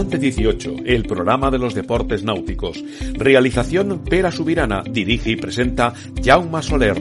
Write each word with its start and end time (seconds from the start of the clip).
Tripulante 0.00 0.18
18, 0.18 0.76
el 0.86 1.02
programa 1.02 1.50
de 1.50 1.58
los 1.58 1.74
deportes 1.74 2.24
náuticos. 2.24 2.82
Realización 3.18 4.02
Pera 4.02 4.30
Subirana, 4.30 4.82
dirige 4.82 5.32
y 5.32 5.36
presenta 5.36 5.92
Jaume 6.24 6.62
Soler. 6.62 6.96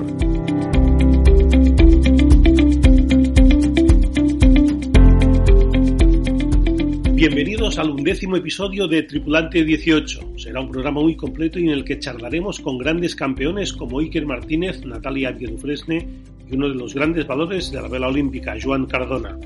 Bienvenidos 7.14 7.80
al 7.80 7.92
undécimo 7.92 8.36
episodio 8.36 8.86
de 8.86 9.04
Tripulante 9.04 9.64
18. 9.64 10.38
Será 10.38 10.60
un 10.60 10.70
programa 10.70 11.00
muy 11.00 11.16
completo 11.16 11.58
y 11.58 11.64
en 11.64 11.70
el 11.70 11.86
que 11.86 12.00
charlaremos 12.00 12.60
con 12.60 12.78
grandes 12.78 13.16
campeones 13.16 13.72
como 13.72 14.00
Iker 14.00 14.26
Martínez, 14.26 14.84
Natalia 14.84 15.32
Biedufresne 15.32 16.06
y 16.52 16.54
uno 16.54 16.68
de 16.68 16.76
los 16.76 16.94
grandes 16.94 17.26
valores 17.26 17.72
de 17.72 17.82
la 17.82 17.88
vela 17.88 18.10
olímpica, 18.10 18.58
Joan 18.62 18.88
Cardona. 18.88 19.38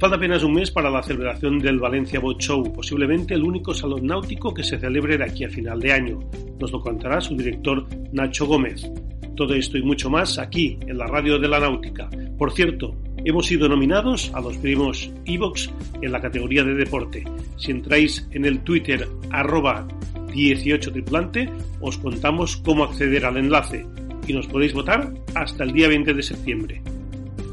Falta 0.00 0.16
apenas 0.16 0.42
un 0.42 0.54
mes 0.54 0.70
para 0.70 0.88
la 0.88 1.02
celebración 1.02 1.58
del 1.58 1.78
Valencia 1.78 2.20
Boat 2.20 2.40
Show, 2.40 2.72
posiblemente 2.72 3.34
el 3.34 3.42
único 3.42 3.74
salón 3.74 4.06
náutico 4.06 4.54
que 4.54 4.64
se 4.64 4.78
celebre 4.78 5.18
de 5.18 5.24
aquí 5.24 5.44
a 5.44 5.50
final 5.50 5.78
de 5.78 5.92
año. 5.92 6.20
Nos 6.58 6.72
lo 6.72 6.80
contará 6.80 7.20
su 7.20 7.36
director 7.36 7.86
Nacho 8.10 8.46
Gómez. 8.46 8.90
Todo 9.36 9.52
esto 9.52 9.76
y 9.76 9.82
mucho 9.82 10.08
más 10.08 10.38
aquí, 10.38 10.78
en 10.86 10.96
la 10.96 11.06
radio 11.06 11.38
de 11.38 11.48
la 11.48 11.60
náutica. 11.60 12.08
Por 12.38 12.50
cierto, 12.52 12.96
hemos 13.26 13.44
sido 13.44 13.68
nominados 13.68 14.32
a 14.32 14.40
los 14.40 14.56
primos 14.56 15.12
Evox 15.26 15.70
en 16.00 16.12
la 16.12 16.20
categoría 16.22 16.64
de 16.64 16.76
deporte. 16.76 17.22
Si 17.58 17.70
entráis 17.70 18.26
en 18.30 18.46
el 18.46 18.60
Twitter 18.60 19.06
arroba 19.30 19.86
18 20.32 20.92
triplante, 20.92 21.46
os 21.82 21.98
contamos 21.98 22.56
cómo 22.56 22.84
acceder 22.84 23.26
al 23.26 23.36
enlace 23.36 23.84
y 24.26 24.32
nos 24.32 24.46
podéis 24.46 24.72
votar 24.72 25.12
hasta 25.34 25.64
el 25.64 25.72
día 25.72 25.88
20 25.88 26.14
de 26.14 26.22
septiembre. 26.22 26.82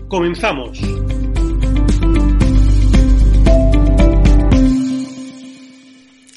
¡Comenzamos! 0.07 0.81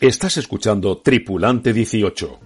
Estás 0.00 0.38
escuchando 0.38 0.96
Tripulante 0.96 1.74
18. 1.74 2.40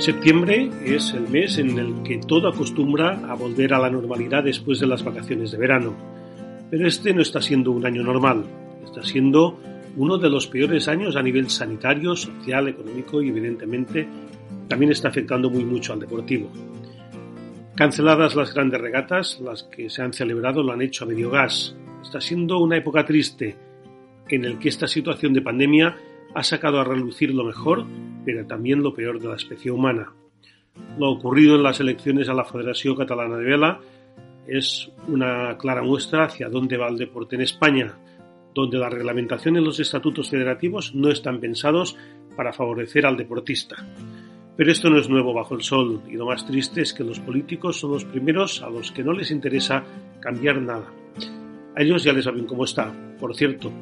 Septiembre 0.00 0.68
es 0.84 1.12
el 1.12 1.28
mes 1.28 1.58
en 1.58 1.78
el 1.78 2.02
que 2.02 2.18
todo 2.26 2.48
acostumbra 2.48 3.30
a 3.30 3.36
volver 3.36 3.74
a 3.74 3.78
la 3.78 3.88
normalidad 3.88 4.42
después 4.42 4.80
de 4.80 4.88
las 4.88 5.04
vacaciones 5.04 5.52
de 5.52 5.58
verano. 5.58 5.94
Pero 6.68 6.88
este 6.88 7.14
no 7.14 7.22
está 7.22 7.40
siendo 7.40 7.70
un 7.70 7.86
año 7.86 8.02
normal, 8.02 8.44
está 8.84 9.04
siendo 9.04 9.60
uno 9.96 10.18
de 10.18 10.28
los 10.28 10.48
peores 10.48 10.88
años 10.88 11.14
a 11.14 11.22
nivel 11.22 11.48
sanitario, 11.50 12.16
social, 12.16 12.66
económico 12.66 13.22
y 13.22 13.28
evidentemente 13.28 14.08
también 14.66 14.90
está 14.90 15.06
afectando 15.06 15.48
muy 15.50 15.64
mucho 15.64 15.92
al 15.92 16.00
deportivo. 16.00 16.50
Canceladas 17.76 18.36
las 18.36 18.54
grandes 18.54 18.80
regatas, 18.80 19.40
las 19.40 19.64
que 19.64 19.90
se 19.90 20.00
han 20.00 20.12
celebrado 20.12 20.62
lo 20.62 20.72
han 20.72 20.80
hecho 20.80 21.04
a 21.04 21.08
medio 21.08 21.30
gas. 21.30 21.74
Está 22.02 22.20
siendo 22.20 22.60
una 22.60 22.76
época 22.76 23.04
triste 23.04 23.56
en 24.28 24.44
el 24.44 24.60
que 24.60 24.68
esta 24.68 24.86
situación 24.86 25.32
de 25.32 25.42
pandemia 25.42 25.96
ha 26.34 26.42
sacado 26.44 26.80
a 26.80 26.84
relucir 26.84 27.34
lo 27.34 27.42
mejor, 27.42 27.84
pero 28.24 28.46
también 28.46 28.80
lo 28.80 28.94
peor 28.94 29.18
de 29.18 29.26
la 29.26 29.34
especie 29.34 29.72
humana. 29.72 30.12
Lo 31.00 31.10
ocurrido 31.10 31.56
en 31.56 31.64
las 31.64 31.80
elecciones 31.80 32.28
a 32.28 32.34
la 32.34 32.44
Federación 32.44 32.94
Catalana 32.94 33.38
de 33.38 33.44
Vela 33.44 33.80
es 34.46 34.92
una 35.08 35.58
clara 35.58 35.82
muestra 35.82 36.26
hacia 36.26 36.48
dónde 36.48 36.76
va 36.76 36.88
el 36.88 36.96
deporte 36.96 37.34
en 37.34 37.42
España, 37.42 37.98
donde 38.54 38.78
la 38.78 38.88
reglamentación 38.88 39.56
y 39.56 39.64
los 39.64 39.80
estatutos 39.80 40.30
federativos 40.30 40.94
no 40.94 41.10
están 41.10 41.40
pensados 41.40 41.96
para 42.36 42.52
favorecer 42.52 43.04
al 43.04 43.16
deportista. 43.16 43.84
Pero 44.56 44.70
esto 44.70 44.88
no 44.88 44.98
es 44.98 45.08
nuevo 45.08 45.34
bajo 45.34 45.56
el 45.56 45.62
sol, 45.62 46.02
y 46.08 46.12
lo 46.12 46.26
más 46.26 46.46
triste 46.46 46.80
es 46.80 46.94
que 46.94 47.02
los 47.02 47.18
políticos 47.18 47.80
son 47.80 47.90
los 47.92 48.04
primeros 48.04 48.62
a 48.62 48.70
los 48.70 48.92
que 48.92 49.02
no 49.02 49.12
les 49.12 49.32
interesa 49.32 49.82
cambiar 50.20 50.62
nada. 50.62 50.92
A 51.74 51.82
ellos 51.82 52.04
ya 52.04 52.12
les 52.12 52.24
saben 52.24 52.46
cómo 52.46 52.64
está. 52.64 52.94
Por 53.18 53.34
cierto, 53.34 53.72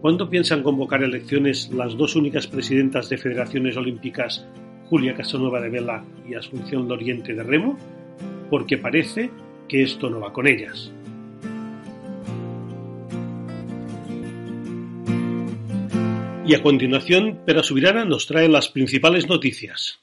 ¿cuándo 0.00 0.30
piensan 0.30 0.62
convocar 0.62 1.02
elecciones 1.02 1.72
las 1.72 1.96
dos 1.96 2.14
únicas 2.14 2.46
presidentas 2.46 3.08
de 3.08 3.18
federaciones 3.18 3.76
olímpicas, 3.76 4.46
Julia 4.88 5.14
Casanueva 5.14 5.60
de 5.60 5.70
Vela 5.70 6.04
y 6.28 6.34
Asunción 6.34 6.86
Loriente 6.86 7.34
de 7.34 7.42
Remo? 7.42 7.76
Porque 8.48 8.78
parece 8.78 9.30
que 9.68 9.82
esto 9.82 10.08
no 10.08 10.20
va 10.20 10.32
con 10.32 10.46
ellas. 10.46 10.92
Y 16.44 16.54
a 16.54 16.62
continuación, 16.62 17.40
Pera 17.46 17.62
Subirana 17.62 18.04
nos 18.04 18.26
trae 18.26 18.48
las 18.48 18.68
principales 18.68 19.28
noticias. 19.28 20.00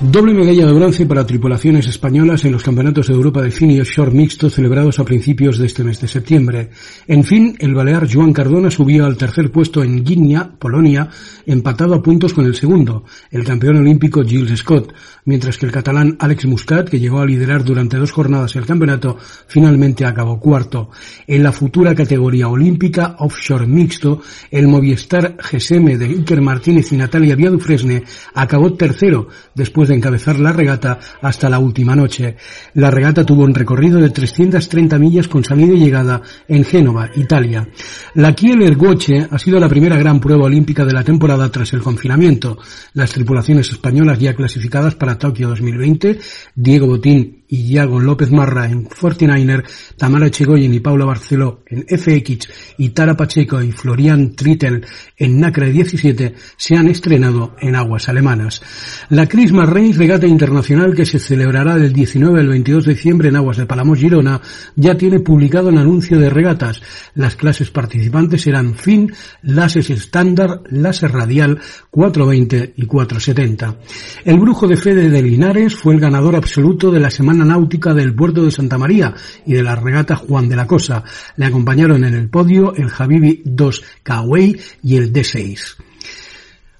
Doble 0.00 0.34
medalla 0.34 0.66
de 0.66 0.72
bronce 0.72 1.06
para 1.06 1.26
tripulaciones 1.26 1.86
españolas 1.86 2.44
en 2.44 2.52
los 2.52 2.62
campeonatos 2.62 3.08
de 3.08 3.14
Europa 3.14 3.40
de 3.40 3.50
fin 3.50 3.70
y 3.70 3.80
offshore 3.80 4.10
mixto 4.10 4.50
celebrados 4.50 4.98
a 4.98 5.04
principios 5.04 5.56
de 5.56 5.66
este 5.66 5.82
mes 5.82 5.98
de 5.98 6.08
septiembre. 6.08 6.68
En 7.08 7.24
fin, 7.24 7.56
el 7.58 7.74
balear 7.74 8.06
Joan 8.12 8.34
Cardona 8.34 8.70
subió 8.70 9.06
al 9.06 9.16
tercer 9.16 9.50
puesto 9.50 9.82
en 9.82 10.04
Gdynia, 10.04 10.56
Polonia, 10.58 11.08
empatado 11.46 11.94
a 11.94 12.02
puntos 12.02 12.34
con 12.34 12.44
el 12.44 12.54
segundo, 12.54 13.04
el 13.30 13.44
campeón 13.44 13.78
olímpico 13.78 14.22
Gilles 14.22 14.58
Scott, 14.58 14.92
mientras 15.24 15.58
que 15.58 15.66
el 15.66 15.72
catalán 15.72 16.16
Alex 16.18 16.46
Muscat, 16.46 16.88
que 16.88 17.00
llegó 17.00 17.20
a 17.20 17.26
liderar 17.26 17.64
durante 17.64 17.96
dos 17.96 18.12
jornadas 18.12 18.56
el 18.56 18.66
campeonato, 18.66 19.16
finalmente 19.46 20.04
acabó 20.04 20.38
cuarto. 20.38 20.90
En 21.26 21.42
la 21.42 21.52
futura 21.52 21.94
categoría 21.94 22.48
olímpica 22.48 23.16
offshore 23.18 23.66
mixto, 23.66 24.22
el 24.50 24.68
Movistar 24.68 25.36
GSM 25.36 25.98
de 25.98 26.06
Iker 26.06 26.40
Martínez 26.40 26.92
y 26.92 26.96
Natalia 26.96 27.36
Biadufresne 27.36 28.02
acabó 28.34 28.74
tercero 28.74 29.28
después 29.54 29.88
de 29.88 29.96
encabezar 29.96 30.38
la 30.38 30.52
regata 30.52 30.98
hasta 31.22 31.48
la 31.48 31.58
última 31.58 31.96
noche. 31.96 32.36
La 32.74 32.90
regata 32.90 33.24
tuvo 33.24 33.44
un 33.44 33.54
recorrido 33.54 33.98
de 34.00 34.10
330 34.10 34.98
millas 34.98 35.28
con 35.28 35.44
salida 35.44 35.74
y 35.74 35.78
llegada 35.78 36.22
en 36.48 36.64
Génova, 36.64 37.10
Italia. 37.14 37.68
La 38.14 38.34
Kiel 38.34 38.62
Ergoche 38.62 39.26
ha 39.30 39.38
sido 39.38 39.58
la 39.58 39.68
primera 39.68 39.96
gran 39.96 40.20
prueba 40.20 40.44
olímpica 40.44 40.84
de 40.84 40.92
la 40.92 41.04
temporada 41.04 41.50
tras 41.50 41.72
el 41.72 41.82
confinamiento. 41.82 42.58
Las 42.92 43.12
tripulaciones 43.12 43.70
españolas 43.70 44.18
ya 44.18 44.34
clasificadas 44.34 44.94
para 44.94 45.13
Tokio 45.18 45.48
2020, 45.48 46.18
Diego 46.54 46.86
Botín 46.86 47.43
Iago 47.56 48.00
López 48.00 48.30
Marra 48.30 48.66
en 48.66 48.88
49er, 48.88 49.64
Tamara 49.96 50.30
Chegoyen 50.30 50.74
y 50.74 50.80
Paula 50.80 51.04
Barceló 51.04 51.62
en 51.66 51.84
FX 51.86 52.48
y 52.78 52.90
Tara 52.90 53.16
Pacheco 53.16 53.62
y 53.62 53.72
Florian 53.72 54.34
Trittel 54.34 54.84
en 55.16 55.40
Nacre 55.40 55.70
17 55.70 56.34
se 56.56 56.76
han 56.76 56.88
estrenado 56.88 57.54
en 57.60 57.76
aguas 57.76 58.08
alemanas. 58.08 58.62
La 59.10 59.26
Christmas 59.26 59.68
Reigns 59.68 59.96
Regata 59.96 60.26
Internacional 60.26 60.94
que 60.94 61.06
se 61.06 61.18
celebrará 61.18 61.76
del 61.76 61.92
19 61.92 62.40
al 62.40 62.48
22 62.48 62.84
de 62.86 62.94
diciembre 62.94 63.28
en 63.28 63.36
aguas 63.36 63.56
de 63.56 63.66
Palamos 63.66 63.98
Girona 63.98 64.40
ya 64.76 64.96
tiene 64.96 65.20
publicado 65.20 65.68
el 65.68 65.78
anuncio 65.78 66.18
de 66.18 66.30
regatas. 66.30 66.82
Las 67.14 67.36
clases 67.36 67.70
participantes 67.70 68.42
serán 68.42 68.74
fin, 68.74 69.12
láser 69.42 69.84
estándar, 69.90 70.62
láser 70.70 71.12
radial 71.12 71.58
420 71.90 72.74
y 72.76 72.86
470. 72.86 73.78
El 74.24 74.38
brujo 74.38 74.66
de 74.66 74.76
Fede 74.76 75.08
de 75.10 75.22
Linares 75.22 75.74
fue 75.74 75.94
el 75.94 76.00
ganador 76.00 76.36
absoluto 76.36 76.90
de 76.90 77.00
la 77.00 77.10
semana 77.10 77.43
náutica 77.44 77.94
del 77.94 78.14
puerto 78.14 78.44
de 78.44 78.50
Santa 78.50 78.78
María 78.78 79.14
y 79.46 79.54
de 79.54 79.62
la 79.62 79.76
regata 79.76 80.16
Juan 80.16 80.48
de 80.48 80.56
la 80.56 80.66
Cosa. 80.66 81.04
Le 81.36 81.46
acompañaron 81.46 82.04
en 82.04 82.14
el 82.14 82.28
podio 82.28 82.74
el 82.74 82.90
Habibi 82.96 83.42
2 83.44 83.82
Kawaii 84.02 84.58
y 84.82 84.96
el 84.96 85.12
D6. 85.12 85.76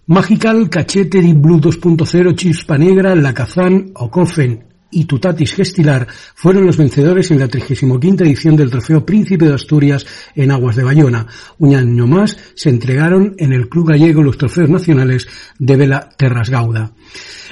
Magical, 0.06 0.68
Cachete, 0.68 1.22
Deep 1.22 1.40
Blue 1.40 1.60
2.0, 1.60 2.34
Chispa 2.34 2.76
Negra, 2.76 3.14
La 3.14 3.32
Kazan, 3.32 3.92
Ocofen 3.94 4.64
y 4.94 5.04
Tutatis 5.04 5.54
Gestilar 5.54 6.06
fueron 6.34 6.66
los 6.66 6.76
vencedores 6.76 7.30
en 7.30 7.40
la 7.40 7.48
35 7.48 7.98
edición 8.02 8.56
del 8.56 8.70
Trofeo 8.70 9.04
Príncipe 9.04 9.46
de 9.46 9.54
Asturias 9.54 10.06
en 10.34 10.50
Aguas 10.50 10.76
de 10.76 10.84
Bayona. 10.84 11.26
Un 11.58 11.74
año 11.74 12.06
más 12.06 12.36
se 12.54 12.70
entregaron 12.70 13.34
en 13.38 13.52
el 13.52 13.68
Club 13.68 13.88
Gallego 13.88 14.22
los 14.22 14.38
trofeos 14.38 14.70
nacionales 14.70 15.26
de 15.58 15.76
Vela 15.76 16.08
Terras 16.16 16.48
Gauda. 16.48 16.92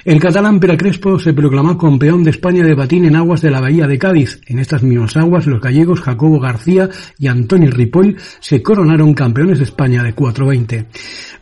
El 0.04 0.19
catalán 0.19 0.58
Pere 0.58 0.76
Crespo 0.76 1.16
se 1.20 1.32
proclamó 1.32 1.78
campeón 1.78 2.25
de 2.25 2.31
España 2.31 2.64
de 2.64 2.75
patín 2.75 3.04
en 3.04 3.14
aguas 3.14 3.40
de 3.40 3.52
la 3.52 3.60
Bahía 3.60 3.87
de 3.87 4.00
Cádiz. 4.00 4.40
En 4.49 4.58
estas 4.58 4.82
mismas 4.82 5.16
aguas, 5.16 5.46
los 5.46 5.60
gallegos 5.60 6.00
Jacobo 6.00 6.40
García 6.40 6.90
y 7.20 7.28
Antonio 7.28 7.70
Ripoll 7.70 8.16
se 8.40 8.60
coronaron 8.60 9.14
campeones 9.14 9.58
de 9.58 9.64
España 9.64 10.02
de 10.02 10.12
420. 10.12 10.87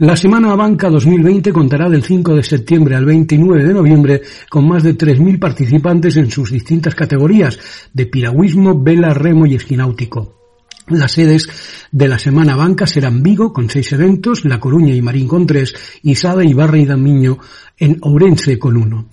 La 0.01 0.15
Semana 0.15 0.55
Banca 0.57 0.91
2020 0.91 1.55
contará 1.55 1.89
del 1.89 2.03
5 2.03 2.37
de 2.37 2.43
septiembre 2.43 2.97
al 2.97 3.07
29 3.07 3.65
de 3.65 3.73
noviembre 3.73 4.21
con 4.51 4.69
más 4.69 4.83
de 4.83 4.95
3.000 4.95 5.39
participantes 5.39 6.19
en 6.19 6.31
sus 6.31 6.51
distintas 6.51 6.95
categorías 6.95 7.59
de 7.95 8.05
piragüismo, 8.05 8.79
vela, 8.79 9.15
remo 9.15 9.47
y 9.47 9.55
esquináutico. 9.55 10.40
Las 10.91 11.13
sedes 11.13 11.49
de 11.93 12.09
la 12.09 12.19
Semana 12.19 12.57
Banca 12.57 12.87
serán 12.87 13.23
Vigo 13.23 13.53
con 13.53 13.71
seis 13.71 13.93
eventos, 13.93 14.45
La 14.45 14.59
Coruña 14.59 14.95
y 14.95 15.01
Marín 15.01 15.29
con 15.29 15.47
tres, 15.47 15.75
y 16.03 16.17
Sada, 16.17 16.45
Ibarra 16.45 16.79
y 16.79 16.87
Damiño 16.87 17.39
en 17.79 17.99
Ourense 18.03 18.59
con 18.59 18.77
uno. 18.77 19.07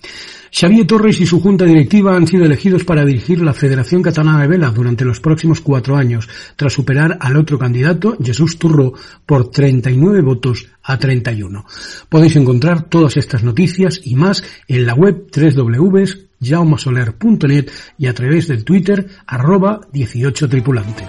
Xavier 0.50 0.86
Torres 0.86 1.20
y 1.20 1.26
su 1.26 1.40
junta 1.40 1.64
directiva 1.64 2.16
han 2.16 2.26
sido 2.26 2.44
elegidos 2.44 2.82
para 2.84 3.04
dirigir 3.04 3.40
la 3.42 3.52
Federación 3.52 4.02
Catalana 4.02 4.40
de 4.40 4.48
Vela 4.48 4.70
durante 4.70 5.04
los 5.04 5.20
próximos 5.20 5.60
cuatro 5.60 5.96
años, 5.96 6.28
tras 6.56 6.72
superar 6.72 7.18
al 7.20 7.36
otro 7.36 7.58
candidato, 7.58 8.16
Jesús 8.22 8.58
Turro, 8.58 8.94
por 9.26 9.50
39 9.50 10.22
votos 10.22 10.68
a 10.82 10.98
31. 10.98 11.64
Podéis 12.08 12.36
encontrar 12.36 12.88
todas 12.88 13.16
estas 13.16 13.42
noticias 13.44 14.00
y 14.02 14.16
más 14.16 14.42
en 14.66 14.86
la 14.86 14.94
web 14.94 15.26
www.jaumasoler.net 15.34 17.70
y 17.98 18.06
a 18.06 18.14
través 18.14 18.48
del 18.48 18.64
Twitter 18.64 19.06
arroba 19.26 19.80
18 19.92 20.48
tripulante. 20.48 21.04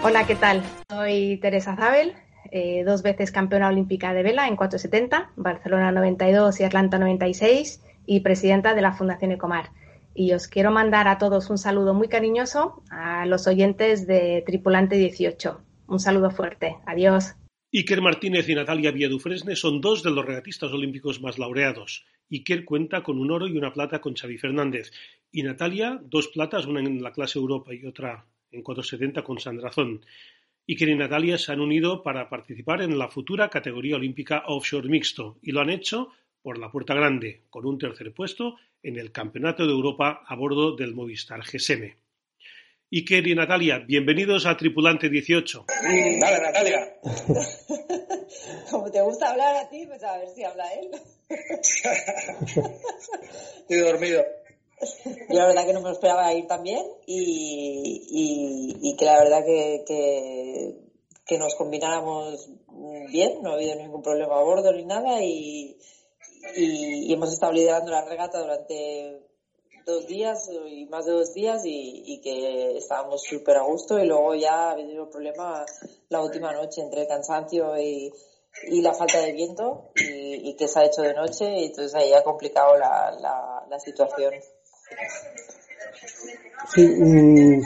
Hola, 0.00 0.24
¿qué 0.28 0.36
tal? 0.36 0.62
Soy 0.88 1.38
Teresa 1.38 1.74
Zabel, 1.74 2.12
eh, 2.52 2.84
dos 2.86 3.02
veces 3.02 3.32
campeona 3.32 3.68
olímpica 3.68 4.14
de 4.14 4.22
vela 4.22 4.46
en 4.46 4.54
470, 4.54 5.32
Barcelona 5.34 5.90
92 5.90 6.60
y 6.60 6.64
Atlanta 6.64 7.00
96 7.00 7.82
y 8.06 8.20
presidenta 8.20 8.74
de 8.74 8.82
la 8.82 8.92
Fundación 8.92 9.32
Ecomar. 9.32 9.70
Y 10.14 10.32
os 10.34 10.46
quiero 10.46 10.70
mandar 10.70 11.08
a 11.08 11.18
todos 11.18 11.50
un 11.50 11.58
saludo 11.58 11.94
muy 11.94 12.08
cariñoso 12.08 12.84
a 12.90 13.26
los 13.26 13.48
oyentes 13.48 14.06
de 14.06 14.44
Tripulante 14.46 14.94
18. 14.94 15.60
Un 15.88 15.98
saludo 15.98 16.30
fuerte. 16.30 16.76
Adiós. 16.86 17.34
Iker 17.72 18.00
Martínez 18.00 18.48
y 18.48 18.54
Natalia 18.54 18.92
Viadufresne 18.92 19.56
son 19.56 19.80
dos 19.80 20.04
de 20.04 20.12
los 20.12 20.24
regatistas 20.24 20.70
olímpicos 20.72 21.20
más 21.20 21.40
laureados. 21.40 22.06
Iker 22.30 22.64
cuenta 22.64 23.02
con 23.02 23.18
un 23.18 23.32
oro 23.32 23.48
y 23.48 23.58
una 23.58 23.72
plata 23.72 24.00
con 24.00 24.14
Xavi 24.14 24.38
Fernández. 24.38 24.92
Y 25.32 25.42
Natalia, 25.42 26.00
dos 26.04 26.28
platas, 26.28 26.66
una 26.66 26.80
en 26.80 27.02
la 27.02 27.12
clase 27.12 27.40
Europa 27.40 27.74
y 27.74 27.84
otra 27.84 28.24
en 28.50 28.62
470 28.62 29.22
con 29.22 29.38
Sandrazón. 29.38 30.04
Iker 30.66 30.88
y 30.88 30.96
Natalia 30.96 31.38
se 31.38 31.52
han 31.52 31.60
unido 31.60 32.02
para 32.02 32.28
participar 32.28 32.82
en 32.82 32.98
la 32.98 33.08
futura 33.08 33.48
categoría 33.48 33.96
olímpica 33.96 34.44
offshore 34.46 34.88
mixto 34.88 35.38
y 35.42 35.52
lo 35.52 35.60
han 35.60 35.70
hecho 35.70 36.10
por 36.42 36.58
la 36.58 36.70
puerta 36.70 36.94
grande, 36.94 37.42
con 37.50 37.66
un 37.66 37.78
tercer 37.78 38.12
puesto 38.12 38.56
en 38.82 38.98
el 38.98 39.12
Campeonato 39.12 39.66
de 39.66 39.72
Europa 39.72 40.22
a 40.26 40.34
bordo 40.34 40.76
del 40.76 40.94
Movistar 40.94 41.40
GSM. 41.40 41.94
Iker 42.90 43.26
y 43.26 43.34
Natalia, 43.34 43.80
bienvenidos 43.80 44.46
a 44.46 44.56
Tripulante 44.56 45.10
18. 45.10 45.66
Dale, 45.68 46.40
Natalia. 46.40 46.94
Como 48.70 48.90
te 48.90 49.00
gusta 49.02 49.30
hablar 49.30 49.56
a 49.56 49.68
ti, 49.68 49.84
pues 49.86 50.02
a 50.02 50.16
ver 50.16 50.28
si 50.28 50.42
habla 50.42 50.64
él. 50.72 50.90
Estoy 53.60 53.78
dormido. 53.78 54.24
Yo 55.04 55.34
la 55.38 55.46
verdad 55.46 55.66
que 55.66 55.72
no 55.72 55.80
me 55.80 55.90
esperaba 55.90 56.32
ir 56.34 56.46
también 56.46 56.86
y, 57.06 58.06
y, 58.10 58.90
y 58.90 58.96
que 58.96 59.04
la 59.04 59.18
verdad 59.18 59.44
que, 59.44 59.84
que, 61.26 61.38
nos 61.38 61.54
combináramos 61.56 62.48
bien, 63.10 63.42
no 63.42 63.50
ha 63.50 63.54
habido 63.54 63.76
ningún 63.76 64.02
problema 64.02 64.38
a 64.38 64.42
bordo 64.42 64.72
ni 64.72 64.84
nada 64.84 65.22
y, 65.22 65.76
y, 66.56 67.12
hemos 67.12 67.32
estado 67.32 67.52
liderando 67.52 67.90
la 67.90 68.04
regata 68.04 68.40
durante 68.40 69.26
dos 69.84 70.06
días 70.06 70.48
y 70.68 70.86
más 70.86 71.06
de 71.06 71.12
dos 71.12 71.34
días 71.34 71.62
y, 71.64 72.20
que 72.22 72.78
estábamos 72.78 73.22
súper 73.22 73.56
a 73.56 73.64
gusto 73.64 73.98
y 73.98 74.06
luego 74.06 74.34
ya 74.34 74.68
ha 74.68 74.70
habido 74.72 75.04
el 75.04 75.10
problema 75.10 75.64
la 76.08 76.22
última 76.22 76.52
noche 76.52 76.82
entre 76.82 77.02
el 77.02 77.08
cansancio 77.08 77.76
y, 77.78 78.12
y 78.68 78.80
la 78.80 78.94
falta 78.94 79.20
de 79.20 79.32
viento 79.32 79.90
y, 79.96 80.54
que 80.56 80.68
se 80.68 80.78
ha 80.80 80.84
hecho 80.84 81.02
de 81.02 81.14
noche 81.14 81.44
y 81.58 81.66
entonces 81.66 81.94
ahí 81.94 82.12
ha 82.12 82.22
complicado 82.22 82.76
la, 82.76 83.66
la 83.68 83.78
situación. 83.78 84.34
Sí, 86.74 86.86
mm, 86.86 87.62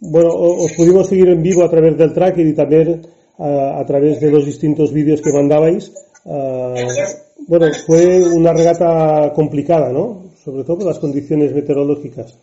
bueno, 0.00 0.30
os 0.34 0.72
pudimos 0.72 1.08
seguir 1.08 1.28
en 1.28 1.42
vivo 1.42 1.64
a 1.64 1.70
través 1.70 1.96
del 1.96 2.12
tracker 2.12 2.46
y 2.46 2.54
también 2.54 3.06
a, 3.38 3.84
través 3.86 4.20
de 4.20 4.30
los 4.30 4.46
distintos 4.46 4.92
vídeos 4.92 5.20
que 5.20 5.32
mandabais. 5.32 5.92
Ah, 6.24 6.74
bueno, 7.46 7.66
fue 7.86 8.22
una 8.22 8.52
regata 8.52 9.32
complicada, 9.34 9.92
¿no? 9.92 10.32
Sobre 10.44 10.64
todo 10.64 10.78
por 10.78 10.86
las 10.86 10.98
condiciones 10.98 11.52
meteorológicas. 11.52 12.36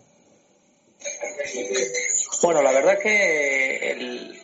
Bueno, 2.42 2.62
la 2.62 2.72
verdad 2.74 3.00
que 3.00 3.96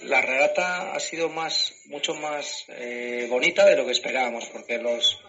la 0.04 0.22
regata 0.22 0.94
ha 0.94 1.00
sido 1.00 1.30
más, 1.30 1.74
mucho 1.88 2.14
más 2.16 2.66
eh, 2.70 3.28
bonita 3.30 3.66
de 3.66 3.76
lo 3.76 3.86
que 3.86 3.92
esperábamos, 3.92 4.46
porque 4.48 4.78
los, 4.78 5.20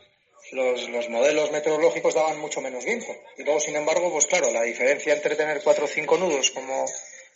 los, 0.53 0.89
los, 0.89 1.09
modelos 1.09 1.51
meteorológicos 1.51 2.15
daban 2.15 2.39
mucho 2.39 2.61
menos 2.61 2.85
viento. 2.85 3.13
Y 3.37 3.45
luego, 3.45 3.61
sin 3.61 3.77
embargo, 3.77 4.11
pues 4.13 4.27
claro, 4.27 4.51
la 4.51 4.63
diferencia 4.63 5.13
entre 5.13 5.37
tener 5.37 5.63
cuatro 5.63 5.85
o 5.85 5.89
cinco 5.89 6.17
nudos 6.19 6.51
como, 6.51 6.87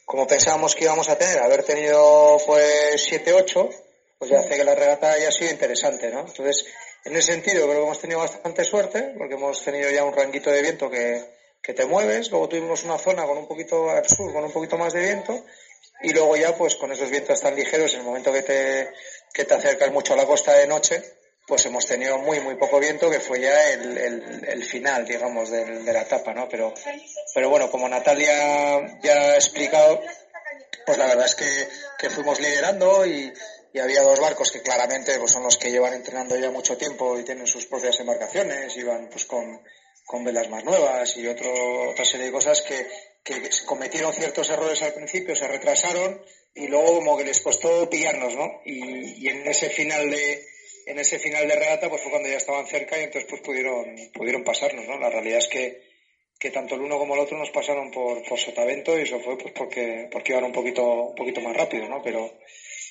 como 0.04 0.26
pensábamos 0.26 0.74
que 0.74 0.84
íbamos 0.84 1.08
a 1.08 1.16
tener, 1.16 1.38
haber 1.38 1.62
tenido 1.62 2.38
pues 2.46 3.02
siete, 3.02 3.32
ocho, 3.32 3.70
pues 4.18 4.30
ya 4.30 4.40
hace 4.40 4.56
que 4.56 4.64
la 4.64 4.74
regata 4.74 5.12
haya 5.12 5.30
sido 5.30 5.50
interesante, 5.50 6.10
¿no? 6.10 6.20
Entonces, 6.20 6.66
en 7.04 7.16
ese 7.16 7.32
sentido 7.32 7.66
creo 7.66 7.80
que 7.80 7.84
hemos 7.84 8.00
tenido 8.00 8.20
bastante 8.20 8.64
suerte, 8.64 9.14
porque 9.16 9.34
hemos 9.34 9.62
tenido 9.62 9.90
ya 9.90 10.04
un 10.04 10.14
ranguito 10.14 10.50
de 10.50 10.62
viento 10.62 10.90
que, 10.90 11.22
que 11.62 11.74
te 11.74 11.86
mueves, 11.86 12.30
luego 12.30 12.48
tuvimos 12.48 12.84
una 12.84 12.98
zona 12.98 13.26
con 13.26 13.38
un 13.38 13.46
poquito 13.46 13.90
al 13.90 14.08
sur, 14.08 14.32
con 14.32 14.44
un 14.44 14.52
poquito 14.52 14.78
más 14.78 14.92
de 14.92 15.00
viento, 15.00 15.44
y 16.02 16.12
luego 16.12 16.36
ya 16.36 16.56
pues 16.56 16.76
con 16.76 16.92
esos 16.92 17.10
vientos 17.10 17.40
tan 17.40 17.54
ligeros, 17.54 17.92
en 17.94 18.00
el 18.00 18.06
momento 18.06 18.32
que 18.32 18.42
te, 18.42 18.90
que 19.32 19.44
te 19.44 19.54
acercas 19.54 19.90
mucho 19.92 20.14
a 20.14 20.16
la 20.16 20.26
costa 20.26 20.54
de 20.54 20.66
noche, 20.66 21.02
pues 21.46 21.66
hemos 21.66 21.86
tenido 21.86 22.18
muy, 22.18 22.40
muy 22.40 22.54
poco 22.56 22.80
viento, 22.80 23.10
que 23.10 23.20
fue 23.20 23.40
ya 23.40 23.70
el, 23.70 23.98
el, 24.46 24.64
final, 24.64 25.04
digamos, 25.04 25.50
de, 25.50 25.64
de, 25.64 25.92
la 25.92 26.02
etapa, 26.02 26.32
¿no? 26.32 26.48
Pero, 26.48 26.72
pero 27.34 27.50
bueno, 27.50 27.70
como 27.70 27.88
Natalia 27.88 28.98
ya 29.02 29.14
ha 29.14 29.34
explicado, 29.34 30.00
pues 30.86 30.96
la 30.96 31.06
verdad 31.06 31.26
es 31.26 31.34
que, 31.34 31.68
que 31.98 32.10
fuimos 32.10 32.40
liderando 32.40 33.04
y, 33.04 33.32
y, 33.72 33.78
había 33.78 34.02
dos 34.02 34.20
barcos 34.20 34.52
que 34.52 34.62
claramente 34.62 35.18
pues 35.18 35.32
son 35.32 35.42
los 35.42 35.58
que 35.58 35.70
llevan 35.70 35.92
entrenando 35.92 36.36
ya 36.38 36.50
mucho 36.50 36.78
tiempo 36.78 37.18
y 37.18 37.24
tienen 37.24 37.46
sus 37.46 37.66
propias 37.66 38.00
embarcaciones, 38.00 38.74
iban 38.76 39.08
pues 39.10 39.26
con, 39.26 39.60
con 40.06 40.24
velas 40.24 40.48
más 40.48 40.64
nuevas 40.64 41.14
y 41.18 41.26
otro, 41.26 41.90
otra 41.90 42.06
serie 42.06 42.26
de 42.26 42.32
cosas 42.32 42.62
que, 42.62 42.86
que 43.22 43.50
cometieron 43.66 44.14
ciertos 44.14 44.48
errores 44.48 44.80
al 44.82 44.94
principio, 44.94 45.36
se 45.36 45.46
retrasaron 45.46 46.22
y 46.54 46.68
luego 46.68 46.94
como 46.94 47.18
que 47.18 47.24
les 47.24 47.40
costó 47.40 47.90
pillarnos, 47.90 48.34
¿no? 48.34 48.62
Y, 48.64 49.26
y 49.26 49.28
en 49.28 49.46
ese 49.46 49.68
final 49.68 50.08
de, 50.10 50.46
en 50.86 50.98
ese 50.98 51.18
final 51.18 51.48
de 51.48 51.56
regata 51.56 51.88
pues 51.88 52.02
fue 52.02 52.10
cuando 52.10 52.28
ya 52.28 52.36
estaban 52.36 52.66
cerca 52.66 52.98
y 52.98 53.04
entonces 53.04 53.28
pues 53.28 53.42
pudieron, 53.42 53.84
pudieron 54.12 54.44
pasarnos, 54.44 54.86
¿no? 54.86 54.98
La 54.98 55.10
realidad 55.10 55.38
es 55.38 55.48
que, 55.48 55.82
que 56.38 56.50
tanto 56.50 56.74
el 56.74 56.82
uno 56.82 56.98
como 56.98 57.14
el 57.14 57.20
otro 57.20 57.38
nos 57.38 57.50
pasaron 57.50 57.90
por, 57.90 58.22
por 58.28 58.38
sotavento 58.38 58.98
y 58.98 59.02
eso 59.02 59.20
fue 59.20 59.38
pues 59.38 59.52
porque, 59.54 60.08
porque 60.10 60.32
iban 60.32 60.44
un 60.44 60.52
poquito, 60.52 60.84
un 60.84 61.14
poquito 61.14 61.40
más 61.40 61.56
rápido, 61.56 61.88
¿no? 61.88 62.02
Pero, 62.02 62.38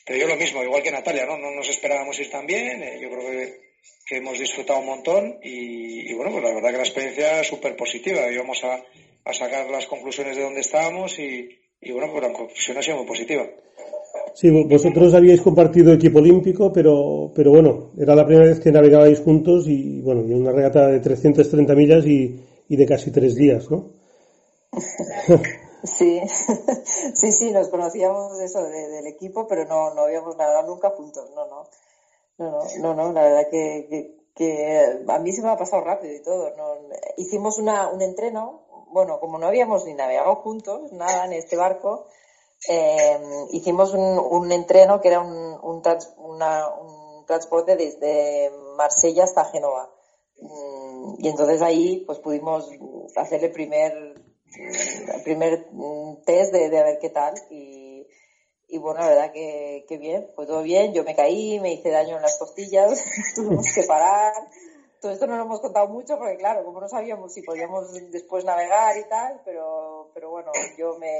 pero 0.05 0.19
yo 0.19 0.27
lo 0.27 0.35
mismo, 0.35 0.63
igual 0.63 0.83
que 0.83 0.91
Natalia, 0.91 1.25
¿no? 1.25 1.37
No 1.37 1.51
nos 1.51 1.69
esperábamos 1.69 2.19
ir 2.19 2.29
tan 2.29 2.45
bien, 2.45 2.81
eh, 2.83 2.99
yo 3.01 3.09
creo 3.09 3.29
que, 3.29 3.61
que, 4.05 4.17
hemos 4.17 4.39
disfrutado 4.39 4.79
un 4.79 4.87
montón 4.87 5.39
y, 5.43 6.09
y, 6.09 6.13
bueno, 6.13 6.31
pues 6.31 6.43
la 6.43 6.53
verdad 6.53 6.71
que 6.71 6.77
la 6.77 6.83
experiencia 6.83 7.43
súper 7.43 7.75
positiva, 7.75 8.31
íbamos 8.31 8.63
a, 8.63 8.83
a 9.25 9.33
sacar 9.33 9.69
las 9.69 9.85
conclusiones 9.87 10.35
de 10.35 10.43
dónde 10.43 10.61
estábamos 10.61 11.17
y, 11.19 11.59
y 11.79 11.91
bueno, 11.91 12.11
pues 12.11 12.23
la 12.23 12.33
conclusión 12.33 12.77
ha 12.77 12.81
sido 12.81 12.97
muy 12.97 13.05
positiva. 13.05 13.47
Sí, 14.35 14.49
vosotros 14.49 15.13
habíais 15.13 15.41
compartido 15.41 15.93
equipo 15.93 16.19
olímpico, 16.19 16.71
pero, 16.73 17.31
pero 17.35 17.51
bueno, 17.51 17.91
era 17.97 18.15
la 18.15 18.25
primera 18.25 18.49
vez 18.49 18.59
que 18.59 18.71
navegabais 18.71 19.19
juntos 19.21 19.67
y 19.67 20.01
bueno, 20.01 20.23
y 20.25 20.33
una 20.33 20.51
regata 20.51 20.87
de 20.87 20.99
330 20.99 21.75
millas 21.75 22.05
y, 22.05 22.43
y 22.67 22.75
de 22.75 22.85
casi 22.85 23.11
tres 23.11 23.35
días, 23.35 23.69
¿no? 23.69 23.91
Sí, 25.83 26.21
sí, 27.13 27.31
sí, 27.33 27.51
nos 27.51 27.67
conocíamos 27.67 28.39
eso 28.39 28.63
del 28.63 29.05
equipo, 29.05 29.47
pero 29.47 29.65
no, 29.65 29.93
no 29.93 30.03
habíamos 30.03 30.37
navegado 30.37 30.67
nunca 30.67 30.91
juntos, 30.91 31.29
no, 31.35 31.45
no, 31.45 31.67
no, 32.37 32.63
no, 32.79 32.93
no, 32.93 33.11
la 33.11 33.23
verdad 33.23 33.49
que, 33.51 34.15
que, 34.33 35.03
a 35.05 35.19
mí 35.19 35.33
se 35.33 35.41
me 35.41 35.49
ha 35.49 35.57
pasado 35.57 35.83
rápido 35.83 36.15
y 36.15 36.23
todo. 36.23 36.55
No, 36.55 36.75
hicimos 37.17 37.59
una, 37.59 37.89
un 37.89 38.01
entreno, 38.01 38.61
bueno, 38.91 39.19
como 39.19 39.37
no 39.37 39.47
habíamos 39.47 39.85
ni 39.85 39.93
navegado 39.93 40.37
juntos, 40.37 40.91
nada 40.93 41.25
en 41.25 41.33
este 41.33 41.57
barco, 41.57 42.07
eh, 42.69 43.19
hicimos 43.51 43.93
un, 43.93 44.19
un, 44.19 44.51
entreno 44.51 45.01
que 45.01 45.09
era 45.09 45.21
un, 45.21 45.81
transporte 47.25 47.75
desde 47.75 48.51
Marsella 48.77 49.23
hasta 49.23 49.45
Génova. 49.45 49.89
Mm, 50.41 51.15
y 51.19 51.29
entonces 51.29 51.61
ahí 51.61 52.03
pues 52.05 52.19
pudimos 52.19 52.69
hacer 53.15 53.43
el 53.43 53.51
primer, 53.51 53.93
el 53.93 55.23
primer 55.23 55.67
test 56.25 56.53
de, 56.53 56.69
de 56.69 56.83
ver 56.83 56.99
qué 56.99 57.09
tal. 57.09 57.33
Y, 57.49 58.07
y 58.67 58.77
bueno, 58.77 59.01
la 59.01 59.09
verdad 59.09 59.31
que, 59.31 59.85
que 59.87 59.97
bien, 59.97 60.31
pues 60.35 60.47
todo 60.47 60.63
bien, 60.63 60.93
yo 60.93 61.03
me 61.03 61.15
caí, 61.15 61.59
me 61.59 61.73
hice 61.73 61.91
daño 61.91 62.15
en 62.15 62.23
las 62.23 62.37
costillas, 62.37 63.03
tuvimos 63.35 63.67
que 63.73 63.83
parar, 63.83 64.33
todo 65.03 65.11
esto 65.11 65.27
no 65.27 65.35
lo 65.35 65.43
hemos 65.43 65.59
contado 65.59 65.87
mucho 65.89 66.17
porque 66.17 66.37
claro, 66.37 66.63
como 66.63 66.79
no 66.79 66.87
sabíamos 66.87 67.33
si 67.33 67.41
podíamos 67.41 67.93
después 68.09 68.45
navegar 68.45 68.97
y 68.97 69.03
tal, 69.09 69.41
pero, 69.43 70.09
pero 70.13 70.29
bueno, 70.31 70.51
yo 70.77 70.97
me, 70.97 71.19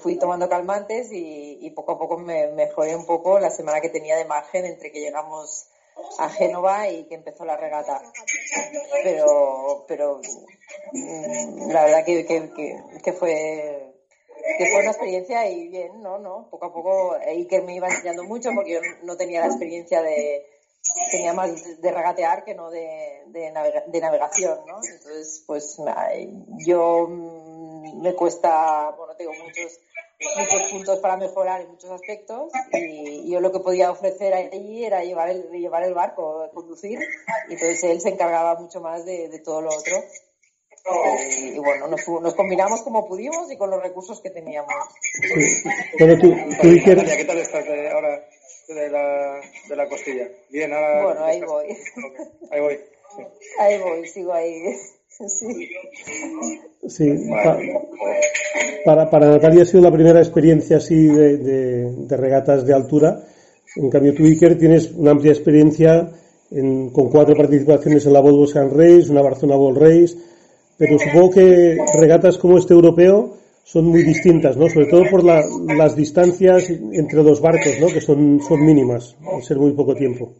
fui 0.00 0.18
tomando 0.18 0.48
calmantes 0.48 1.08
y, 1.12 1.70
poco 1.70 1.92
a 1.92 1.98
poco 1.98 2.18
me 2.18 2.48
mejoré 2.48 2.96
un 2.96 3.06
poco 3.06 3.38
la 3.38 3.50
semana 3.50 3.80
que 3.80 3.90
tenía 3.90 4.16
de 4.16 4.24
margen 4.24 4.64
entre 4.64 4.90
que 4.90 5.00
llegamos 5.00 5.68
a 6.18 6.28
Génova 6.28 6.88
y 6.88 7.04
que 7.04 7.14
empezó 7.14 7.44
la 7.44 7.56
regata. 7.56 8.02
Pero, 9.02 9.84
pero 9.86 10.20
mm, 10.92 11.70
la 11.70 11.84
verdad 11.84 12.04
que, 12.04 12.26
que, 12.26 13.12
fue 13.12 13.94
que 14.58 14.66
fue 14.66 14.80
una 14.80 14.90
experiencia 14.90 15.48
y 15.48 15.68
bien, 15.68 16.02
¿no? 16.02 16.18
¿no? 16.18 16.48
Poco 16.50 16.66
a 16.66 16.72
poco 16.72 17.14
Iker 17.14 17.62
me 17.62 17.74
iba 17.74 17.88
enseñando 17.88 18.24
mucho 18.24 18.50
porque 18.54 18.72
yo 18.72 18.80
no 19.02 19.16
tenía 19.16 19.40
la 19.40 19.46
experiencia 19.46 20.02
de 20.02 20.44
tenía 21.10 21.32
más 21.32 21.80
de 21.80 21.90
regatear 21.92 22.44
que 22.44 22.54
no 22.54 22.70
de, 22.70 23.24
de, 23.26 24.00
navegación, 24.00 24.58
¿no? 24.66 24.76
Entonces, 24.82 25.44
pues 25.46 25.76
yo 26.66 27.08
me 27.96 28.14
cuesta, 28.14 28.90
bueno, 28.96 29.14
tengo 29.16 29.32
muchos 29.34 29.80
muchos 30.36 30.62
puntos 30.70 30.98
para 30.98 31.16
mejorar 31.16 31.60
en 31.60 31.70
muchos 31.70 31.90
aspectos 31.90 32.50
y 32.72 33.30
yo 33.30 33.40
lo 33.40 33.52
que 33.52 33.60
podía 33.60 33.90
ofrecer 33.90 34.34
allí 34.34 34.84
era 34.84 35.04
llevar 35.04 35.30
el, 35.30 35.48
llevar 35.50 35.84
el 35.84 35.94
barco, 35.94 36.50
conducir, 36.52 36.98
y 37.48 37.52
entonces 37.52 37.84
él 37.84 38.00
se 38.00 38.10
encargaba 38.10 38.58
mucho 38.58 38.80
más 38.80 39.04
de, 39.04 39.28
de 39.28 39.38
todo 39.40 39.60
lo 39.62 39.70
otro. 39.70 39.96
Y, 41.30 41.58
bueno, 41.58 41.86
nos, 41.88 42.00
nos, 42.08 42.34
combinamos 42.34 42.80
como 42.82 43.06
pudimos 43.06 43.50
y 43.52 43.58
con 43.58 43.70
los 43.70 43.82
recursos 43.82 44.20
que 44.22 44.30
teníamos. 44.30 44.72
Bueno, 45.98 46.18
tú, 46.18 46.34
tú 46.62 46.68
¿Qué 46.82 47.24
tal 47.26 47.38
estás 47.38 47.66
ahora 47.92 48.26
de 48.68 48.88
la, 48.88 49.40
de 49.68 49.76
la 49.76 49.88
costilla? 49.88 50.28
Bien, 50.48 50.72
ahora. 50.72 51.04
Bueno, 51.04 51.24
ahí 51.24 51.40
voy. 51.42 51.76
Ahí 52.50 52.60
voy. 52.60 52.80
Ahí 53.58 53.78
voy, 53.78 54.08
sigo 54.08 54.32
ahí. 54.32 54.62
Sí. 56.86 57.06
para, 58.84 59.10
para 59.10 59.30
Natalia 59.30 59.62
ha 59.62 59.66
sido 59.66 59.82
la 59.82 59.90
primera 59.90 60.20
experiencia 60.20 60.76
así 60.76 61.06
de, 61.06 61.38
de, 61.38 62.16
regatas 62.16 62.64
de 62.64 62.72
altura. 62.72 63.24
En 63.76 63.90
cambio, 63.90 64.14
tú, 64.14 64.24
Iker, 64.24 64.56
tienes 64.56 64.92
una 64.92 65.10
amplia 65.10 65.32
experiencia 65.32 66.08
en, 66.52 66.90
con 66.90 67.10
cuatro 67.10 67.34
participaciones 67.34 68.06
en 68.06 68.12
la 68.12 68.20
Volvo 68.20 68.46
San 68.46 68.70
Race, 68.70 69.10
una 69.10 69.22
Barcelona 69.22 69.58
Ball 69.58 69.74
Race, 69.74 70.16
pero 70.76 70.98
supongo 70.98 71.30
que 71.30 71.78
regatas 71.98 72.38
como 72.38 72.56
este 72.56 72.74
europeo 72.74 73.36
son 73.64 73.86
muy 73.86 74.04
distintas, 74.04 74.56
¿no? 74.56 74.68
Sobre 74.68 74.86
todo 74.86 75.02
por 75.10 75.24
la, 75.24 75.44
las 75.76 75.96
distancias 75.96 76.70
entre 76.70 77.22
los 77.24 77.40
barcos, 77.40 77.74
¿no? 77.80 77.88
Que 77.88 78.00
son, 78.00 78.40
son 78.40 78.64
mínimas, 78.64 79.16
al 79.30 79.42
ser 79.42 79.58
muy 79.58 79.72
poco 79.72 79.94
tiempo. 79.94 80.32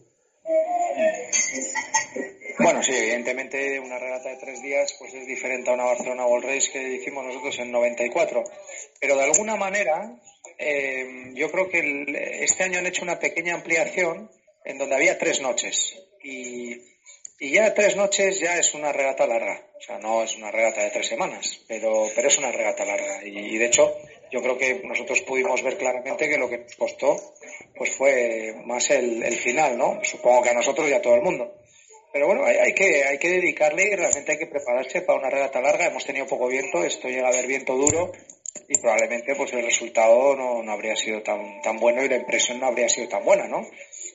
Bueno, 2.60 2.82
sí, 2.82 2.92
evidentemente 2.92 3.78
una 3.78 3.98
regata 4.00 4.30
de 4.30 4.36
tres 4.36 4.60
días 4.60 4.92
pues 4.98 5.14
es 5.14 5.26
diferente 5.26 5.70
a 5.70 5.74
una 5.74 5.84
Barcelona 5.84 6.26
World 6.26 6.46
Race 6.46 6.72
que 6.72 6.94
hicimos 6.94 7.24
nosotros 7.24 7.56
en 7.60 7.70
94. 7.70 8.42
Pero 9.00 9.16
de 9.16 9.22
alguna 9.22 9.54
manera, 9.54 10.18
eh, 10.58 11.30
yo 11.34 11.52
creo 11.52 11.68
que 11.68 12.40
este 12.42 12.64
año 12.64 12.80
han 12.80 12.86
hecho 12.86 13.04
una 13.04 13.20
pequeña 13.20 13.54
ampliación 13.54 14.28
en 14.64 14.76
donde 14.76 14.96
había 14.96 15.18
tres 15.18 15.40
noches. 15.40 15.96
Y, 16.22 16.76
ya 17.40 17.72
tres 17.72 17.94
noches 17.94 18.40
ya 18.40 18.58
es 18.58 18.74
una 18.74 18.92
regata 18.92 19.24
larga. 19.28 19.64
O 19.78 19.80
sea, 19.80 19.98
no 19.98 20.24
es 20.24 20.36
una 20.36 20.50
regata 20.50 20.82
de 20.82 20.90
tres 20.90 21.06
semanas, 21.06 21.60
pero, 21.68 22.08
pero 22.12 22.26
es 22.26 22.38
una 22.38 22.50
regata 22.50 22.84
larga. 22.84 23.24
Y, 23.24 23.54
y 23.54 23.58
de 23.58 23.66
hecho, 23.66 23.94
yo 24.32 24.42
creo 24.42 24.58
que 24.58 24.80
nosotros 24.82 25.20
pudimos 25.22 25.62
ver 25.62 25.78
claramente 25.78 26.28
que 26.28 26.36
lo 26.36 26.50
que 26.50 26.66
costó 26.76 27.34
pues 27.76 27.92
fue 27.92 28.56
más 28.64 28.90
el, 28.90 29.22
el 29.22 29.36
final, 29.36 29.78
¿no? 29.78 30.00
Supongo 30.02 30.42
que 30.42 30.50
a 30.50 30.54
nosotros 30.54 30.90
y 30.90 30.94
a 30.94 31.00
todo 31.00 31.14
el 31.14 31.22
mundo. 31.22 31.54
Pero 32.12 32.26
bueno, 32.26 32.44
hay, 32.44 32.72
que, 32.74 33.04
hay 33.04 33.18
que 33.18 33.28
dedicarle 33.28 33.88
y 33.88 33.96
realmente 33.96 34.32
hay 34.32 34.38
que 34.38 34.46
prepararse 34.46 35.02
para 35.02 35.18
una 35.18 35.30
regata 35.30 35.60
larga. 35.60 35.86
Hemos 35.86 36.04
tenido 36.04 36.26
poco 36.26 36.48
viento, 36.48 36.82
esto 36.82 37.08
llega 37.08 37.28
a 37.28 37.30
haber 37.30 37.46
viento 37.46 37.74
duro 37.74 38.12
y 38.68 38.78
probablemente 38.78 39.34
pues 39.34 39.52
el 39.52 39.64
resultado 39.64 40.34
no, 40.34 40.62
no 40.62 40.72
habría 40.72 40.96
sido 40.96 41.22
tan, 41.22 41.60
tan 41.62 41.78
bueno 41.78 42.02
y 42.02 42.08
la 42.08 42.16
impresión 42.16 42.60
no 42.60 42.66
habría 42.66 42.88
sido 42.88 43.08
tan 43.08 43.24
buena, 43.24 43.46
¿no? 43.46 43.66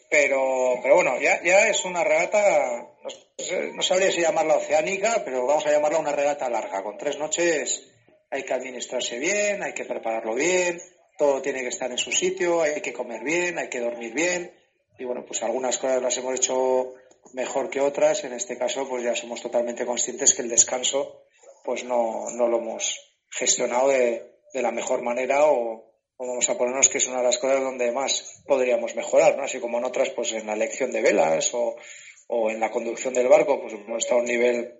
Pero, 0.10 0.80
pero 0.82 0.96
bueno, 0.96 1.20
ya, 1.20 1.42
ya 1.44 1.68
es 1.68 1.86
una 1.86 2.04
regata, 2.04 2.88
no, 3.04 3.74
no 3.74 3.82
sabría 3.82 4.12
si 4.12 4.22
llamarla 4.22 4.58
oceánica, 4.58 5.24
pero 5.26 5.46
vamos 5.46 5.66
a 5.66 5.72
llamarla 5.72 5.98
una 5.98 6.12
regata 6.12 6.50
larga. 6.50 6.84
Con 6.84 6.98
tres 6.98 7.18
noches 7.18 7.90
hay 8.30 8.44
que 8.44 8.54
administrarse 8.54 9.18
bien, 9.20 9.64
hay 9.64 9.74
que 9.74 9.86
prepararlo 9.86 10.36
bien, 10.36 10.80
todo 11.18 11.42
tiene 11.42 11.62
que 11.62 11.70
estar 11.70 11.90
en 11.90 11.98
su 11.98 12.12
sitio, 12.12 12.62
hay 12.62 12.82
que 12.82 12.94
comer 12.94 13.24
bien, 13.24 13.58
hay 13.58 13.70
que 13.70 13.80
dormir 13.80 14.14
bien. 14.14 14.52
Y 15.00 15.06
bueno, 15.06 15.26
pues 15.26 15.42
algunas 15.42 15.78
cosas 15.80 16.02
las 16.02 16.16
hemos 16.18 16.36
hecho 16.36 16.94
mejor 17.34 17.70
que 17.70 17.82
otras. 17.82 18.24
En 18.24 18.34
este 18.34 18.58
caso, 18.58 18.88
pues 18.88 19.04
ya 19.04 19.16
somos 19.16 19.42
totalmente 19.42 19.86
conscientes 19.86 20.34
que 20.34 20.42
el 20.42 20.50
descanso, 20.50 21.24
pues 21.64 21.84
no, 21.84 22.30
no 22.32 22.48
lo 22.48 22.58
hemos 22.58 23.00
gestionado 23.30 23.90
de, 23.90 24.34
de 24.54 24.62
la 24.62 24.72
mejor 24.72 25.02
manera 25.02 25.46
o, 25.46 25.96
o, 26.18 26.28
vamos 26.28 26.50
a 26.50 26.58
ponernos 26.58 26.90
que 26.90 27.00
es 27.00 27.08
una 27.08 27.18
de 27.18 27.24
las 27.24 27.38
cosas 27.38 27.62
donde 27.62 27.92
más 27.92 28.44
podríamos 28.46 28.96
mejorar, 28.96 29.38
¿no? 29.38 29.44
Así 29.44 29.60
como 29.60 29.78
en 29.78 29.86
otras, 29.86 30.10
pues 30.12 30.32
en 30.34 30.46
la 30.46 30.54
elección 30.54 30.92
de 30.92 31.02
velas 31.02 31.54
o, 31.54 31.76
o 32.28 32.50
en 32.50 32.60
la 32.60 32.72
conducción 32.72 33.14
del 33.14 33.28
barco, 33.28 33.62
pues 33.62 33.74
hemos 33.74 33.98
estado 33.98 34.20
a 34.20 34.24
un 34.24 34.30
nivel 34.30 34.80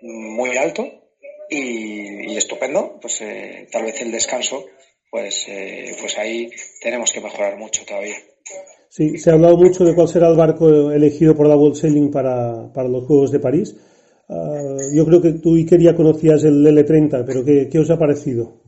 muy 0.00 0.56
alto 0.56 0.86
y, 1.48 2.32
y 2.32 2.36
estupendo. 2.36 2.98
Pues 3.00 3.20
eh, 3.22 3.68
tal 3.70 3.84
vez 3.84 4.00
el 4.00 4.12
descanso, 4.12 4.66
pues, 5.10 5.46
eh, 5.48 5.96
pues 6.00 6.18
ahí 6.18 6.50
tenemos 6.80 7.12
que 7.12 7.20
mejorar 7.20 7.56
mucho 7.56 7.84
todavía. 7.84 8.16
Sí, 8.88 9.18
se 9.18 9.30
ha 9.30 9.34
hablado 9.34 9.56
mucho 9.56 9.84
de 9.84 9.94
cuál 9.94 10.08
será 10.08 10.28
el 10.28 10.36
barco 10.36 10.90
elegido 10.90 11.34
por 11.34 11.46
la 11.46 11.56
World 11.56 11.76
Sailing 11.76 12.10
para, 12.10 12.72
para 12.72 12.88
los 12.88 13.06
Juegos 13.06 13.30
de 13.30 13.38
París. 13.38 13.76
Uh, 14.28 14.76
yo 14.92 15.06
creo 15.06 15.22
que 15.22 15.32
tú, 15.34 15.54
Iker, 15.54 15.80
ya 15.80 15.94
conocías 15.94 16.44
el 16.44 16.66
L30, 16.66 17.24
pero 17.24 17.44
¿qué, 17.44 17.78
os 17.78 17.90
ha 17.90 17.98
parecido? 17.98 18.60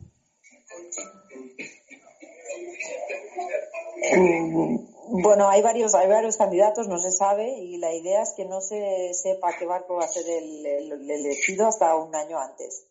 Bueno, 5.23 5.49
hay 5.49 5.61
varios, 5.61 5.93
hay 5.93 6.07
varios 6.07 6.37
candidatos, 6.37 6.87
no 6.87 6.97
se 6.97 7.11
sabe, 7.11 7.49
y 7.59 7.77
la 7.77 7.93
idea 7.93 8.21
es 8.21 8.33
que 8.35 8.45
no 8.45 8.61
se 8.61 9.13
sepa 9.13 9.49
qué 9.59 9.65
barco 9.65 9.95
va 9.95 10.05
a 10.05 10.07
ser 10.07 10.23
el, 10.27 10.65
el 10.65 11.11
elegido 11.11 11.67
hasta 11.67 11.95
un 11.95 12.15
año 12.15 12.39
antes. 12.39 12.87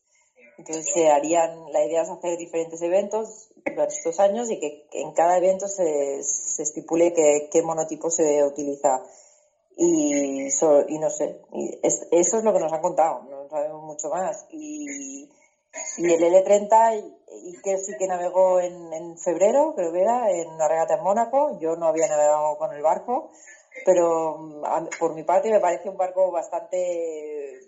Entonces 0.59 0.87
se 0.93 1.09
harían, 1.09 1.73
la 1.73 1.85
idea 1.87 2.03
es 2.03 2.11
hacer 2.11 2.37
diferentes 2.37 2.83
eventos 2.83 3.50
durante 3.65 3.95
estos 3.95 4.21
años 4.21 4.51
y 4.51 4.59
que 4.59 4.89
en 4.93 5.13
cada 5.13 5.39
evento 5.39 5.69
se, 5.69 6.23
se 6.23 6.63
estipule 6.63 7.13
que, 7.13 7.49
qué 7.51 7.63
monotipo 7.63 8.11
se 8.11 8.45
utiliza. 8.45 9.03
Y, 9.77 10.51
so, 10.51 10.85
y 10.87 10.99
no 10.99 11.09
sé, 11.09 11.41
y 11.53 11.79
es, 11.83 12.07
eso 12.11 12.39
es 12.39 12.45
lo 12.45 12.53
que 12.53 12.59
nos 12.59 12.73
han 12.73 12.83
contado, 12.83 13.23
no 13.23 13.49
sabemos 13.49 13.83
mucho 13.83 14.11
más. 14.11 14.47
Y, 14.51 15.31
y 15.99 16.13
el 16.13 16.21
L30, 16.21 17.03
y 17.45 17.63
que 17.63 17.79
sí 17.79 17.93
que 17.99 18.07
navegó 18.07 18.61
en, 18.61 18.93
en 18.93 19.17
febrero, 19.17 19.73
creo 19.75 19.93
que 19.93 20.03
era, 20.03 20.31
en 20.31 20.49
una 20.49 20.69
regata 20.69 20.97
en 20.97 21.03
Mónaco, 21.03 21.59
yo 21.61 21.77
no 21.77 21.87
había 21.87 22.09
navegado 22.09 22.59
con 22.59 22.75
el 22.75 22.83
barco, 22.83 23.31
pero 23.85 24.65
a, 24.65 24.85
por 24.99 25.15
mi 25.15 25.23
parte 25.23 25.51
me 25.51 25.61
parece 25.61 25.89
un 25.89 25.97
barco 25.97 26.31
bastante 26.31 27.61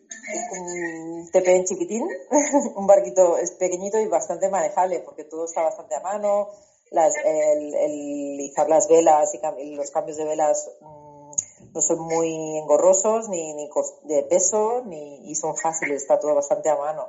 un 0.52 1.30
TPN 1.30 1.64
chiquitín, 1.64 2.06
un 2.76 2.86
barquito 2.86 3.38
es 3.38 3.52
pequeñito 3.52 3.98
y 3.98 4.06
bastante 4.06 4.48
manejable 4.48 5.00
porque 5.00 5.24
todo 5.24 5.44
está 5.44 5.62
bastante 5.62 5.94
a 5.94 6.00
mano, 6.00 6.48
las, 6.90 7.14
el, 7.16 7.74
el 7.74 8.52
las 8.68 8.88
velas 8.88 9.32
y 9.58 9.74
los 9.74 9.90
cambios 9.90 10.16
de 10.18 10.24
velas 10.24 10.70
mmm, 10.80 11.30
no 11.74 11.80
son 11.80 12.00
muy 12.00 12.58
engorrosos 12.58 13.28
ni, 13.28 13.54
ni 13.54 13.70
de 14.04 14.22
peso 14.24 14.82
ni 14.84 15.30
y 15.30 15.34
son 15.34 15.56
fáciles, 15.56 16.02
está 16.02 16.18
todo 16.18 16.34
bastante 16.34 16.68
a 16.68 16.76
mano. 16.76 17.08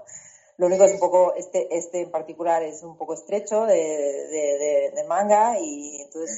Lo 0.58 0.68
único 0.68 0.84
es 0.84 0.94
un 0.94 1.00
poco, 1.00 1.34
este, 1.36 1.76
este 1.76 2.02
en 2.02 2.12
particular 2.12 2.62
es 2.62 2.84
un 2.84 2.96
poco 2.96 3.16
estrecho 3.16 3.66
de, 3.66 3.76
de, 3.76 4.58
de, 4.58 4.92
de 4.96 5.04
manga 5.06 5.60
y 5.60 6.02
entonces 6.02 6.38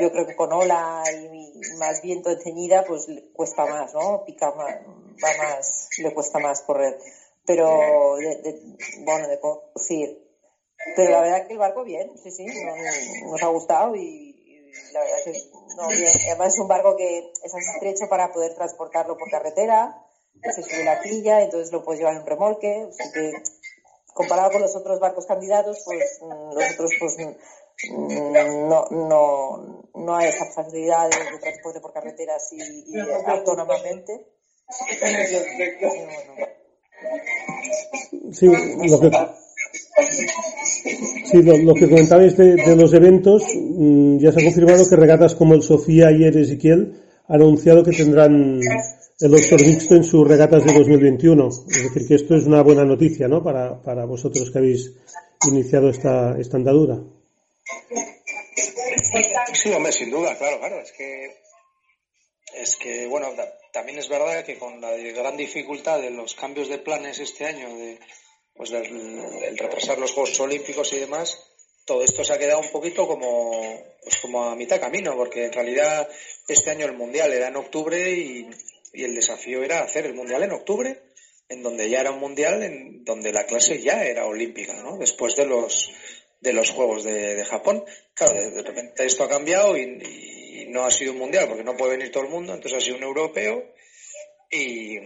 yo 0.00 0.10
creo 0.10 0.26
que 0.26 0.36
con 0.36 0.52
ola 0.52 1.02
y, 1.12 1.76
más 1.78 2.02
viento 2.02 2.30
de 2.30 2.42
ceñida 2.42 2.84
pues 2.84 3.06
cuesta 3.32 3.66
más, 3.66 3.94
¿no? 3.94 4.24
Pica 4.24 4.50
más, 4.52 4.76
va 5.22 5.36
más, 5.38 5.88
le 5.98 6.12
cuesta 6.14 6.38
más 6.38 6.62
correr. 6.62 6.98
Pero, 7.46 8.16
de, 8.16 8.76
bueno, 9.00 9.28
de 9.28 9.38
conducir. 9.38 10.24
Pero 10.96 11.10
la 11.10 11.20
verdad 11.20 11.46
que 11.46 11.52
el 11.52 11.58
barco 11.58 11.84
bien, 11.84 12.16
sí, 12.18 12.30
sí, 12.30 12.46
nos, 13.24 13.42
ha 13.42 13.48
gustado 13.48 13.94
y, 13.94 14.70
la 14.92 15.00
verdad 15.00 15.16
que 15.24 15.32
no, 15.76 15.88
bien. 15.88 16.12
Además 16.28 16.54
es 16.54 16.58
un 16.58 16.68
barco 16.68 16.96
que 16.96 17.18
es 17.18 17.54
estrecho 17.54 18.08
para 18.08 18.32
poder 18.32 18.54
transportarlo 18.54 19.16
por 19.16 19.30
carretera, 19.30 20.04
se 20.42 20.62
sube 20.62 20.84
la 20.84 21.00
quilla, 21.00 21.42
entonces 21.42 21.72
lo 21.72 21.84
puedes 21.84 22.00
llevar 22.00 22.14
en 22.14 22.22
un 22.22 22.26
remolque, 22.26 22.84
o 22.84 23.12
que 23.12 23.32
comparado 24.14 24.52
con 24.52 24.62
los 24.62 24.74
otros 24.76 25.00
barcos 25.00 25.26
candidatos, 25.26 25.82
pues 25.84 26.20
los 26.20 26.72
otros 26.72 26.90
pues 26.98 27.18
mm, 27.18 27.32
no, 27.90 28.84
no, 28.90 29.90
no 29.94 30.16
hay 30.16 30.28
esa 30.28 30.46
facilidad 30.46 31.08
de, 31.10 31.38
transporte 31.38 31.80
por 31.80 31.92
carreteras 31.92 32.52
y, 32.52 32.96
y 32.96 33.00
autónomamente. 33.26 34.26
Sí, 38.32 38.46
lo 38.46 39.00
que, 39.00 39.10
sí, 41.24 41.42
lo, 41.42 41.74
que 41.74 41.88
comentabais 41.88 42.36
de, 42.36 42.56
de, 42.56 42.76
los 42.76 42.92
eventos, 42.94 43.44
mm, 43.54 44.18
ya 44.18 44.32
se 44.32 44.40
ha 44.40 44.44
confirmado 44.44 44.88
que 44.88 44.96
regatas 44.96 45.34
como 45.34 45.54
el 45.54 45.62
Sofía 45.62 46.10
y 46.10 46.24
el 46.24 46.36
Ezequiel 46.36 47.02
han 47.28 47.42
anunciado 47.42 47.84
que 47.84 47.92
tendrán 47.92 48.60
el 49.20 49.34
offshore 49.34 49.66
mixto 49.66 49.94
en 49.94 50.04
sus 50.04 50.26
regatas 50.26 50.64
de 50.64 50.72
2021. 50.72 51.48
Es 51.48 51.82
decir, 51.84 52.08
que 52.08 52.14
esto 52.14 52.34
es 52.34 52.46
una 52.46 52.62
buena 52.62 52.84
noticia, 52.84 53.28
¿no? 53.28 53.42
Para, 53.42 53.80
para 53.82 54.04
vosotros 54.04 54.50
que 54.50 54.58
habéis 54.58 54.92
iniciado 55.48 55.90
esta, 55.90 56.38
esta 56.38 56.56
andadura. 56.56 57.00
Sí, 59.54 59.72
hombre, 59.72 59.92
sin 59.92 60.10
duda, 60.10 60.36
claro, 60.36 60.58
claro. 60.58 60.80
Es 60.80 60.92
que, 60.92 61.36
es 62.54 62.76
que 62.76 63.06
bueno, 63.06 63.34
también 63.72 63.98
es 63.98 64.08
verdad 64.08 64.44
que 64.44 64.58
con 64.58 64.80
la 64.80 64.90
gran 64.96 65.36
dificultad 65.36 66.00
de 66.00 66.10
los 66.10 66.34
cambios 66.34 66.68
de 66.68 66.78
planes 66.78 67.18
este 67.18 67.46
año, 67.46 67.74
de, 67.76 67.98
pues 68.54 68.70
el 68.70 69.58
retrasar 69.58 69.98
los 69.98 70.12
Juegos 70.12 70.38
Olímpicos 70.40 70.92
y 70.92 71.00
demás, 71.00 71.42
todo 71.84 72.02
esto 72.02 72.24
se 72.24 72.32
ha 72.32 72.38
quedado 72.38 72.60
un 72.60 72.70
poquito 72.70 73.06
como, 73.06 73.60
pues 74.02 74.18
como 74.18 74.44
a 74.44 74.56
mitad 74.56 74.80
camino, 74.80 75.16
porque 75.16 75.46
en 75.46 75.52
realidad 75.52 76.08
este 76.48 76.70
año 76.70 76.86
el 76.86 76.96
Mundial 76.96 77.32
era 77.32 77.48
en 77.48 77.56
octubre 77.56 78.10
y, 78.10 78.48
y 78.92 79.04
el 79.04 79.14
desafío 79.14 79.62
era 79.62 79.82
hacer 79.82 80.06
el 80.06 80.14
Mundial 80.14 80.42
en 80.42 80.52
octubre, 80.52 81.02
en 81.48 81.62
donde 81.62 81.90
ya 81.90 82.00
era 82.00 82.10
un 82.10 82.20
Mundial, 82.20 82.62
en 82.62 83.04
donde 83.04 83.32
la 83.32 83.44
clase 83.44 83.82
ya 83.82 84.04
era 84.04 84.26
olímpica, 84.26 84.74
¿no? 84.74 84.96
Después 84.96 85.36
de 85.36 85.44
los, 85.44 85.90
de 86.44 86.52
los 86.52 86.70
Juegos 86.70 87.02
de, 87.04 87.44
Japón. 87.44 87.84
Claro, 88.12 88.34
de, 88.34 88.62
repente 88.62 89.06
esto 89.06 89.24
ha 89.24 89.28
cambiado 89.28 89.76
y, 89.76 90.68
no 90.68 90.84
ha 90.84 90.90
sido 90.90 91.12
un 91.12 91.18
Mundial, 91.18 91.48
porque 91.48 91.64
no 91.64 91.76
puede 91.76 91.96
venir 91.96 92.12
todo 92.12 92.24
el 92.24 92.30
mundo, 92.30 92.52
entonces 92.52 92.78
ha 92.78 92.84
sido 92.84 92.96
un 92.96 93.04
europeo 93.04 93.72
y, 94.50 94.96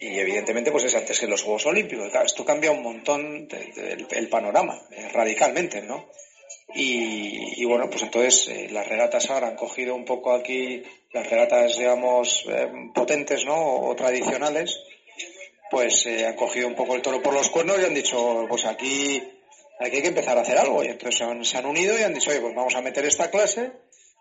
evidentemente 0.00 0.70
pues 0.70 0.84
es 0.84 0.94
antes 0.94 1.18
que 1.18 1.26
los 1.26 1.42
Juegos 1.42 1.66
Olímpicos. 1.66 2.12
Esto 2.24 2.44
cambia 2.44 2.70
un 2.70 2.82
montón 2.82 3.48
el, 4.10 4.28
panorama, 4.28 4.80
eh, 4.90 5.08
radicalmente, 5.12 5.82
¿no? 5.82 6.08
Y, 6.74 7.64
bueno, 7.64 7.88
pues 7.88 8.02
entonces 8.02 8.48
eh, 8.48 8.68
las 8.70 8.86
regatas 8.86 9.30
ahora 9.30 9.48
han 9.48 9.56
cogido 9.56 9.94
un 9.94 10.04
poco 10.04 10.32
aquí, 10.32 10.82
las 11.12 11.28
regatas, 11.28 11.78
digamos, 11.78 12.44
eh, 12.48 12.68
potentes, 12.94 13.44
¿no? 13.46 13.80
O, 13.80 13.96
tradicionales, 13.96 14.78
pues 15.70 16.06
han 16.06 16.36
cogido 16.36 16.68
un 16.68 16.74
poco 16.74 16.94
el 16.94 17.02
toro 17.02 17.22
por 17.22 17.34
los 17.34 17.50
cuernos 17.50 17.80
y 17.80 17.84
han 17.84 17.94
dicho, 17.94 18.46
pues 18.48 18.64
aquí, 18.66 19.22
aquí 19.80 19.96
hay 19.96 20.02
que 20.02 20.08
empezar 20.08 20.36
a 20.38 20.42
hacer 20.42 20.58
algo. 20.58 20.82
Y 20.84 20.88
entonces 20.88 21.18
se 21.42 21.56
han, 21.56 21.66
unido 21.66 21.98
y 21.98 22.02
han 22.02 22.14
dicho, 22.14 22.30
oye, 22.30 22.40
pues 22.40 22.54
vamos 22.54 22.74
a 22.74 22.80
meter 22.80 23.04
esta 23.04 23.30
clase 23.30 23.72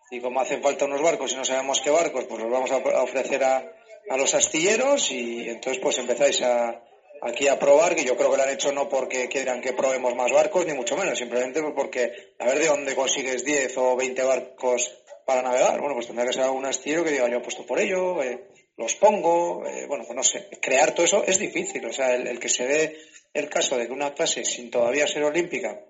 y 0.09 0.19
como 0.21 0.39
hacen 0.39 0.61
falta 0.61 0.85
unos 0.85 1.01
barcos 1.01 1.33
y 1.33 1.35
no 1.35 1.45
sabemos 1.45 1.81
qué 1.81 1.89
barcos, 1.89 2.25
pues 2.25 2.41
los 2.41 2.51
vamos 2.51 2.71
a 2.71 2.77
ofrecer 2.77 3.43
a, 3.43 3.71
a 4.09 4.17
los 4.17 4.33
astilleros 4.33 5.11
y 5.11 5.49
entonces 5.49 5.81
pues 5.81 5.97
empezáis 5.97 6.41
a, 6.41 6.81
aquí 7.21 7.47
a 7.47 7.59
probar, 7.59 7.95
que 7.95 8.05
yo 8.05 8.15
creo 8.15 8.31
que 8.31 8.37
lo 8.37 8.43
han 8.43 8.49
hecho 8.49 8.71
no 8.71 8.87
porque 8.87 9.27
quieran 9.27 9.61
que 9.61 9.73
probemos 9.73 10.15
más 10.15 10.31
barcos, 10.31 10.65
ni 10.65 10.73
mucho 10.73 10.95
menos, 10.95 11.17
simplemente 11.17 11.61
porque 11.75 12.33
a 12.39 12.45
ver 12.45 12.59
de 12.59 12.67
dónde 12.67 12.95
consigues 12.95 13.43
10 13.43 13.77
o 13.77 13.95
20 13.95 14.23
barcos 14.23 14.97
para 15.25 15.41
navegar. 15.41 15.79
Bueno, 15.79 15.95
pues 15.95 16.07
tendrá 16.07 16.25
que 16.25 16.33
ser 16.33 16.43
algún 16.43 16.65
astillero 16.65 17.03
que 17.03 17.11
diga 17.11 17.29
yo 17.29 17.37
apuesto 17.37 17.65
por 17.65 17.79
ello, 17.79 18.23
eh, 18.23 18.47
los 18.77 18.95
pongo, 18.95 19.65
eh, 19.65 19.85
bueno, 19.87 20.05
pues 20.05 20.15
no 20.15 20.23
sé, 20.23 20.47
crear 20.61 20.93
todo 20.93 21.05
eso 21.05 21.23
es 21.25 21.39
difícil, 21.39 21.83
o 21.85 21.91
sea, 21.91 22.13
el, 22.13 22.39
que 22.39 22.49
se 22.49 22.65
dé 22.65 22.97
el 23.33 23.49
caso 23.49 23.77
de 23.77 23.87
que 23.87 23.93
una 23.93 24.13
clase 24.13 24.45
sin 24.45 24.69
todavía 24.69 25.07
ser 25.07 25.23
olímpica, 25.23 25.83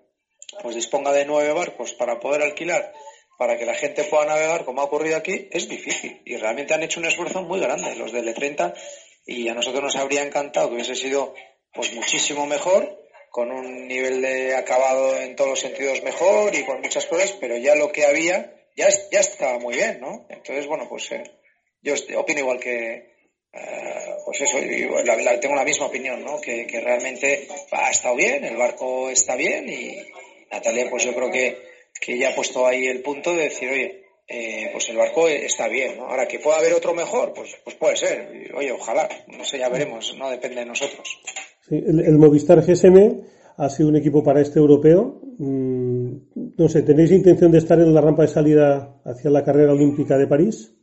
pues 0.62 0.76
disponga 0.76 1.12
de 1.12 1.26
nueve 1.26 1.52
barcos 1.52 1.94
para 1.94 2.20
poder 2.20 2.42
alquilar, 2.42 2.94
para 3.38 3.58
que 3.58 3.66
la 3.66 3.76
gente 3.76 4.06
pueda 4.06 4.26
navegar, 4.26 4.66
como 4.66 4.82
ha 4.82 4.86
ocurrido 4.86 5.18
aquí, 5.18 5.50
es 5.52 5.68
difícil. 5.68 6.22
Y 6.26 6.38
realmente 6.38 6.74
han 6.74 6.82
hecho 6.82 7.00
un 7.00 7.06
esfuerzo 7.06 7.44
muy 7.44 7.60
grande. 7.60 7.96
Los 7.96 8.12
del 8.12 8.34
E30 8.34 8.74
y 9.28 9.50
a 9.50 9.54
nosotros 9.54 9.84
nos 9.84 9.96
habría 9.98 10.24
encantado 10.24 10.70
que 10.70 10.76
hubiese 10.76 10.96
sido 10.96 11.36
pues 11.74 11.94
muchísimo 11.94 12.48
mejor 12.48 12.98
con 13.30 13.52
un 13.52 13.88
nivel 13.88 14.22
de 14.22 14.56
acabado 14.56 15.16
en 15.18 15.36
todos 15.36 15.52
los 15.52 15.60
sentidos 15.60 16.02
mejor 16.02 16.56
y 16.56 16.64
con 16.64 16.82
muchas 16.82 17.06
cosas 17.06 17.34
pero 17.40 17.58
ya 17.58 17.76
lo 17.76 17.92
que 17.92 18.06
había 18.06 18.56
ya 18.76 18.88
ya 19.12 19.20
estaba 19.20 19.60
muy 19.60 19.76
bien 19.76 20.00
no 20.00 20.26
entonces 20.30 20.66
bueno 20.66 20.88
pues 20.90 21.12
eh, 21.12 21.24
yo 21.96 22.20
opino 22.20 22.40
igual 22.40 22.60
que 22.60 23.16
eh, 23.54 24.16
pues 24.26 24.42
eso 24.42 24.58
tengo 25.40 25.56
la 25.56 25.64
misma 25.64 25.88
opinión 25.88 26.24
no 26.24 26.40
que, 26.42 26.68
que 26.68 26.82
realmente 26.82 27.48
ha 27.72 27.90
estado 27.90 28.16
bien 28.16 28.44
el 28.44 28.58
barco 28.58 29.10
está 29.10 29.36
bien 29.36 29.70
y 29.70 29.98
Natalia 30.52 30.90
pues 30.90 31.04
yo 31.04 31.14
creo 31.16 31.32
que 31.32 31.58
que 32.00 32.18
ya 32.18 32.30
ha 32.30 32.36
puesto 32.36 32.68
ahí 32.68 32.86
el 32.86 33.02
punto 33.02 33.34
de 33.34 33.44
decir 33.44 33.70
oye 33.70 34.08
eh, 34.30 34.70
pues 34.74 34.90
el 34.90 34.98
barco 34.98 35.28
está 35.28 35.68
bien. 35.70 35.98
¿no? 35.98 36.08
Ahora, 36.08 36.28
que 36.28 36.40
pueda 36.40 36.58
haber 36.58 36.74
otro 36.74 36.94
mejor, 36.94 37.34
pues, 37.34 37.56
pues 37.64 37.76
puede 37.78 37.96
ser. 37.96 38.52
Oye, 38.56 38.72
ojalá. 38.72 39.08
No 39.28 39.46
sé, 39.46 39.60
ya 39.60 39.70
veremos. 39.70 40.14
No 40.18 40.30
depende 40.30 40.58
de 40.58 40.66
nosotros. 40.66 41.08
el, 41.70 42.18
Movistar 42.18 42.62
GSM 42.62 43.22
ha 43.58 43.70
sido 43.70 43.90
un 43.90 43.96
equipo 43.96 44.24
para 44.24 44.42
este 44.42 44.60
europeo. 44.60 45.22
Mm, 45.38 46.18
no 46.58 46.70
sé, 46.70 46.82
¿tenéis 46.82 47.12
intención 47.12 47.52
de 47.52 47.60
estar 47.60 47.80
en 47.80 47.94
la 47.94 48.02
rampa 48.02 48.24
de 48.24 48.28
salida 48.28 49.00
hacia 49.06 49.30
la 49.30 49.44
carrera 49.44 49.72
olímpica 49.72 50.18
de 50.18 50.28
París? 50.28 50.74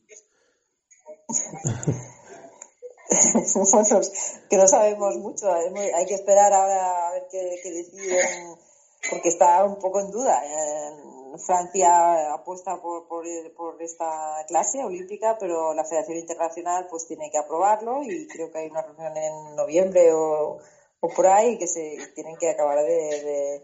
Que 4.49 4.57
no 4.57 4.67
sabemos 4.67 5.17
mucho. 5.19 5.53
Hay 5.53 6.07
que 6.07 6.15
esperar 6.15 6.53
ahora 6.53 7.09
a 7.09 7.13
ver 7.13 7.27
qué, 7.31 7.61
qué 7.63 7.71
deciden, 7.71 8.57
porque 9.11 9.29
está 9.29 9.65
un 9.65 9.79
poco 9.79 10.01
en 10.01 10.11
duda. 10.11 10.43
Eh, 10.45 11.15
Francia 11.39 12.33
apuesta 12.33 12.81
por, 12.81 13.09
por, 13.09 13.25
por, 13.55 13.83
esta 13.83 14.45
clase 14.47 14.85
olímpica, 14.85 15.37
pero 15.39 15.75
la 15.75 15.85
Federación 15.85 16.19
Internacional 16.19 16.87
pues 16.89 17.07
tiene 17.07 17.31
que 17.31 17.39
aprobarlo 17.39 18.03
y 18.05 18.27
creo 18.29 18.53
que 18.53 18.59
hay 18.59 18.71
una 18.71 18.83
reunión 18.83 19.17
en 19.17 19.57
noviembre 19.57 20.13
o, 20.13 20.59
o 21.01 21.09
por 21.09 21.27
ahí 21.27 21.59
que 21.59 21.67
se 21.67 21.99
tienen 22.15 22.37
que 22.37 22.51
acabar 22.51 22.85
de, 22.85 23.63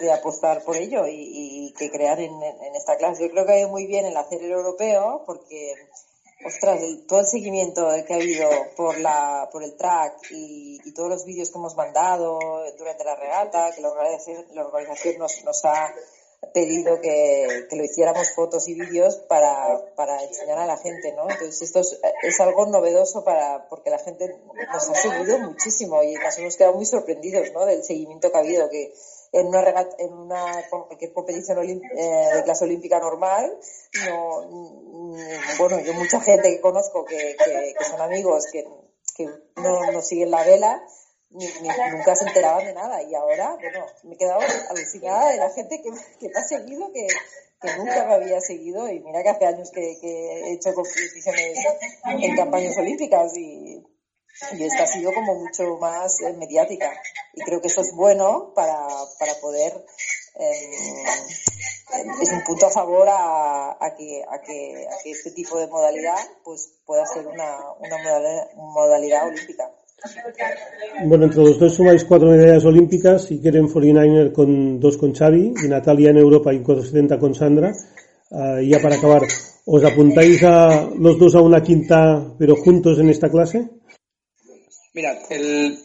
de, 0.00 0.12
apostar 0.12 0.62
por 0.62 0.76
ello 0.76 1.06
y, 1.06 1.72
que 1.78 1.90
crear 1.90 2.20
en, 2.20 2.42
en, 2.42 2.74
esta 2.74 2.96
clase. 2.96 3.22
Yo 3.24 3.30
creo 3.30 3.46
que 3.46 3.52
hay 3.52 3.66
muy 3.66 3.86
bien 3.86 4.04
el 4.04 4.16
hacer 4.16 4.42
el 4.42 4.52
europeo 4.52 5.22
porque 5.26 5.74
ostras, 6.44 6.80
todo 7.06 7.20
el 7.20 7.26
seguimiento 7.26 7.88
que 8.06 8.12
ha 8.12 8.16
habido 8.16 8.48
por 8.76 8.98
la 8.98 9.48
por 9.50 9.62
el 9.62 9.76
track 9.76 10.30
y, 10.30 10.78
y 10.84 10.92
todos 10.92 11.08
los 11.08 11.24
vídeos 11.24 11.50
que 11.50 11.58
hemos 11.58 11.76
mandado 11.76 12.38
durante 12.76 13.04
la 13.04 13.16
regata, 13.16 13.72
que 13.74 13.80
la 13.80 13.90
organización, 13.90 15.18
nos, 15.18 15.44
nos 15.44 15.64
ha 15.64 15.94
pedido 16.52 17.00
que, 17.00 17.66
que, 17.70 17.76
lo 17.76 17.84
hiciéramos 17.84 18.32
fotos 18.34 18.68
y 18.68 18.74
vídeos 18.74 19.16
para, 19.28 19.94
para 19.96 20.22
enseñar 20.22 20.58
a 20.58 20.66
la 20.66 20.76
gente, 20.76 21.12
¿no? 21.12 21.22
Entonces 21.22 21.62
esto 21.62 21.80
es, 21.80 21.98
es, 22.22 22.40
algo 22.40 22.66
novedoso 22.66 23.24
para, 23.24 23.66
porque 23.68 23.90
la 23.90 23.98
gente 23.98 24.36
nos 24.72 24.88
ha 24.90 24.94
seguido 24.94 25.38
muchísimo 25.38 26.02
y 26.02 26.14
nos 26.14 26.38
hemos 26.38 26.56
quedado 26.56 26.74
muy 26.74 26.84
sorprendidos, 26.84 27.50
¿no? 27.52 27.64
Del 27.64 27.82
seguimiento 27.82 28.30
que 28.30 28.36
ha 28.36 28.40
habido, 28.40 28.68
que 28.68 28.92
en 29.34 29.48
una 29.48 29.62
regata, 29.62 29.96
en 29.98 30.12
una 30.12 30.64
cualquier 30.70 31.12
competición 31.12 31.58
eh, 31.58 32.30
de 32.34 32.42
clase 32.44 32.64
olímpica 32.64 33.00
normal, 33.00 33.58
no, 34.08 34.46
mm, 34.48 35.16
bueno, 35.58 35.80
yo 35.80 35.92
mucha 35.94 36.20
gente 36.20 36.50
que 36.50 36.60
conozco 36.60 37.04
que, 37.04 37.36
que, 37.44 37.84
son 37.84 38.00
amigos 38.00 38.46
que, 38.52 38.64
que 39.16 39.26
no, 39.56 39.90
no 39.90 40.00
siguen 40.02 40.30
la 40.30 40.44
vela, 40.44 40.86
ni, 41.30 41.46
nunca 41.90 42.14
se 42.14 42.28
enteraban 42.28 42.64
de 42.64 42.74
nada. 42.74 43.02
Y 43.02 43.12
ahora, 43.16 43.56
bueno, 43.60 43.86
me 44.04 44.14
he 44.14 44.18
quedado 44.18 44.40
alucinada 44.70 45.30
de 45.30 45.38
la 45.38 45.50
gente 45.50 45.82
que, 45.82 45.90
que 46.20 46.28
me 46.28 46.38
ha 46.38 46.44
seguido, 46.44 46.92
que, 46.92 47.08
que 47.60 47.76
nunca 47.76 48.06
me 48.06 48.14
había 48.14 48.40
seguido. 48.40 48.88
Y 48.88 49.00
mira 49.00 49.24
que 49.24 49.30
hace 49.30 49.46
años 49.46 49.70
que, 49.72 49.98
que 50.00 50.42
he 50.42 50.52
hecho 50.52 50.72
competiciones 50.74 51.58
en 52.06 52.36
campañas 52.36 52.78
olímpicas 52.78 53.36
y, 53.36 53.82
y 54.52 54.64
esta 54.64 54.84
ha 54.84 54.86
sido 54.86 55.12
como 55.12 55.34
mucho 55.36 55.76
más 55.80 56.20
eh, 56.20 56.32
mediática. 56.34 56.90
Y 57.34 57.42
creo 57.42 57.60
que 57.60 57.68
eso 57.68 57.80
es 57.80 57.92
bueno 57.94 58.52
para, 58.54 58.86
para 59.18 59.34
poder. 59.40 59.72
Eh, 60.38 61.04
es 62.20 62.32
un 62.32 62.42
punto 62.42 62.66
a 62.66 62.70
favor 62.70 63.08
a, 63.08 63.76
a, 63.80 63.94
que, 63.96 64.22
a, 64.28 64.40
que, 64.40 64.86
a 64.86 65.02
que 65.02 65.10
este 65.10 65.30
tipo 65.30 65.58
de 65.58 65.68
modalidad 65.68 66.18
pues 66.42 66.72
pueda 66.84 67.06
ser 67.06 67.26
una, 67.26 67.56
una 67.78 67.98
modalidad, 67.98 68.54
modalidad 68.56 69.28
olímpica. 69.28 69.70
Bueno, 71.06 71.24
entre 71.24 71.42
los 71.42 71.58
dos 71.58 71.74
sumáis 71.74 72.04
cuatro 72.04 72.28
medallas 72.28 72.64
olímpicas 72.64 73.30
y 73.30 73.40
quieren 73.40 73.68
49er 73.68 74.32
con 74.32 74.78
dos 74.80 74.96
con 74.96 75.14
Xavi 75.14 75.54
y 75.64 75.68
Natalia 75.68 76.10
en 76.10 76.18
Europa 76.18 76.52
y 76.52 76.62
470 76.62 77.18
con 77.18 77.34
Sandra. 77.34 77.72
Uh, 78.30 78.60
ya 78.60 78.80
para 78.80 78.96
acabar, 78.96 79.22
¿os 79.64 79.84
apuntáis 79.84 80.42
a 80.42 80.90
los 80.98 81.18
dos 81.18 81.34
a 81.34 81.40
una 81.40 81.62
quinta, 81.62 82.22
pero 82.38 82.56
juntos 82.56 82.98
en 82.98 83.10
esta 83.10 83.30
clase? 83.30 83.70
Mira, 84.94 85.18
el, 85.28 85.78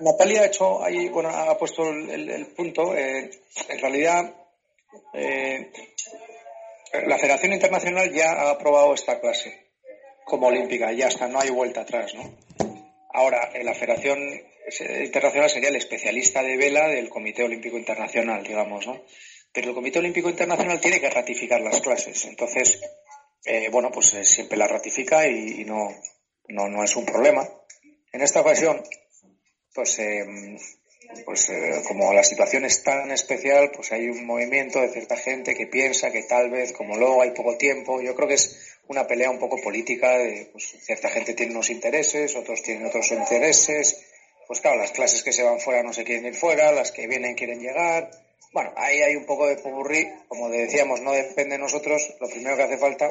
Natalia 0.00 0.42
ha 0.42 0.46
hecho 0.46 0.84
ahí, 0.84 1.08
bueno, 1.08 1.30
ha 1.30 1.56
puesto 1.56 1.88
el, 1.88 2.46
punto. 2.56 2.94
Eh, 2.94 3.30
en 3.68 3.78
realidad, 3.78 4.34
eh, 5.14 5.72
la 7.06 7.18
Federación 7.18 7.52
Internacional 7.52 8.12
ya 8.12 8.32
ha 8.32 8.50
aprobado 8.50 8.92
esta 8.92 9.20
clase 9.20 9.70
como 10.24 10.48
olímpica, 10.48 10.92
ya 10.92 11.08
está, 11.08 11.26
no 11.26 11.40
hay 11.40 11.50
vuelta 11.50 11.80
atrás, 11.80 12.14
¿no? 12.14 12.36
Ahora, 13.12 13.50
en 13.54 13.64
la 13.64 13.74
Federación 13.74 14.18
Internacional 15.02 15.50
sería 15.50 15.70
el 15.70 15.76
especialista 15.76 16.42
de 16.42 16.56
vela 16.56 16.86
del 16.86 17.08
Comité 17.08 17.42
Olímpico 17.42 17.76
Internacional, 17.76 18.44
digamos, 18.44 18.86
¿no? 18.86 19.02
pero 19.52 19.70
el 19.70 19.74
Comité 19.74 19.98
Olímpico 19.98 20.28
Internacional 20.28 20.80
tiene 20.80 21.00
que 21.00 21.10
ratificar 21.10 21.60
las 21.60 21.80
clases. 21.80 22.24
Entonces, 22.26 22.80
eh, 23.44 23.68
bueno, 23.70 23.90
pues 23.90 24.14
eh, 24.14 24.24
siempre 24.24 24.56
las 24.56 24.70
ratifica 24.70 25.26
y, 25.26 25.64
no, 25.64 25.88
no, 26.48 26.68
no, 26.68 26.84
es 26.84 26.94
un 26.96 27.04
problema. 27.04 27.48
En 28.12 28.22
esta 28.22 28.40
ocasión, 28.40 28.82
pues, 29.74 29.98
eh, 29.98 30.24
pues 31.24 31.50
como 31.86 32.12
la 32.12 32.22
situación 32.22 32.64
es 32.64 32.82
tan 32.82 33.10
especial, 33.10 33.70
pues 33.74 33.92
hay 33.92 34.08
un 34.08 34.26
movimiento 34.26 34.80
de 34.80 34.90
cierta 34.90 35.16
gente 35.16 35.54
que 35.54 35.66
piensa 35.66 36.10
que 36.10 36.22
tal 36.22 36.50
vez, 36.50 36.72
como 36.72 36.96
luego 36.96 37.22
hay 37.22 37.30
poco 37.32 37.56
tiempo, 37.56 38.00
yo 38.00 38.14
creo 38.14 38.28
que 38.28 38.34
es 38.34 38.78
una 38.86 39.06
pelea 39.06 39.30
un 39.30 39.38
poco 39.38 39.60
política, 39.60 40.18
de, 40.18 40.48
pues 40.52 40.76
cierta 40.80 41.08
gente 41.08 41.34
tiene 41.34 41.52
unos 41.52 41.70
intereses, 41.70 42.34
otros 42.36 42.62
tienen 42.62 42.86
otros 42.86 43.10
intereses, 43.12 44.04
pues 44.46 44.60
claro, 44.60 44.78
las 44.78 44.92
clases 44.92 45.22
que 45.22 45.32
se 45.32 45.42
van 45.42 45.60
fuera 45.60 45.82
no 45.82 45.92
se 45.92 46.04
quieren 46.04 46.26
ir 46.26 46.34
fuera, 46.34 46.72
las 46.72 46.90
que 46.90 47.06
vienen 47.06 47.36
quieren 47.36 47.60
llegar, 47.60 48.10
bueno, 48.52 48.72
ahí 48.76 49.00
hay 49.00 49.14
un 49.14 49.26
poco 49.26 49.46
de 49.46 49.56
pupurrí, 49.56 50.08
como 50.26 50.48
decíamos, 50.48 51.00
no 51.00 51.12
depende 51.12 51.54
de 51.54 51.62
nosotros, 51.62 52.14
lo 52.20 52.28
primero 52.28 52.56
que 52.56 52.64
hace 52.64 52.78
falta 52.78 53.08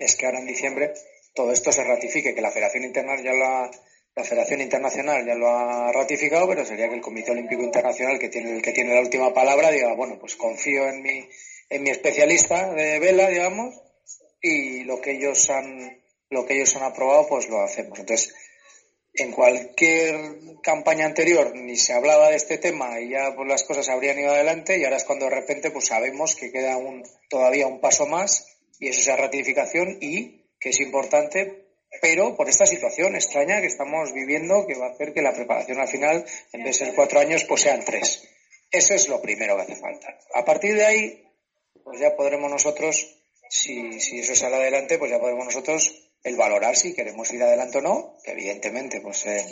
es 0.00 0.16
que 0.16 0.26
ahora 0.26 0.40
en 0.40 0.46
diciembre 0.46 0.94
todo 1.34 1.52
esto 1.52 1.70
se 1.70 1.84
ratifique, 1.84 2.34
que 2.34 2.40
la 2.40 2.50
Federación 2.50 2.82
Internacional 2.82 3.24
ya 3.24 3.32
lo 3.38 3.46
ha, 3.46 3.70
la 4.18 4.24
Federación 4.24 4.60
Internacional 4.60 5.24
ya 5.24 5.36
lo 5.36 5.48
ha 5.48 5.92
ratificado, 5.92 6.48
pero 6.48 6.64
sería 6.64 6.88
que 6.88 6.96
el 6.96 7.00
Comité 7.00 7.30
Olímpico 7.30 7.62
Internacional, 7.62 8.18
que 8.18 8.28
tiene 8.28 8.56
el 8.56 8.62
que 8.62 8.72
tiene 8.72 8.92
la 8.92 9.00
última 9.00 9.32
palabra, 9.32 9.70
diga, 9.70 9.94
bueno, 9.94 10.18
pues 10.18 10.34
confío 10.34 10.88
en 10.88 11.02
mi, 11.02 11.28
en 11.70 11.82
mi 11.84 11.90
especialista 11.90 12.74
de 12.74 12.98
vela, 12.98 13.28
digamos, 13.28 13.80
y 14.42 14.82
lo 14.82 15.00
que 15.00 15.12
ellos 15.12 15.48
han, 15.50 16.02
lo 16.30 16.44
que 16.44 16.56
ellos 16.56 16.74
han 16.74 16.82
aprobado, 16.82 17.28
pues 17.28 17.48
lo 17.48 17.62
hacemos. 17.62 17.96
Entonces, 17.96 18.34
en 19.14 19.30
cualquier 19.30 20.16
campaña 20.64 21.06
anterior 21.06 21.54
ni 21.54 21.76
se 21.76 21.92
hablaba 21.92 22.30
de 22.30 22.36
este 22.36 22.58
tema 22.58 23.00
y 23.00 23.10
ya 23.10 23.36
pues 23.36 23.46
las 23.46 23.62
cosas 23.62 23.88
habrían 23.88 24.18
ido 24.18 24.32
adelante 24.32 24.78
y 24.78 24.84
ahora 24.84 24.96
es 24.96 25.04
cuando 25.04 25.26
de 25.26 25.34
repente 25.34 25.70
pues 25.70 25.86
sabemos 25.86 26.34
que 26.34 26.50
queda 26.50 26.76
un, 26.76 27.04
todavía 27.28 27.66
un 27.68 27.80
paso 27.80 28.06
más 28.06 28.58
y 28.78 28.88
eso 28.88 29.00
es 29.00 29.06
la 29.06 29.16
ratificación 29.16 29.98
y 30.00 30.44
que 30.60 30.70
es 30.70 30.80
importante 30.80 31.67
pero 32.00 32.36
por 32.36 32.48
esta 32.48 32.66
situación 32.66 33.14
extraña 33.14 33.60
que 33.60 33.66
estamos 33.66 34.12
viviendo 34.12 34.66
que 34.66 34.74
va 34.74 34.86
a 34.86 34.90
hacer 34.90 35.12
que 35.12 35.22
la 35.22 35.32
preparación 35.32 35.80
al 35.80 35.88
final 35.88 36.24
en 36.52 36.64
vez 36.64 36.78
de 36.78 36.86
ser 36.86 36.94
cuatro 36.94 37.20
años 37.20 37.44
pues 37.44 37.62
sean 37.62 37.84
tres. 37.84 38.28
Eso 38.70 38.94
es 38.94 39.08
lo 39.08 39.20
primero 39.22 39.56
que 39.56 39.62
hace 39.62 39.76
falta. 39.76 40.18
A 40.34 40.44
partir 40.44 40.74
de 40.74 40.84
ahí 40.84 41.24
pues 41.84 42.00
ya 42.00 42.16
podremos 42.16 42.50
nosotros 42.50 43.16
si, 43.50 44.00
si 44.00 44.20
eso 44.20 44.34
sale 44.34 44.56
adelante 44.56 44.98
pues 44.98 45.10
ya 45.10 45.18
podremos 45.18 45.46
nosotros 45.46 46.08
el 46.22 46.36
valorar 46.36 46.76
si 46.76 46.94
queremos 46.94 47.32
ir 47.32 47.42
adelante 47.42 47.78
o 47.78 47.80
no, 47.80 48.14
que 48.24 48.32
evidentemente, 48.32 49.00
pues, 49.00 49.24
eh, 49.26 49.44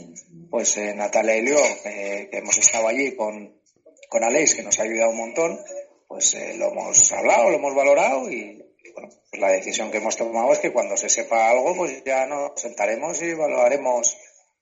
pues 0.50 0.76
eh, 0.76 0.94
Natalia 0.94 1.36
y 1.36 1.42
Leo, 1.42 1.62
que 1.82 2.28
hemos 2.32 2.58
estado 2.58 2.88
allí 2.88 3.14
con, 3.14 3.60
con 4.08 4.24
Aleix, 4.24 4.54
que 4.54 4.62
nos 4.62 4.78
ha 4.78 4.82
ayudado 4.82 5.10
un 5.10 5.18
montón, 5.18 5.60
pues 6.08 6.34
eh, 6.34 6.54
lo 6.56 6.70
hemos 6.72 7.12
hablado, 7.12 7.50
lo 7.50 7.56
hemos 7.56 7.74
valorado 7.74 8.30
y, 8.30 8.62
bueno, 8.96 9.12
pues 9.30 9.40
la 9.40 9.50
decisión 9.50 9.90
que 9.90 9.98
hemos 9.98 10.16
tomado 10.16 10.52
es 10.52 10.58
que 10.58 10.72
cuando 10.72 10.96
se 10.96 11.10
sepa 11.10 11.50
algo, 11.50 11.76
pues 11.76 12.02
ya 12.04 12.26
nos 12.26 12.58
sentaremos 12.60 13.20
y 13.22 13.34
valoraremos 13.34 14.16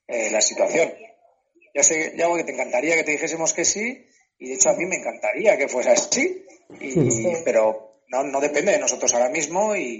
la 0.08 0.40
situación. 0.42 0.92
Ya 1.72 1.82
sé, 1.82 2.12
ya 2.16 2.26
que 2.34 2.44
te 2.44 2.52
encantaría 2.52 2.96
que 2.96 3.04
te 3.04 3.12
dijésemos 3.12 3.52
que 3.52 3.64
sí, 3.64 4.06
y 4.38 4.48
de 4.48 4.54
hecho 4.54 4.70
a 4.70 4.74
mí 4.74 4.86
me 4.86 4.96
encantaría 4.96 5.56
que 5.56 5.68
fuese 5.68 5.90
así, 5.90 6.44
y, 6.80 6.94
pero 7.44 8.02
no, 8.08 8.24
no 8.24 8.40
depende 8.40 8.72
de 8.72 8.78
nosotros 8.78 9.14
ahora 9.14 9.28
mismo 9.28 9.74
y, 9.76 9.98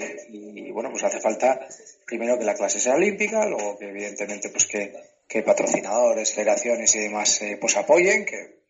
bueno, 0.73 0.91
pues 0.91 1.05
hace 1.05 1.21
falta 1.21 1.67
primero 2.07 2.39
que 2.39 2.45
la 2.45 2.55
clase 2.55 2.81
sea 2.81 2.95
olímpica, 2.95 3.47
luego 3.47 3.79
que 3.79 3.89
evidentemente 3.89 4.49
pues 4.49 4.67
que, 4.67 4.93
que 5.29 5.43
patrocinadores, 5.43 6.33
federaciones 6.33 6.95
y 6.97 7.01
demás 7.01 7.41
eh, 7.43 7.57
pues 7.61 7.77
apoyen, 7.77 8.25
que 8.25 8.65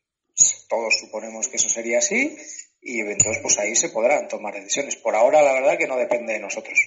todos 0.69 0.99
suponemos 0.99 1.49
que 1.49 1.57
eso 1.57 1.69
sería 1.69 1.99
así 1.99 2.37
y 2.85 3.01
entonces 3.01 3.39
pues 3.43 3.59
ahí 3.59 3.75
se 3.75 3.89
podrán 3.89 4.29
tomar 4.29 4.55
decisiones. 4.55 4.97
Por 4.97 5.17
ahora 5.17 5.43
la 5.43 5.55
verdad 5.55 5.79
que 5.79 5.89
no 5.89 5.97
depende 5.97 6.35
de 6.35 6.41
nosotros. 6.41 6.79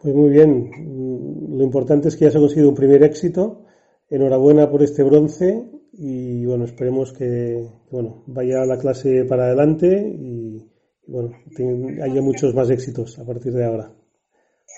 Pues 0.00 0.14
muy 0.14 0.30
bien, 0.30 0.70
lo 1.58 1.64
importante 1.64 2.08
es 2.08 2.16
que 2.16 2.26
ya 2.26 2.30
se 2.30 2.38
ha 2.38 2.40
conseguido 2.40 2.68
un 2.68 2.74
primer 2.74 3.02
éxito. 3.02 3.64
Enhorabuena 4.08 4.70
por 4.70 4.82
este 4.82 5.02
bronce 5.02 5.64
y 5.92 6.44
bueno, 6.44 6.64
esperemos 6.64 7.12
que, 7.12 7.66
bueno, 7.90 8.22
vaya 8.26 8.64
la 8.64 8.78
clase 8.78 9.24
para 9.24 9.46
adelante 9.46 9.86
y, 9.86 10.70
bueno, 11.06 11.32
haya 12.02 12.20
muchos 12.20 12.54
más 12.54 12.70
éxitos 12.70 13.18
a 13.18 13.24
partir 13.24 13.52
de 13.52 13.64
ahora. 13.64 13.92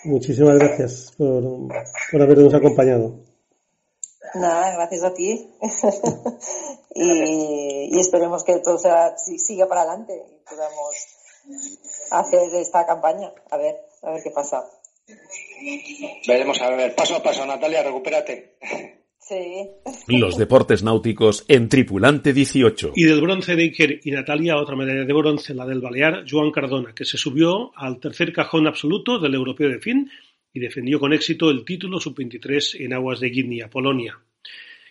Muchísimas 0.05 0.59
gracias 0.59 1.13
por, 1.17 1.69
por 2.13 2.23
habernos 2.23 2.55
acompañado. 2.55 3.26
Nada, 4.41 4.73
gracias 4.73 5.05
a 5.05 5.15
ti. 5.15 5.49
y, 6.95 7.99
esperemos 7.99 8.45
que 8.45 8.59
todo 8.59 8.79
sea, 8.79 9.17
siga 9.17 9.67
para 9.67 9.83
adelante 9.83 10.13
y 10.15 10.49
podamos 10.49 10.95
hacer 12.11 12.55
esta 12.55 12.87
campaña. 12.87 13.33
A 13.51 13.57
ver, 13.57 13.77
a 14.03 14.11
ver 14.13 14.23
qué 14.23 14.31
pasa. 14.31 14.65
Veremos 16.27 16.61
a 16.61 16.71
ver, 16.71 16.95
paso 16.95 17.17
a 17.17 17.23
paso, 17.23 17.47
Natalia, 17.47 17.83
recupérate. 17.83 18.57
Los 20.07 20.37
deportes 20.37 20.85
náuticos 20.85 21.45
en 21.49 21.69
Tripulante 21.69 22.33
18. 22.33 22.93
Y 22.95 23.05
del 23.05 23.21
bronce 23.21 23.57
de 23.57 23.65
Iker 23.65 24.01
y 24.05 24.13
Natalia, 24.13 24.57
otra 24.57 24.77
medalla 24.77 25.05
de 25.05 25.13
bronce, 25.13 25.53
la 25.53 25.67
del 25.67 25.81
Balear, 25.81 26.25
Joan 26.29 26.53
Cardona, 26.53 26.95
que 26.95 27.05
se 27.05 27.19
subió 27.19 27.73
al 27.77 27.99
tercer 27.99 28.33
cajón 28.33 28.69
absoluto 28.69 29.19
del 29.19 29.35
Europeo 29.35 29.69
de 29.69 29.81
Fin 29.81 30.09
y 30.53 30.61
defendió 30.61 31.01
con 31.01 31.13
éxito 31.13 31.51
el 31.51 31.65
título 31.65 31.99
sub-23 31.99 32.85
en 32.85 32.93
aguas 32.93 33.19
de 33.19 33.31
Gdynia, 33.31 33.69
Polonia. 33.69 34.17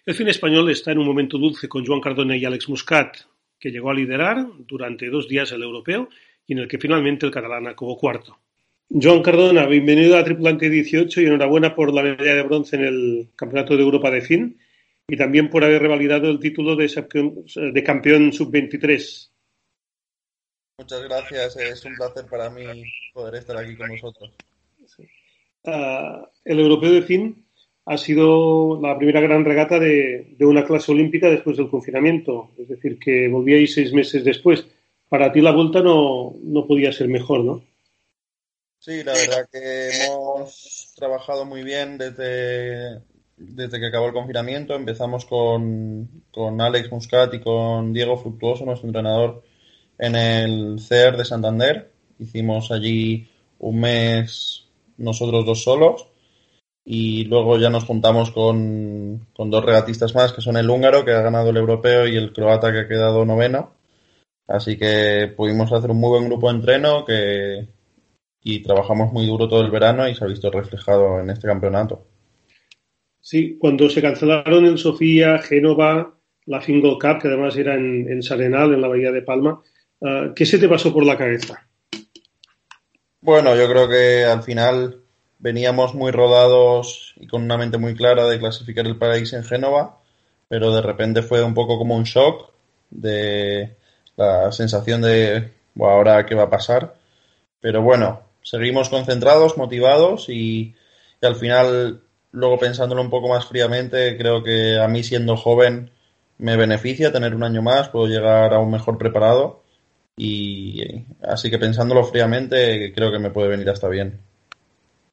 El 0.05 0.13
fin 0.13 0.27
español 0.27 0.69
está 0.69 0.91
en 0.91 0.99
un 0.99 1.07
momento 1.07 1.39
dulce 1.39 1.67
con 1.67 1.83
Joan 1.83 1.99
Cardona 1.99 2.37
y 2.37 2.45
Alex 2.45 2.69
Muscat, 2.69 3.17
que 3.59 3.71
llegó 3.71 3.89
a 3.89 3.93
liderar 3.95 4.45
durante 4.59 5.09
dos 5.09 5.27
días 5.27 5.51
el 5.51 5.63
europeo 5.63 6.09
y 6.45 6.53
en 6.53 6.59
el 6.59 6.67
que 6.67 6.77
finalmente 6.77 7.25
el 7.25 7.31
catalán 7.31 7.65
acabó 7.65 7.97
cuarto. 7.97 8.37
Joan 8.87 9.23
Cardona, 9.23 9.65
bienvenido 9.65 10.15
a 10.15 10.23
Tripulante 10.23 10.69
18 10.69 11.21
y 11.21 11.25
enhorabuena 11.25 11.73
por 11.73 11.91
la 11.91 12.03
medalla 12.03 12.35
de 12.35 12.43
bronce 12.43 12.75
en 12.75 12.83
el 12.83 13.29
Campeonato 13.35 13.75
de 13.75 13.81
Europa 13.81 14.11
de 14.11 14.21
FIN 14.21 14.59
y 15.07 15.17
también 15.17 15.49
por 15.49 15.63
haber 15.63 15.81
revalidado 15.81 16.29
el 16.29 16.39
título 16.39 16.75
de, 16.75 16.87
de 17.73 17.83
campeón 17.83 18.31
sub-23. 18.31 19.31
Muchas 20.77 21.03
gracias, 21.03 21.57
es 21.57 21.83
un 21.83 21.95
placer 21.95 22.25
para 22.29 22.51
mí 22.51 22.63
poder 23.11 23.35
estar 23.35 23.57
aquí 23.57 23.75
con 23.75 23.89
vosotros. 23.89 24.35
Ah, 25.63 26.29
el 26.43 26.59
Europeo 26.59 26.91
de 26.91 27.01
FIN 27.01 27.44
ha 27.85 27.97
sido 27.97 28.81
la 28.81 28.97
primera 28.97 29.21
gran 29.21 29.45
regata 29.45 29.79
de, 29.79 30.35
una 30.39 30.65
clase 30.65 30.91
olímpica 30.91 31.29
después 31.29 31.57
del 31.57 31.69
confinamiento, 31.69 32.49
es 32.57 32.67
decir, 32.67 32.97
que 32.97 33.27
volvíais 33.27 33.73
seis 33.73 33.93
meses 33.93 34.23
después. 34.23 34.65
Para 35.07 35.31
ti 35.31 35.39
la 35.39 35.51
vuelta 35.51 35.81
no, 35.81 36.33
no 36.41 36.65
podía 36.65 36.91
ser 36.91 37.07
mejor, 37.07 37.43
¿no? 37.43 37.63
Sí, 38.79 39.03
la 39.03 39.13
verdad 39.13 39.47
que 39.51 39.89
hemos 39.89 40.93
trabajado 40.95 41.45
muy 41.45 41.63
bien 41.63 41.97
desde, 41.97 43.01
desde 43.37 43.79
que 43.79 43.87
acabó 43.87 44.07
el 44.07 44.13
confinamiento. 44.13 44.73
Empezamos 44.75 45.25
con, 45.25 46.23
con 46.31 46.59
Alex 46.59 46.91
Muscat 46.91 47.33
y 47.35 47.39
con 47.39 47.93
Diego 47.93 48.17
Fructuoso, 48.17 48.65
nuestro 48.65 48.87
entrenador, 48.87 49.43
en 49.99 50.15
el 50.15 50.79
CER 50.79 51.17
de 51.17 51.25
Santander. 51.25 51.91
Hicimos 52.17 52.71
allí 52.71 53.29
un 53.59 53.79
mes 53.79 54.65
nosotros 54.97 55.45
dos 55.45 55.63
solos 55.63 56.07
y 56.85 57.25
luego 57.25 57.57
ya 57.57 57.71
nos 57.71 57.83
juntamos 57.83 58.29
con, 58.29 59.27
con, 59.33 59.49
dos 59.49 59.65
regatistas 59.65 60.13
más, 60.13 60.31
que 60.31 60.41
son 60.41 60.55
el 60.55 60.69
húngaro, 60.69 61.03
que 61.03 61.11
ha 61.11 61.21
ganado 61.21 61.49
el 61.49 61.57
europeo, 61.57 62.07
y 62.07 62.15
el 62.15 62.31
croata, 62.31 62.71
que 62.71 62.79
ha 62.79 62.87
quedado 62.87 63.25
noveno. 63.25 63.73
Así 64.47 64.77
que 64.77 65.33
pudimos 65.35 65.73
hacer 65.73 65.89
un 65.89 65.99
muy 65.99 66.09
buen 66.09 66.29
grupo 66.29 66.47
de 66.47 66.57
entreno 66.57 67.03
que, 67.03 67.67
y 68.43 68.61
trabajamos 68.61 69.11
muy 69.11 69.25
duro 69.25 69.49
todo 69.49 69.61
el 69.61 69.71
verano 69.71 70.07
y 70.07 70.13
se 70.13 70.23
ha 70.23 70.27
visto 70.27 70.51
reflejado 70.51 71.19
en 71.19 71.31
este 71.31 71.47
campeonato. 71.47 72.05
Sí, 73.19 73.57
cuando 73.57 73.89
se 73.89 74.03
cancelaron 74.03 74.67
en 74.67 74.77
Sofía, 74.77 75.39
Génova, 75.39 76.13
la 76.45 76.61
Fingal 76.61 76.99
Cup, 77.01 77.19
que 77.19 77.27
además 77.27 77.57
era 77.57 77.73
en, 77.73 78.07
en 78.07 78.21
Sarenal, 78.21 78.71
en 78.71 78.81
la 78.81 78.87
Bahía 78.87 79.11
de 79.11 79.23
Palma, 79.23 79.59
uh, 80.01 80.31
¿qué 80.35 80.45
se 80.45 80.59
te 80.59 80.69
pasó 80.69 80.93
por 80.93 81.03
la 81.03 81.17
cabeza? 81.17 81.67
Bueno, 83.21 83.55
yo 83.55 83.67
creo 83.67 83.89
que 83.89 84.23
al 84.23 84.43
final 84.43 85.04
veníamos 85.45 85.93
muy 85.93 86.11
rodados 86.11 87.13
y 87.17 87.27
con 87.27 87.43
una 87.43 87.55
mente 87.55 87.77
muy 87.77 87.93
clara 87.93 88.25
de 88.25 88.39
clasificar 88.39 88.87
el 88.87 88.97
país 88.97 89.31
en 89.33 89.43
Génova, 89.43 89.99
pero 90.47 90.73
de 90.73 90.81
repente 90.81 91.21
fue 91.21 91.43
un 91.43 91.53
poco 91.53 91.77
como 91.77 91.95
un 91.95 92.03
shock 92.03 92.49
de 92.89 93.75
la 94.17 94.51
sensación 94.51 95.03
de, 95.03 95.51
bueno, 95.75 95.93
ahora 95.93 96.25
qué 96.25 96.33
va 96.33 96.45
a 96.45 96.49
pasar. 96.49 96.95
Pero 97.61 97.83
bueno, 97.83 98.21
seguimos 98.41 98.89
concentrados, 98.89 99.55
motivados 99.55 100.29
y, 100.29 100.73
y, 101.21 101.25
al 101.25 101.35
final, 101.35 102.01
luego 102.31 102.57
pensándolo 102.57 103.03
un 103.03 103.11
poco 103.11 103.29
más 103.29 103.45
fríamente, 103.45 104.17
creo 104.17 104.41
que 104.41 104.79
a 104.79 104.87
mí 104.87 105.03
siendo 105.03 105.37
joven 105.37 105.91
me 106.39 106.57
beneficia 106.57 107.13
tener 107.13 107.35
un 107.35 107.43
año 107.43 107.61
más, 107.61 107.89
puedo 107.89 108.07
llegar 108.07 108.51
aún 108.51 108.71
mejor 108.71 108.97
preparado 108.97 109.61
y 110.17 111.05
así 111.21 111.51
que 111.51 111.59
pensándolo 111.59 112.03
fríamente 112.03 112.91
creo 112.95 113.11
que 113.11 113.19
me 113.19 113.29
puede 113.29 113.49
venir 113.49 113.69
hasta 113.69 113.89
bien. 113.89 114.21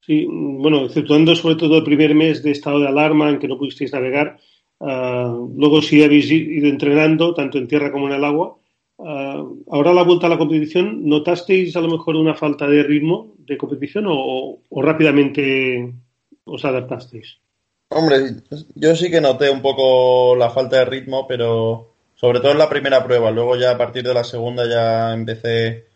Sí, 0.04 0.26
bueno, 0.28 0.86
exceptuando 0.86 1.34
sobre 1.36 1.54
todo 1.54 1.78
el 1.78 1.84
primer 1.84 2.12
mes 2.14 2.42
de 2.42 2.50
estado 2.50 2.80
de 2.80 2.88
alarma 2.88 3.30
en 3.30 3.38
que 3.38 3.46
no 3.46 3.56
pudisteis 3.56 3.92
navegar, 3.92 4.36
uh, 4.80 5.48
luego 5.56 5.80
sí 5.80 6.02
habéis 6.02 6.28
ido 6.28 6.68
entrenando 6.68 7.34
tanto 7.34 7.58
en 7.58 7.68
tierra 7.68 7.92
como 7.92 8.08
en 8.08 8.14
el 8.14 8.24
agua. 8.24 8.58
ah, 8.98 9.42
ahora 9.70 9.92
la 9.92 10.02
vuelta 10.02 10.26
a 10.26 10.30
la 10.30 10.38
competición, 10.38 11.08
¿notasteis 11.08 11.76
a 11.76 11.80
lo 11.80 11.88
mejor 11.88 12.16
una 12.16 12.34
falta 12.34 12.66
de 12.66 12.82
ritmo 12.82 13.34
de 13.38 13.56
competición 13.56 14.06
o, 14.08 14.58
o 14.68 14.82
rápidamente 14.82 15.94
os 16.44 16.64
adaptasteis? 16.64 17.38
Hombre, 17.90 18.42
yo 18.74 18.96
sí 18.96 19.10
que 19.10 19.20
noté 19.20 19.50
un 19.50 19.62
poco 19.62 20.34
la 20.36 20.50
falta 20.50 20.78
de 20.78 20.84
ritmo, 20.84 21.26
pero 21.28 21.94
sobre 22.16 22.40
todo 22.40 22.52
en 22.52 22.58
la 22.58 22.68
primera 22.68 23.04
prueba. 23.04 23.30
Luego 23.30 23.56
ya 23.56 23.72
a 23.72 23.78
partir 23.78 24.02
de 24.02 24.14
la 24.14 24.24
segunda 24.24 24.68
ya 24.68 25.12
empecé 25.12 25.86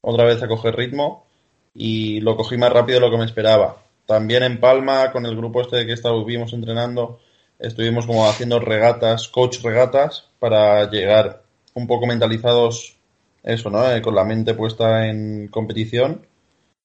otra 0.00 0.24
vez 0.24 0.42
a 0.42 0.48
coger 0.48 0.74
ritmo 0.74 1.26
y 1.74 2.20
lo 2.20 2.36
cogí 2.36 2.56
más 2.56 2.72
rápido 2.72 3.00
de 3.00 3.06
lo 3.06 3.10
que 3.10 3.18
me 3.18 3.24
esperaba. 3.24 3.76
También 4.06 4.42
en 4.42 4.60
Palma, 4.60 5.10
con 5.12 5.26
el 5.26 5.36
grupo 5.36 5.62
este 5.62 5.86
que 5.86 5.92
estuvimos 5.92 6.52
entrenando, 6.52 7.20
estuvimos 7.58 8.06
como 8.06 8.28
haciendo 8.28 8.58
regatas, 8.58 9.28
coach 9.28 9.62
regatas, 9.62 10.28
para 10.38 10.90
llegar 10.90 11.42
un 11.74 11.86
poco 11.86 12.06
mentalizados, 12.06 12.96
eso, 13.42 13.70
¿no? 13.70 13.90
Eh, 13.90 14.02
con 14.02 14.14
la 14.14 14.24
mente 14.24 14.54
puesta 14.54 15.08
en 15.08 15.48
competición 15.48 16.26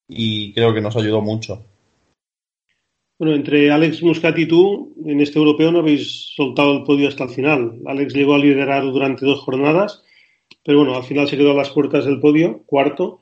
y 0.08 0.52
creo 0.54 0.72
que 0.72 0.80
nos 0.80 0.96
ayudó 0.96 1.20
mucho. 1.20 1.62
Bueno, 3.18 3.34
entre 3.34 3.70
Alex 3.70 4.02
Muscat 4.02 4.38
y 4.38 4.46
tú, 4.46 4.94
en 5.04 5.20
este 5.20 5.38
europeo 5.38 5.72
no 5.72 5.80
habéis 5.80 6.34
soltado 6.36 6.72
el 6.72 6.84
podio 6.84 7.08
hasta 7.08 7.24
el 7.24 7.30
final. 7.30 7.80
Alex 7.84 8.14
llegó 8.14 8.34
a 8.34 8.38
liderar 8.38 8.84
durante 8.84 9.26
dos 9.26 9.40
jornadas, 9.40 10.04
pero 10.64 10.78
bueno, 10.78 10.94
al 10.94 11.02
final 11.02 11.28
se 11.28 11.36
quedó 11.36 11.50
a 11.50 11.56
las 11.56 11.70
puertas 11.70 12.04
del 12.04 12.20
podio, 12.20 12.62
cuarto, 12.64 13.18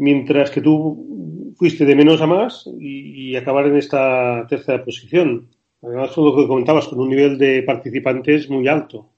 mientras 0.00 0.50
que 0.50 0.62
tú 0.62 1.54
fuiste 1.58 1.84
de 1.84 1.94
menos 1.94 2.22
a 2.22 2.26
más 2.26 2.64
y, 2.78 3.36
acabar 3.36 3.66
en 3.66 3.76
esta 3.76 4.46
tercera 4.48 4.82
posición. 4.84 5.50
Además, 5.82 6.10
con 6.12 6.24
lo 6.24 6.36
que 6.36 6.48
comentabas, 6.48 6.88
con 6.88 7.00
un 7.00 7.10
nivel 7.10 7.38
de 7.38 7.62
participantes 7.62 8.50
muy 8.50 8.66
alto. 8.66 9.08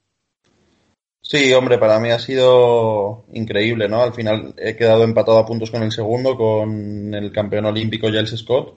Sí, 1.20 1.52
hombre, 1.52 1.78
para 1.78 1.98
mí 2.00 2.10
ha 2.10 2.18
sido 2.18 3.24
increíble, 3.32 3.88
¿no? 3.88 4.02
Al 4.02 4.12
final 4.12 4.54
he 4.58 4.76
quedado 4.76 5.04
empatado 5.04 5.38
a 5.38 5.46
puntos 5.46 5.70
con 5.70 5.82
el 5.82 5.92
segundo, 5.92 6.36
con 6.36 7.14
el 7.14 7.32
campeón 7.32 7.66
olímpico 7.66 8.08
Giles 8.08 8.36
Scott. 8.36 8.74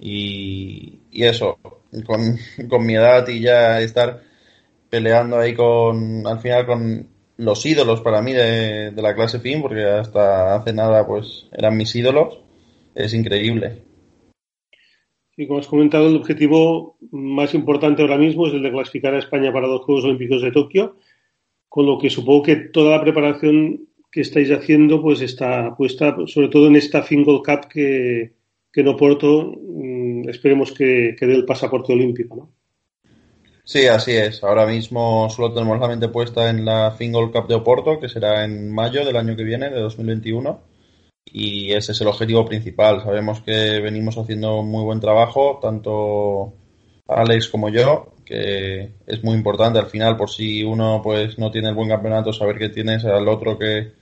Y, 0.00 1.00
y 1.10 1.24
eso, 1.24 1.58
con, 2.06 2.38
con 2.68 2.84
mi 2.84 2.94
edad 2.94 3.28
y 3.28 3.40
ya 3.40 3.80
estar 3.80 4.22
peleando 4.88 5.38
ahí 5.38 5.54
con, 5.54 6.26
al 6.26 6.40
final 6.40 6.66
con 6.66 7.15
los 7.36 7.66
ídolos 7.66 8.00
para 8.00 8.22
mí 8.22 8.32
de, 8.32 8.92
la 8.96 9.14
clase 9.14 9.40
FIN, 9.40 9.62
porque 9.62 9.84
hasta 9.84 10.56
hace 10.56 10.72
nada 10.72 11.06
pues 11.06 11.46
eran 11.52 11.76
mis 11.76 11.94
ídolos, 11.94 12.40
es 12.94 13.12
increíble. 13.14 13.82
Y 15.36 15.46
como 15.46 15.60
has 15.60 15.66
comentado, 15.66 16.08
el 16.08 16.16
objetivo 16.16 16.96
más 17.10 17.52
importante 17.52 18.00
ahora 18.00 18.16
mismo 18.16 18.46
es 18.46 18.54
el 18.54 18.62
de 18.62 18.72
clasificar 18.72 19.14
a 19.14 19.18
España 19.18 19.52
para 19.52 19.66
los 19.66 19.82
Juegos 19.82 20.04
Olímpicos 20.04 20.40
de 20.40 20.50
Tokio, 20.50 20.96
con 21.68 21.84
lo 21.84 21.98
que 21.98 22.08
supongo 22.08 22.42
que 22.42 22.56
toda 22.56 22.96
la 22.96 23.02
preparación 23.02 23.86
que 24.10 24.22
estáis 24.22 24.50
haciendo 24.50 25.02
pues 25.02 25.20
está 25.20 25.76
puesta 25.76 26.16
sobre 26.26 26.48
todo 26.48 26.68
en 26.68 26.76
esta 26.76 27.02
Fingal 27.02 27.42
Cup 27.44 27.68
que, 27.68 28.32
que 28.72 28.80
en 28.80 28.88
Oporto 28.88 29.52
mmm, 29.60 30.26
esperemos 30.30 30.72
que, 30.72 31.14
que 31.18 31.26
dé 31.26 31.34
el 31.34 31.44
pasaporte 31.44 31.92
olímpico, 31.92 32.36
¿no? 32.36 32.55
Sí, 33.66 33.86
así 33.88 34.12
es. 34.12 34.42
Ahora 34.44 34.64
mismo 34.64 35.28
solo 35.28 35.52
tenemos 35.52 35.78
la 35.80 35.88
mente 35.88 36.08
puesta 36.08 36.48
en 36.48 36.64
la 36.64 36.92
Fingal 36.92 37.30
Cup 37.32 37.48
de 37.48 37.56
Oporto, 37.56 37.98
que 38.00 38.08
será 38.08 38.44
en 38.44 38.72
mayo 38.72 39.04
del 39.04 39.16
año 39.16 39.36
que 39.36 39.42
viene, 39.44 39.68
de 39.70 39.80
2021 39.80 40.60
y 41.32 41.72
ese 41.72 41.92
es 41.92 42.00
el 42.00 42.08
objetivo 42.08 42.44
principal. 42.46 43.02
Sabemos 43.02 43.40
que 43.42 43.80
venimos 43.80 44.16
haciendo 44.18 44.62
muy 44.62 44.84
buen 44.84 45.00
trabajo, 45.00 45.58
tanto 45.60 46.54
Alex 47.08 47.48
como 47.48 47.68
yo, 47.68 48.14
que 48.24 48.92
es 49.06 49.24
muy 49.24 49.34
importante 49.34 49.78
al 49.78 49.86
final 49.86 50.16
por 50.16 50.30
si 50.30 50.62
uno 50.64 51.00
pues 51.02 51.38
no 51.38 51.50
tiene 51.50 51.68
el 51.68 51.74
buen 51.74 51.88
campeonato, 51.88 52.32
saber 52.32 52.58
que 52.58 52.70
tienes 52.70 53.04
al 53.04 53.28
otro 53.28 53.58
que, 53.58 53.92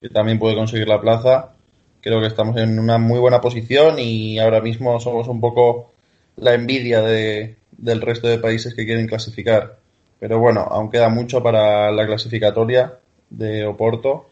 que 0.00 0.08
también 0.10 0.38
puede 0.38 0.54
conseguir 0.56 0.88
la 0.88 1.00
plaza. 1.00 1.54
Creo 2.00 2.20
que 2.20 2.28
estamos 2.28 2.56
en 2.58 2.78
una 2.78 2.98
muy 2.98 3.18
buena 3.18 3.40
posición 3.40 3.98
y 3.98 4.38
ahora 4.38 4.60
mismo 4.60 5.00
somos 5.00 5.28
un 5.28 5.40
poco 5.40 5.92
la 6.36 6.54
envidia 6.54 7.02
de, 7.02 7.57
del 7.78 8.02
resto 8.02 8.28
de 8.28 8.38
países 8.38 8.74
que 8.74 8.84
quieren 8.84 9.06
clasificar. 9.06 9.78
Pero 10.20 10.38
bueno, 10.38 10.60
aún 10.60 10.90
queda 10.90 11.08
mucho 11.08 11.42
para 11.42 11.90
la 11.90 12.06
clasificatoria 12.06 12.98
de 13.30 13.64
Oporto 13.64 14.26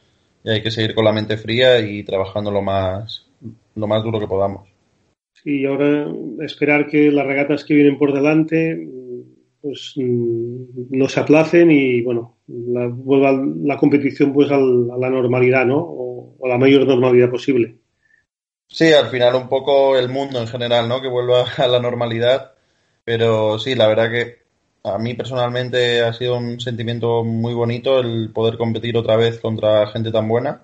y 0.44 0.50
hay 0.50 0.62
que 0.62 0.70
seguir 0.70 0.94
con 0.94 1.04
la 1.04 1.12
mente 1.12 1.38
fría 1.38 1.80
y 1.80 2.02
trabajando 2.02 2.50
lo 2.50 2.60
más, 2.60 3.26
lo 3.74 3.86
más 3.86 4.02
duro 4.02 4.20
que 4.20 4.26
podamos. 4.26 4.68
Sí, 5.32 5.64
ahora 5.64 6.08
esperar 6.40 6.88
que 6.88 7.10
las 7.10 7.26
regatas 7.26 7.64
que 7.64 7.74
vienen 7.74 7.98
por 7.98 8.12
delante 8.12 8.88
pues 9.60 9.94
no 9.96 11.08
se 11.08 11.20
aplacen 11.20 11.70
y 11.70 12.00
bueno, 12.02 12.36
la, 12.46 12.86
vuelva 12.86 13.32
la 13.62 13.76
competición 13.76 14.32
pues 14.32 14.50
al, 14.50 14.90
a 14.92 14.96
la 14.96 15.10
normalidad, 15.10 15.66
¿no? 15.66 15.78
O, 15.78 16.36
o, 16.38 16.48
la 16.48 16.58
mayor 16.58 16.86
normalidad 16.86 17.30
posible. 17.30 17.76
Sí, 18.68 18.92
al 18.92 19.08
final 19.08 19.34
un 19.34 19.48
poco 19.48 19.98
el 19.98 20.08
mundo 20.08 20.40
en 20.40 20.46
general, 20.46 20.88
¿no? 20.88 21.00
Que 21.00 21.08
vuelva 21.08 21.44
a 21.56 21.66
la 21.66 21.80
normalidad, 21.80 22.52
pero 23.06 23.56
sí, 23.60 23.76
la 23.76 23.86
verdad 23.86 24.10
que 24.10 24.38
a 24.82 24.98
mí 24.98 25.14
personalmente 25.14 26.02
ha 26.02 26.12
sido 26.12 26.36
un 26.36 26.58
sentimiento 26.58 27.22
muy 27.22 27.54
bonito 27.54 28.00
el 28.00 28.30
poder 28.34 28.58
competir 28.58 28.96
otra 28.96 29.14
vez 29.14 29.38
contra 29.38 29.86
gente 29.86 30.10
tan 30.10 30.28
buena 30.28 30.62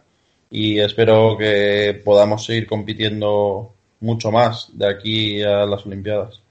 y 0.50 0.80
espero 0.80 1.36
que 1.38 2.02
podamos 2.04 2.44
seguir 2.44 2.66
compitiendo 2.66 3.72
mucho 4.00 4.32
más 4.32 4.76
de 4.76 4.88
aquí 4.88 5.40
a 5.42 5.64
las 5.66 5.86
Olimpiadas. 5.86 6.42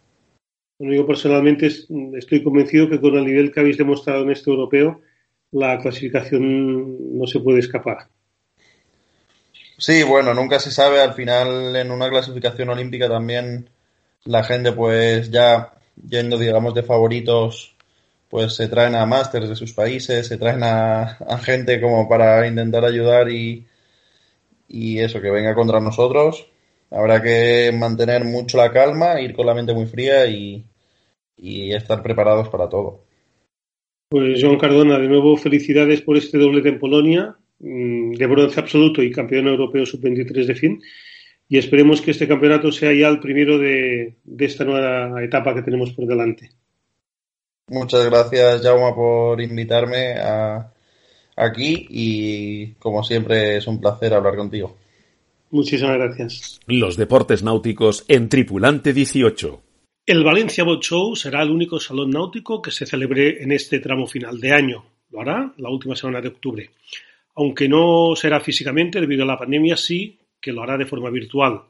Bueno, 0.79 0.95
yo 0.95 1.05
personalmente 1.05 1.67
estoy 1.67 2.41
convencido 2.41 2.89
que 2.89 3.01
con 3.01 3.17
el 3.17 3.25
nivel 3.25 3.51
que 3.51 3.59
habéis 3.59 3.77
demostrado 3.77 4.23
en 4.23 4.31
este 4.31 4.49
europeo, 4.49 5.01
la 5.51 5.77
clasificación 5.77 7.17
no 7.19 7.27
se 7.27 7.41
puede 7.41 7.59
escapar. 7.59 8.07
Sí, 9.77 10.03
bueno, 10.03 10.33
nunca 10.33 10.57
se 10.57 10.71
sabe. 10.71 11.01
Al 11.01 11.15
final, 11.15 11.75
en 11.75 11.91
una 11.91 12.09
clasificación 12.09 12.69
olímpica 12.69 13.09
también 13.09 13.69
la 14.23 14.43
gente 14.43 14.71
pues 14.71 15.29
ya 15.31 15.73
yendo, 16.07 16.37
digamos, 16.37 16.73
de 16.73 16.83
favoritos, 16.83 17.75
pues 18.29 18.55
se 18.55 18.67
traen 18.67 18.95
a 18.95 19.05
másters 19.05 19.49
de 19.49 19.55
sus 19.55 19.73
países, 19.73 20.27
se 20.27 20.37
traen 20.37 20.63
a, 20.63 21.17
gente 21.43 21.81
como 21.81 22.07
para 22.07 22.47
intentar 22.47 22.85
ayudar 22.85 23.29
y, 23.29 23.65
y 24.67 24.99
eso, 24.99 25.21
que 25.21 25.31
venga 25.31 25.53
contra 25.53 25.79
nosotros. 25.79 26.47
Habrá 26.89 27.21
que 27.21 27.71
mantener 27.77 28.23
mucho 28.23 28.57
la 28.57 28.71
calma, 28.71 29.19
ir 29.21 29.33
con 29.33 29.45
la 29.45 29.53
mente 29.53 29.73
muy 29.73 29.85
fría 29.85 30.25
y, 30.27 30.65
y 31.37 31.73
estar 31.73 32.01
preparados 32.03 32.49
para 32.49 32.69
todo. 32.69 33.01
Pues 34.09 34.41
Joan 34.41 34.57
Cardona, 34.57 34.99
de 34.99 35.07
nuevo 35.07 35.37
felicidades 35.37 36.01
por 36.01 36.17
este 36.17 36.37
doblete 36.37 36.69
en 36.69 36.79
Polonia, 36.79 37.35
mm, 37.59 38.13
de 38.13 38.27
bronce 38.27 38.59
absoluto 38.59 39.01
y 39.01 39.11
campeón 39.11 39.47
europeo 39.47 39.85
sub-23 39.85 40.45
de 40.45 40.55
fin 40.55 40.81
y 41.51 41.57
esperemos 41.57 41.99
que 41.99 42.11
este 42.11 42.29
campeonato 42.29 42.71
sea 42.71 42.93
ya 42.93 43.09
el 43.09 43.19
primero 43.19 43.57
de, 43.57 44.15
de, 44.23 44.45
esta 44.45 44.63
nueva 44.63 45.21
etapa 45.21 45.53
que 45.53 45.61
tenemos 45.61 45.91
por 45.91 46.07
delante. 46.07 46.49
Muchas 47.67 48.09
gracias, 48.09 48.61
Jauma, 48.61 48.95
por 48.95 49.41
invitarme 49.41 50.13
a, 50.13 50.71
aquí 51.35 51.87
y 51.89 52.67
como 52.75 53.03
siempre 53.03 53.57
es 53.57 53.67
un 53.67 53.81
placer 53.81 54.13
hablar 54.13 54.37
contigo. 54.37 54.77
Muchísimas 55.49 55.97
gracias. 55.97 56.61
Los 56.67 56.95
deportes 56.95 57.43
náuticos 57.43 58.05
en 58.07 58.29
Tripulante 58.29 58.93
18. 58.93 59.61
El 60.05 60.23
Valencia 60.23 60.63
Boat 60.63 60.83
Show 60.83 61.17
será 61.17 61.43
el 61.43 61.51
único 61.51 61.81
salón 61.81 62.11
náutico 62.11 62.61
que 62.61 62.71
se 62.71 62.85
celebre 62.85 63.43
en 63.43 63.51
este 63.51 63.81
tramo 63.81 64.07
final 64.07 64.39
de 64.39 64.53
año. 64.53 64.85
Lo 65.09 65.19
hará 65.19 65.53
la 65.57 65.69
última 65.69 65.97
semana 65.97 66.21
de 66.21 66.29
octubre. 66.29 66.69
Aunque 67.35 67.67
no 67.67 68.15
será 68.15 68.39
físicamente 68.39 69.01
debido 69.01 69.23
a 69.23 69.27
la 69.27 69.37
pandemia, 69.37 69.75
sí 69.75 70.17
que 70.41 70.51
lo 70.51 70.63
hará 70.63 70.77
de 70.77 70.85
forma 70.85 71.09
virtual. 71.09 71.63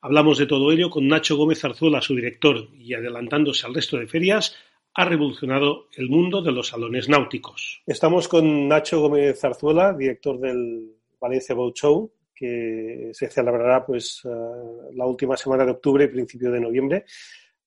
Hablamos 0.00 0.38
de 0.38 0.46
todo 0.46 0.72
ello 0.72 0.90
con 0.90 1.06
Nacho 1.06 1.36
Gómez 1.36 1.60
Zarzuela, 1.60 2.00
su 2.00 2.14
director, 2.14 2.68
y 2.78 2.94
adelantándose 2.94 3.66
al 3.66 3.74
resto 3.74 3.98
de 3.98 4.06
ferias, 4.06 4.56
ha 4.94 5.04
revolucionado 5.04 5.88
el 5.96 6.08
mundo 6.08 6.40
de 6.40 6.52
los 6.52 6.68
salones 6.68 7.08
náuticos. 7.08 7.82
Estamos 7.86 8.28
con 8.28 8.68
Nacho 8.68 9.00
Gómez 9.00 9.38
Zarzuela, 9.38 9.92
director 9.92 10.40
del 10.40 10.92
Valencia 11.20 11.54
Boat 11.54 11.76
Show, 11.76 12.10
que 12.34 13.10
se 13.12 13.28
celebrará 13.28 13.84
pues 13.84 14.24
uh, 14.24 14.92
la 14.94 15.06
última 15.06 15.36
semana 15.36 15.64
de 15.64 15.72
octubre 15.72 16.04
y 16.04 16.08
principio 16.08 16.50
de 16.50 16.60
noviembre. 16.60 17.04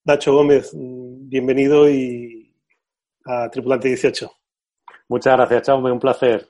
Nacho 0.05 0.33
Gómez, 0.33 0.71
bienvenido 0.73 1.89
y 1.89 2.51
a 3.25 3.49
Tripulante 3.49 3.89
18. 3.89 4.31
Muchas 5.09 5.35
gracias, 5.35 5.63
Chaume, 5.63 5.91
un 5.91 5.99
placer. 5.99 6.47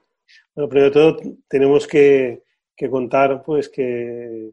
Bueno, 0.53 0.69
primero 0.69 0.89
de 0.89 0.93
todo, 0.93 1.17
tenemos 1.47 1.87
que 1.87 2.43
que 2.79 2.89
contar 2.89 3.43
pues 3.43 3.67
que, 3.67 4.51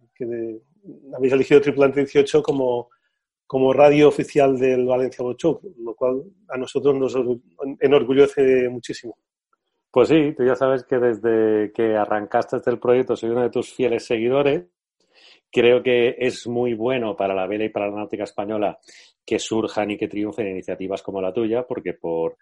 habéis 1.14 1.32
elegido 1.32 1.60
Tripulante 1.60 2.00
18 2.00 2.42
como, 2.42 2.90
como 3.46 3.72
radio 3.72 4.08
oficial 4.08 4.58
del 4.58 4.84
Valencia 4.84 5.22
Boat 5.22 5.38
Show, 5.38 5.60
lo 5.78 5.94
cual 5.94 6.24
a 6.48 6.58
nosotros 6.58 6.96
nos 6.96 7.14
enorgullece 7.78 8.68
muchísimo. 8.68 9.16
Pues 9.92 10.08
sí, 10.08 10.34
tú 10.36 10.44
ya 10.44 10.56
sabes 10.56 10.82
que 10.82 10.98
desde 10.98 11.72
que 11.72 11.94
arrancaste 11.94 12.56
este 12.56 12.76
proyecto 12.78 13.14
soy 13.14 13.30
uno 13.30 13.42
de 13.42 13.50
tus 13.50 13.72
fieles 13.72 14.04
seguidores. 14.04 14.64
Creo 15.48 15.84
que 15.84 16.16
es 16.18 16.48
muy 16.48 16.74
bueno 16.74 17.14
para 17.14 17.32
la 17.32 17.46
vela 17.46 17.64
y 17.64 17.68
para 17.68 17.88
la 17.88 17.98
náutica 17.98 18.24
española 18.24 18.76
que 19.24 19.38
surjan 19.38 19.92
y 19.92 19.96
que 19.96 20.08
triunfen 20.08 20.48
iniciativas 20.48 21.00
como 21.00 21.22
la 21.22 21.32
tuya, 21.32 21.64
porque 21.64 21.94
por 21.94 22.36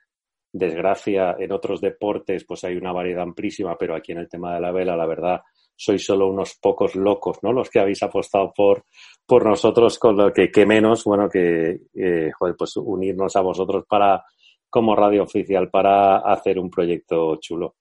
desgracia, 0.51 1.37
en 1.39 1.53
otros 1.53 1.83
deportes 1.83 2.45
pues 2.47 2.65
hay 2.65 2.75
una 2.77 2.93
variedad 2.93 3.23
amplísima, 3.23 3.77
pero 3.77 3.95
aquí 3.95 4.13
en 4.13 4.19
el 4.19 4.31
tema 4.31 4.55
de 4.55 4.63
la 4.63 4.73
vela, 4.73 4.97
la 4.97 5.07
verdad, 5.07 5.43
sois 5.77 6.05
solo 6.05 6.29
unos 6.29 6.55
pocos 6.61 6.95
locos, 6.95 7.39
¿no? 7.43 7.53
Los 7.53 7.71
que 7.71 7.81
habéis 7.81 8.03
apostado 8.03 8.53
por, 8.55 8.85
por 9.27 9.45
nosotros, 9.45 9.99
con 9.99 10.17
lo 10.17 10.33
que, 10.33 10.51
que 10.51 10.67
menos, 10.67 11.05
bueno, 11.05 11.29
que, 11.29 11.81
eh, 11.95 12.31
joder, 12.33 12.55
pues 12.57 12.77
unirnos 12.77 13.37
a 13.37 13.41
vosotros 13.41 13.85
para, 13.89 14.25
como 14.71 14.95
radio 14.95 15.23
oficial, 15.23 15.71
para 15.71 16.19
hacer 16.19 16.59
un 16.59 16.71
proyecto 16.71 17.37
chulo. 17.37 17.77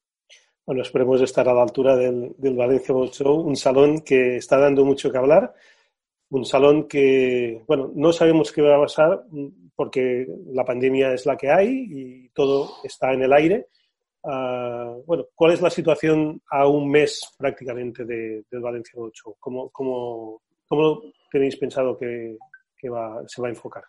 Bueno, 0.65 0.81
esperemos 0.81 1.21
estar 1.21 1.47
a 1.49 1.53
la 1.53 1.63
altura 1.63 1.95
del, 1.95 2.33
del 2.37 2.55
Valencia 2.55 2.93
Boat 2.93 3.13
Show, 3.13 3.41
un 3.41 3.55
salón 3.55 4.01
que 4.01 4.37
está 4.37 4.57
dando 4.57 4.85
mucho 4.85 5.11
que 5.11 5.17
hablar, 5.17 5.53
un 6.29 6.45
salón 6.45 6.87
que, 6.87 7.61
bueno, 7.67 7.91
no 7.93 8.13
sabemos 8.13 8.51
qué 8.51 8.61
va 8.61 8.77
a 8.77 8.81
pasar 8.81 9.23
porque 9.75 10.25
la 10.47 10.63
pandemia 10.63 11.13
es 11.13 11.25
la 11.25 11.35
que 11.35 11.51
hay 11.51 11.85
y 11.89 12.29
todo 12.29 12.69
está 12.83 13.13
en 13.13 13.23
el 13.23 13.33
aire, 13.33 13.67
Uh, 14.23 15.03
bueno, 15.05 15.25
¿cuál 15.35 15.51
es 15.51 15.61
la 15.61 15.69
situación 15.69 16.41
a 16.49 16.65
un 16.65 16.89
mes 16.89 17.33
prácticamente 17.37 18.05
de, 18.05 18.45
del 18.49 18.61
Valencia 18.61 18.93
8? 18.97 19.35
¿Cómo, 19.37 19.69
cómo, 19.69 20.41
cómo 20.65 21.01
tenéis 21.29 21.57
pensado 21.57 21.97
que, 21.97 22.37
que 22.77 22.89
va, 22.89 23.21
se 23.27 23.41
va 23.41 23.49
a 23.49 23.51
enfocar? 23.51 23.83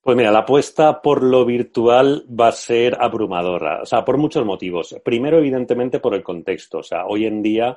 Pues 0.00 0.16
mira, 0.16 0.30
la 0.30 0.38
apuesta 0.40 1.02
por 1.02 1.20
lo 1.20 1.44
virtual 1.44 2.24
va 2.28 2.46
a 2.46 2.52
ser 2.52 2.96
abrumadora, 3.00 3.82
o 3.82 3.86
sea, 3.86 4.04
por 4.04 4.18
muchos 4.18 4.46
motivos. 4.46 4.94
Primero, 5.04 5.38
evidentemente, 5.38 5.98
por 5.98 6.14
el 6.14 6.22
contexto. 6.22 6.78
O 6.78 6.82
sea, 6.84 7.06
hoy 7.06 7.26
en 7.26 7.42
día, 7.42 7.76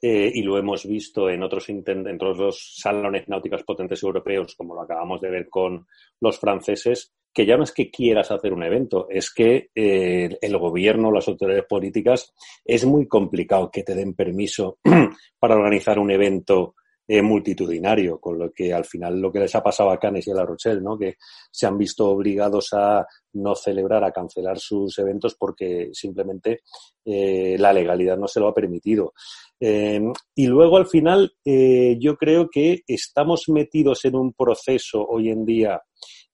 eh, 0.00 0.32
y 0.32 0.42
lo 0.42 0.56
hemos 0.56 0.86
visto 0.86 1.28
en 1.28 1.42
otros, 1.42 1.68
en 1.68 2.14
otros 2.14 2.78
salones 2.78 3.28
náuticos 3.28 3.62
potentes 3.62 4.02
europeos, 4.02 4.54
como 4.56 4.74
lo 4.74 4.80
acabamos 4.80 5.20
de 5.20 5.28
ver 5.28 5.50
con 5.50 5.86
los 6.18 6.38
franceses, 6.38 7.12
que 7.36 7.44
ya 7.44 7.58
no 7.58 7.64
es 7.64 7.72
que 7.72 7.90
quieras 7.90 8.30
hacer 8.30 8.54
un 8.54 8.62
evento, 8.62 9.08
es 9.10 9.30
que 9.30 9.68
eh, 9.74 10.38
el 10.40 10.56
gobierno, 10.56 11.12
las 11.12 11.28
autoridades 11.28 11.66
políticas, 11.68 12.32
es 12.64 12.86
muy 12.86 13.06
complicado 13.06 13.70
que 13.70 13.82
te 13.82 13.94
den 13.94 14.14
permiso 14.14 14.78
para 15.38 15.54
organizar 15.54 15.98
un 15.98 16.10
evento 16.10 16.76
eh, 17.06 17.20
multitudinario, 17.20 18.18
con 18.18 18.38
lo 18.38 18.50
que 18.54 18.72
al 18.72 18.86
final 18.86 19.20
lo 19.20 19.30
que 19.30 19.40
les 19.40 19.54
ha 19.54 19.62
pasado 19.62 19.90
a 19.90 19.98
Cannes 19.98 20.26
y 20.26 20.30
a 20.30 20.34
La 20.34 20.46
Rochelle, 20.46 20.80
¿no? 20.80 20.96
que 20.96 21.16
se 21.50 21.66
han 21.66 21.76
visto 21.76 22.08
obligados 22.08 22.72
a 22.72 23.06
no 23.34 23.54
celebrar, 23.54 24.02
a 24.02 24.12
cancelar 24.12 24.58
sus 24.58 24.98
eventos 24.98 25.34
porque 25.38 25.90
simplemente 25.92 26.60
eh, 27.04 27.56
la 27.58 27.70
legalidad 27.70 28.16
no 28.16 28.28
se 28.28 28.40
lo 28.40 28.48
ha 28.48 28.54
permitido. 28.54 29.12
y 29.60 30.46
luego 30.46 30.78
al 30.78 30.86
final 30.86 31.34
yo 31.44 32.16
creo 32.16 32.48
que 32.50 32.82
estamos 32.86 33.48
metidos 33.48 34.04
en 34.06 34.16
un 34.16 34.32
proceso 34.32 35.06
hoy 35.06 35.28
en 35.28 35.44
día 35.44 35.82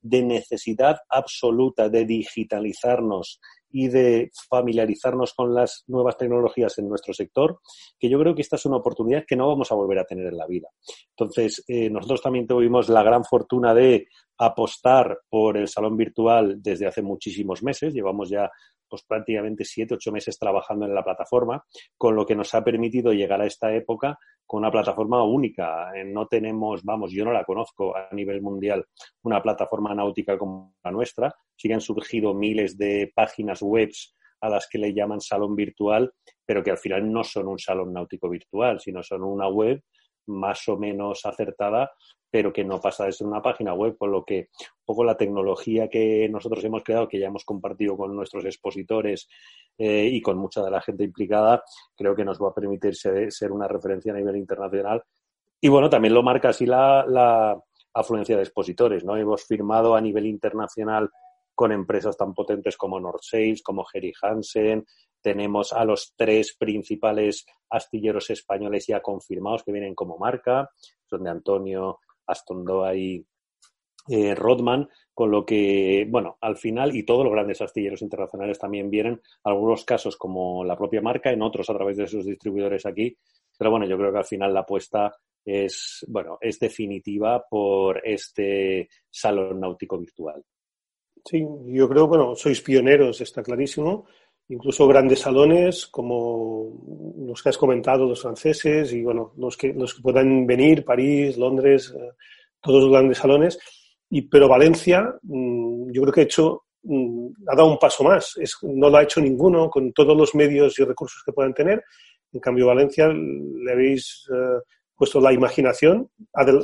de 0.02 0.22
necesidad 0.22 0.98
absoluta 1.08 1.88
de 1.88 2.04
digitalizarnos 2.04 3.40
y 3.70 3.88
de 3.88 4.30
familiarizarnos 4.50 5.32
con 5.32 5.54
las 5.54 5.84
nuevas 5.86 6.18
tecnologías 6.18 6.78
en 6.78 6.88
nuestro 6.88 7.14
sector, 7.14 7.60
que 7.98 8.10
yo 8.10 8.18
creo 8.18 8.34
que 8.34 8.42
esta 8.42 8.56
es 8.56 8.66
una 8.66 8.76
oportunidad 8.76 9.24
que 9.26 9.36
no 9.36 9.48
vamos 9.48 9.72
a 9.72 9.74
volver 9.74 9.98
a 9.98 10.04
tener 10.04 10.26
en 10.26 10.36
la 10.36 10.46
vida. 10.46 10.68
Entonces, 11.10 11.64
eh, 11.68 11.88
nosotros 11.88 12.20
también 12.20 12.46
tuvimos 12.46 12.88
la 12.90 13.02
gran 13.02 13.24
fortuna 13.24 13.72
de 13.72 14.08
apostar 14.38 15.20
por 15.30 15.56
el 15.56 15.68
salón 15.68 15.96
virtual 15.96 16.60
desde 16.60 16.86
hace 16.86 17.00
muchísimos 17.00 17.62
meses. 17.62 17.94
Llevamos 17.94 18.28
ya 18.28 18.50
pues 18.92 19.04
prácticamente 19.04 19.64
siete, 19.64 19.94
ocho 19.94 20.12
meses 20.12 20.38
trabajando 20.38 20.84
en 20.84 20.94
la 20.94 21.02
plataforma, 21.02 21.64
con 21.96 22.14
lo 22.14 22.26
que 22.26 22.36
nos 22.36 22.52
ha 22.52 22.62
permitido 22.62 23.14
llegar 23.14 23.40
a 23.40 23.46
esta 23.46 23.74
época 23.74 24.18
con 24.44 24.58
una 24.58 24.70
plataforma 24.70 25.24
única. 25.24 25.90
Eh, 25.96 26.04
no 26.04 26.26
tenemos, 26.26 26.84
vamos, 26.84 27.10
yo 27.10 27.24
no 27.24 27.32
la 27.32 27.42
conozco 27.42 27.96
a 27.96 28.10
nivel 28.12 28.42
mundial, 28.42 28.84
una 29.22 29.42
plataforma 29.42 29.94
náutica 29.94 30.36
como 30.36 30.74
la 30.84 30.90
nuestra. 30.90 31.34
Sí 31.56 31.68
que 31.68 31.74
han 31.74 31.80
surgido 31.80 32.34
miles 32.34 32.76
de 32.76 33.10
páginas 33.14 33.62
web 33.62 33.88
a 34.42 34.50
las 34.50 34.68
que 34.68 34.76
le 34.76 34.92
llaman 34.92 35.22
salón 35.22 35.56
virtual, 35.56 36.12
pero 36.44 36.62
que 36.62 36.72
al 36.72 36.76
final 36.76 37.10
no 37.10 37.24
son 37.24 37.48
un 37.48 37.58
salón 37.58 37.94
náutico 37.94 38.28
virtual, 38.28 38.78
sino 38.78 39.02
son 39.02 39.22
una 39.22 39.48
web 39.48 39.82
más 40.26 40.68
o 40.68 40.76
menos 40.76 41.24
acertada, 41.24 41.92
pero 42.32 42.50
que 42.50 42.64
no 42.64 42.80
pasa 42.80 43.04
de 43.04 43.12
ser 43.12 43.26
una 43.26 43.42
página 43.42 43.74
web, 43.74 43.96
con 43.98 44.10
lo 44.10 44.24
que 44.24 44.48
un 44.58 44.84
poco 44.86 45.04
la 45.04 45.18
tecnología 45.18 45.88
que 45.88 46.26
nosotros 46.30 46.64
hemos 46.64 46.82
creado, 46.82 47.06
que 47.06 47.18
ya 47.18 47.26
hemos 47.26 47.44
compartido 47.44 47.94
con 47.94 48.16
nuestros 48.16 48.46
expositores 48.46 49.28
eh, 49.76 50.08
y 50.10 50.22
con 50.22 50.38
mucha 50.38 50.62
de 50.62 50.70
la 50.70 50.80
gente 50.80 51.04
implicada, 51.04 51.62
creo 51.94 52.16
que 52.16 52.24
nos 52.24 52.40
va 52.40 52.48
a 52.48 52.54
permitir 52.54 52.94
ser, 52.96 53.52
una 53.52 53.68
referencia 53.68 54.14
a 54.14 54.16
nivel 54.16 54.36
internacional. 54.36 55.02
Y 55.60 55.68
bueno, 55.68 55.90
también 55.90 56.14
lo 56.14 56.22
marca 56.22 56.48
así 56.48 56.64
la, 56.64 57.60
afluencia 57.94 58.36
de 58.36 58.42
expositores, 58.42 59.04
¿no? 59.04 59.18
Hemos 59.18 59.44
firmado 59.44 59.94
a 59.94 60.00
nivel 60.00 60.24
internacional 60.24 61.10
con 61.54 61.70
empresas 61.70 62.16
tan 62.16 62.32
potentes 62.32 62.78
como 62.78 62.98
Nordsales, 62.98 63.62
como 63.62 63.84
Jerry 63.84 64.14
Hansen, 64.22 64.86
tenemos 65.22 65.72
a 65.72 65.84
los 65.84 66.14
tres 66.16 66.54
principales 66.58 67.46
astilleros 67.70 68.30
españoles 68.30 68.86
ya 68.86 69.00
confirmados 69.00 69.62
que 69.62 69.72
vienen 69.72 69.94
como 69.94 70.18
marca, 70.18 70.70
son 71.08 71.24
de 71.24 71.30
Antonio, 71.30 72.00
Astondoa 72.26 72.94
y 72.94 73.24
eh, 74.08 74.34
Rodman, 74.34 74.88
con 75.14 75.30
lo 75.30 75.46
que, 75.46 76.06
bueno, 76.08 76.36
al 76.40 76.56
final, 76.56 76.94
y 76.96 77.04
todos 77.04 77.24
los 77.24 77.32
grandes 77.32 77.60
astilleros 77.60 78.02
internacionales 78.02 78.58
también 78.58 78.90
vienen, 78.90 79.20
algunos 79.44 79.84
casos 79.84 80.16
como 80.16 80.64
la 80.64 80.76
propia 80.76 81.00
marca, 81.00 81.30
en 81.30 81.42
otros 81.42 81.70
a 81.70 81.74
través 81.74 81.96
de 81.96 82.08
sus 82.08 82.24
distribuidores 82.24 82.84
aquí, 82.86 83.16
pero 83.56 83.70
bueno, 83.70 83.86
yo 83.86 83.96
creo 83.96 84.10
que 84.10 84.18
al 84.18 84.24
final 84.24 84.52
la 84.52 84.60
apuesta 84.60 85.14
es, 85.44 86.04
bueno, 86.08 86.38
es 86.40 86.58
definitiva 86.58 87.44
por 87.48 88.00
este 88.06 88.88
salón 89.08 89.60
náutico 89.60 89.98
virtual. 89.98 90.42
Sí, 91.24 91.46
yo 91.66 91.88
creo, 91.88 92.08
bueno, 92.08 92.34
sois 92.34 92.60
pioneros, 92.60 93.20
está 93.20 93.42
clarísimo 93.42 94.06
incluso 94.52 94.86
grandes 94.86 95.20
salones 95.20 95.86
como 95.86 97.14
los 97.26 97.42
que 97.42 97.48
has 97.48 97.58
comentado, 97.58 98.06
los 98.06 98.20
franceses 98.20 98.92
y 98.92 99.02
bueno, 99.02 99.32
los 99.38 99.56
que, 99.56 99.72
los 99.72 99.94
que 99.94 100.02
puedan 100.02 100.46
venir, 100.46 100.84
París, 100.84 101.38
Londres, 101.38 101.94
eh, 101.96 102.10
todos 102.60 102.82
los 102.82 102.92
grandes 102.92 103.18
salones. 103.18 103.58
Y, 104.10 104.22
pero 104.22 104.48
Valencia, 104.48 105.14
mm, 105.22 105.90
yo 105.90 106.02
creo 106.02 106.12
que 106.12 106.20
ha 106.20 106.24
hecho, 106.24 106.64
mm, 106.82 107.28
ha 107.48 107.56
dado 107.56 107.70
un 107.70 107.78
paso 107.78 108.04
más. 108.04 108.36
Es, 108.36 108.56
no 108.62 108.90
lo 108.90 108.98
ha 108.98 109.02
hecho 109.02 109.20
ninguno 109.20 109.70
con 109.70 109.92
todos 109.92 110.16
los 110.16 110.34
medios 110.34 110.78
y 110.78 110.84
recursos 110.84 111.22
que 111.24 111.32
puedan 111.32 111.54
tener. 111.54 111.82
En 112.32 112.40
cambio, 112.40 112.66
Valencia 112.66 113.08
le 113.08 113.72
habéis 113.72 114.26
eh, 114.30 114.60
puesto 114.94 115.18
la 115.18 115.32
imaginación, 115.32 116.08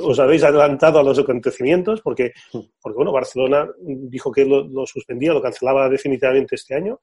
os 0.01 0.19
habéis 0.19 0.43
adelantado 0.43 0.99
a 0.99 1.03
los 1.03 1.19
acontecimientos, 1.19 2.01
porque, 2.01 2.31
porque 2.81 2.95
bueno, 2.95 3.11
Barcelona 3.11 3.67
dijo 3.81 4.31
que 4.31 4.45
lo, 4.45 4.63
lo 4.63 4.85
suspendía, 4.85 5.33
lo 5.33 5.41
cancelaba 5.41 5.89
definitivamente 5.89 6.55
este 6.55 6.75
año 6.75 7.01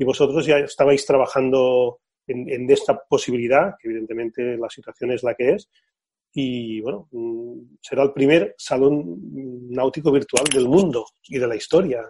y 0.00 0.04
vosotros 0.04 0.46
ya 0.46 0.56
estabais 0.56 1.04
trabajando 1.04 2.00
en, 2.26 2.70
esta 2.70 2.98
posibilidad, 3.06 3.74
que 3.78 3.88
evidentemente 3.88 4.56
la 4.56 4.70
situación 4.70 5.12
es 5.12 5.22
la 5.22 5.34
que 5.34 5.50
es, 5.50 5.68
y 6.32 6.80
bueno, 6.80 7.08
mm, 7.12 7.76
será 7.82 8.04
el 8.04 8.12
primer 8.14 8.54
salón 8.56 9.18
náutico 9.68 10.10
virtual 10.10 10.44
del 10.50 10.66
mundo 10.66 11.04
y 11.28 11.38
de 11.38 11.46
la 11.46 11.54
historia. 11.54 12.00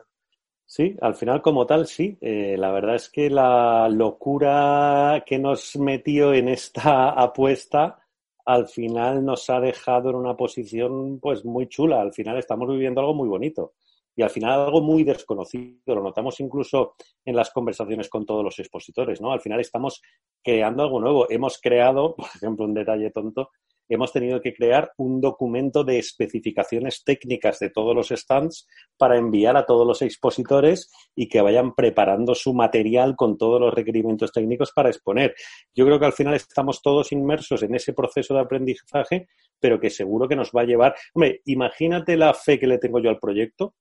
Sí, 0.65 0.97
al 1.01 1.17
final 1.17 1.43
como 1.43 1.67
tal 1.67 1.89
sí. 1.89 2.17
Eh, 2.21 2.55
la 2.57 2.71
verdad 2.71 2.95
es 2.95 3.09
que 3.11 3.29
la 3.29 3.89
locura 3.89 5.25
que 5.27 5.41
nos 5.41 5.75
metió 5.77 6.33
en 6.33 6.49
esta 6.49 7.11
apuesta 7.21 7.99
al 8.45 8.69
final 8.69 9.25
nos 9.25 9.51
ha 9.51 9.59
dejado 9.59 10.11
en 10.11 10.17
una 10.17 10.37
posición 10.37 11.19
pues 11.19 11.45
muy 11.45 11.67
chula. 11.67 12.01
Al 12.01 12.13
final 12.13 12.39
estamos 12.39 12.69
viviendo 12.71 13.01
algo 13.01 13.15
muy 13.15 13.29
bonito 13.29 13.73
y 14.21 14.23
al 14.23 14.29
final 14.29 14.61
algo 14.61 14.83
muy 14.83 15.03
desconocido. 15.03 15.95
Lo 15.95 16.03
notamos 16.03 16.41
incluso 16.41 16.93
en 17.25 17.35
las 17.35 17.51
conversaciones 17.51 18.11
con 18.11 18.27
todos 18.27 18.45
los 18.45 18.59
expositores, 18.59 19.19
¿no? 19.19 19.33
Al 19.33 19.41
final 19.41 19.61
estamos 19.61 20.03
creando 20.45 20.83
algo 20.83 21.01
nuevo. 21.01 21.31
Hemos 21.31 21.59
creado, 21.59 22.15
por 22.17 22.27
ejemplo, 22.27 22.67
un 22.67 22.75
detalle 22.75 23.11
tonto, 23.13 23.49
hemos 23.89 24.13
tenido 24.13 24.43
que 24.43 24.53
crear 24.53 24.93
un 24.99 25.23
documento 25.23 25.85
de 25.85 25.99
especificaciones 25.99 27.03
técnicas 27.03 27.61
de 27.61 27.71
todos 27.71 27.97
los 27.97 28.11
stands 28.11 28.69
para 28.99 29.17
enviar 29.17 29.57
a 29.57 29.65
todos 29.65 29.87
los 29.87 30.03
expositores 30.03 30.93
y 31.17 31.27
que 31.27 31.41
vayan 31.41 31.75
preparando 31.75 32.35
su 32.35 32.53
material 32.53 33.17
con 33.17 33.39
todos 33.39 33.59
los 33.59 33.73
requerimientos 33.73 34.33
técnicos 34.33 34.71
para 34.73 34.91
exponer. 34.91 35.35
Yo 35.75 35.87
creo 35.87 35.99
que 35.99 36.07
al 36.07 36.13
final 36.13 36.35
estamos 36.35 36.83
todos 36.83 37.11
inmersos 37.11 37.63
en 37.63 37.75
ese 37.75 37.95
proceso 37.95 38.35
de 38.35 38.41
aprendizaje, 38.41 39.29
pero 39.59 39.81
que 39.81 39.89
seguro 39.89 40.29
que 40.29 40.37
nos 40.37 40.51
va 40.51 40.61
a 40.61 40.67
llevar. 40.67 40.95
Hombre, 41.15 41.41
imagínate 41.47 42.19
la 42.19 42.35
fe 42.35 42.59
que 42.59 42.67
le 42.67 42.77
tengo 42.77 43.01
yo 43.01 43.09
al 43.09 43.19
proyecto 43.19 43.77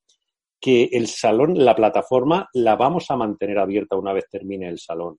que 0.59 0.89
el 0.91 1.07
salón, 1.07 1.53
la 1.63 1.75
plataforma, 1.75 2.49
la 2.53 2.75
vamos 2.75 3.09
a 3.09 3.15
mantener 3.15 3.59
abierta 3.59 3.95
una 3.95 4.13
vez 4.13 4.25
termine 4.29 4.67
el 4.67 4.79
salón. 4.79 5.17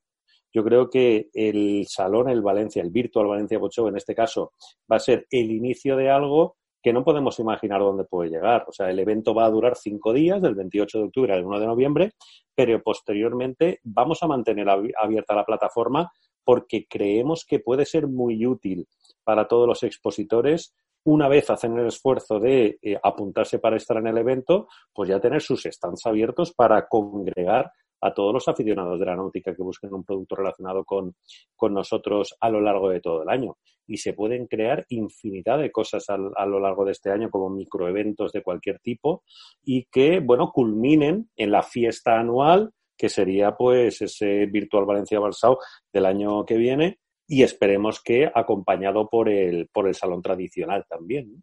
Yo 0.52 0.64
creo 0.64 0.90
que 0.90 1.28
el 1.32 1.86
salón, 1.88 2.28
el 2.28 2.42
Valencia, 2.42 2.82
el 2.82 2.90
Virtual 2.90 3.26
Valencia 3.26 3.58
Bocho, 3.58 3.88
en 3.88 3.96
este 3.96 4.14
caso, 4.14 4.52
va 4.90 4.96
a 4.96 5.00
ser 5.00 5.26
el 5.30 5.50
inicio 5.50 5.96
de 5.96 6.10
algo 6.10 6.56
que 6.82 6.92
no 6.92 7.04
podemos 7.04 7.38
imaginar 7.38 7.80
dónde 7.80 8.04
puede 8.04 8.30
llegar. 8.30 8.64
O 8.66 8.72
sea, 8.72 8.90
el 8.90 8.98
evento 8.98 9.34
va 9.34 9.44
a 9.44 9.50
durar 9.50 9.76
cinco 9.76 10.12
días, 10.12 10.40
del 10.40 10.54
28 10.54 10.98
de 10.98 11.04
octubre 11.04 11.32
al 11.34 11.44
1 11.44 11.60
de 11.60 11.66
noviembre, 11.66 12.12
pero 12.54 12.82
posteriormente 12.82 13.80
vamos 13.84 14.22
a 14.22 14.26
mantener 14.26 14.68
abierta 14.68 15.34
la 15.34 15.44
plataforma 15.44 16.10
porque 16.42 16.86
creemos 16.88 17.44
que 17.46 17.60
puede 17.60 17.84
ser 17.84 18.08
muy 18.08 18.46
útil 18.46 18.86
para 19.24 19.46
todos 19.46 19.68
los 19.68 19.82
expositores 19.82 20.74
una 21.04 21.28
vez 21.28 21.50
hacen 21.50 21.78
el 21.78 21.86
esfuerzo 21.86 22.38
de 22.38 22.78
eh, 22.82 22.98
apuntarse 23.02 23.58
para 23.58 23.76
estar 23.76 23.96
en 23.96 24.08
el 24.08 24.18
evento, 24.18 24.68
pues 24.92 25.08
ya 25.08 25.20
tener 25.20 25.40
sus 25.40 25.62
stands 25.62 26.06
abiertos 26.06 26.52
para 26.52 26.86
congregar 26.86 27.72
a 28.02 28.14
todos 28.14 28.32
los 28.32 28.48
aficionados 28.48 28.98
de 28.98 29.06
la 29.06 29.16
náutica 29.16 29.54
que 29.54 29.62
busquen 29.62 29.92
un 29.92 30.04
producto 30.04 30.36
relacionado 30.36 30.84
con, 30.84 31.14
con 31.54 31.74
nosotros 31.74 32.34
a 32.40 32.48
lo 32.48 32.60
largo 32.60 32.88
de 32.88 33.00
todo 33.00 33.22
el 33.22 33.28
año. 33.28 33.58
Y 33.86 33.98
se 33.98 34.12
pueden 34.14 34.46
crear 34.46 34.84
infinidad 34.88 35.58
de 35.58 35.70
cosas 35.70 36.08
a, 36.08 36.16
a 36.36 36.46
lo 36.46 36.60
largo 36.60 36.84
de 36.84 36.92
este 36.92 37.10
año, 37.10 37.30
como 37.30 37.50
microeventos 37.50 38.32
de 38.32 38.42
cualquier 38.42 38.78
tipo, 38.80 39.24
y 39.62 39.84
que, 39.86 40.20
bueno, 40.20 40.50
culminen 40.52 41.28
en 41.36 41.50
la 41.50 41.62
fiesta 41.62 42.18
anual, 42.18 42.72
que 42.96 43.08
sería 43.08 43.56
pues 43.56 44.00
ese 44.02 44.46
Virtual 44.46 44.84
Valencia 44.84 45.18
Balsao 45.18 45.58
del 45.92 46.06
año 46.06 46.44
que 46.44 46.56
viene, 46.56 46.98
y 47.30 47.44
esperemos 47.44 48.02
que 48.02 48.28
acompañado 48.34 49.08
por 49.08 49.28
el, 49.28 49.68
por 49.68 49.86
el 49.86 49.94
salón 49.94 50.20
tradicional 50.20 50.84
también. 50.88 51.40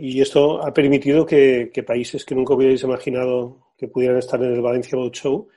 Y 0.00 0.20
esto 0.20 0.64
ha 0.64 0.72
permitido 0.72 1.26
que, 1.26 1.72
países 1.84 2.24
que 2.24 2.36
nunca 2.36 2.54
hubierais 2.54 2.84
imaginado 2.84 3.72
que 3.76 3.88
pudieran 3.88 4.18
estar 4.18 4.40
en 4.40 4.52
el 4.52 4.62
Valencia 4.62 4.96
Boat 4.96 5.14
Show, 5.14 5.48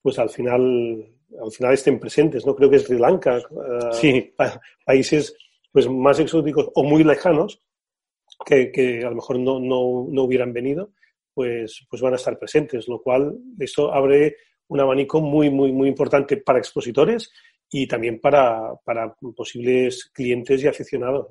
pues 0.00 0.20
al 0.20 0.30
final, 0.30 1.12
al 1.42 1.50
final 1.50 1.74
estén 1.74 1.98
presentes, 1.98 2.46
¿no? 2.46 2.54
Creo 2.54 2.70
que 2.70 2.78
Sri 2.78 2.98
Lanka, 2.98 3.40
sí. 3.90 4.32
países 4.86 5.36
pues 5.72 5.88
más 5.88 6.20
exóticos 6.20 6.70
o 6.72 6.84
muy 6.84 7.02
lejanos, 7.02 7.60
que, 8.46 9.02
a 9.04 9.10
lo 9.10 9.16
mejor 9.16 9.40
no, 9.40 9.58
no, 9.58 10.06
no, 10.08 10.22
hubieran 10.22 10.52
venido, 10.52 10.92
pues, 11.34 11.84
pues 11.90 12.00
van 12.00 12.12
a 12.12 12.16
estar 12.16 12.38
presentes, 12.38 12.86
lo 12.86 13.02
cual 13.02 13.36
eso 13.58 13.92
abre 13.92 14.36
un 14.68 14.78
abanico 14.78 15.20
muy, 15.20 15.50
muy, 15.50 15.72
muy 15.72 15.88
importante 15.88 16.36
para 16.36 16.60
expositores 16.60 17.32
y 17.70 17.86
también 17.86 18.20
para, 18.20 18.74
para 18.84 19.14
posibles 19.36 20.10
clientes 20.12 20.62
y 20.62 20.68
aficionados. 20.68 21.26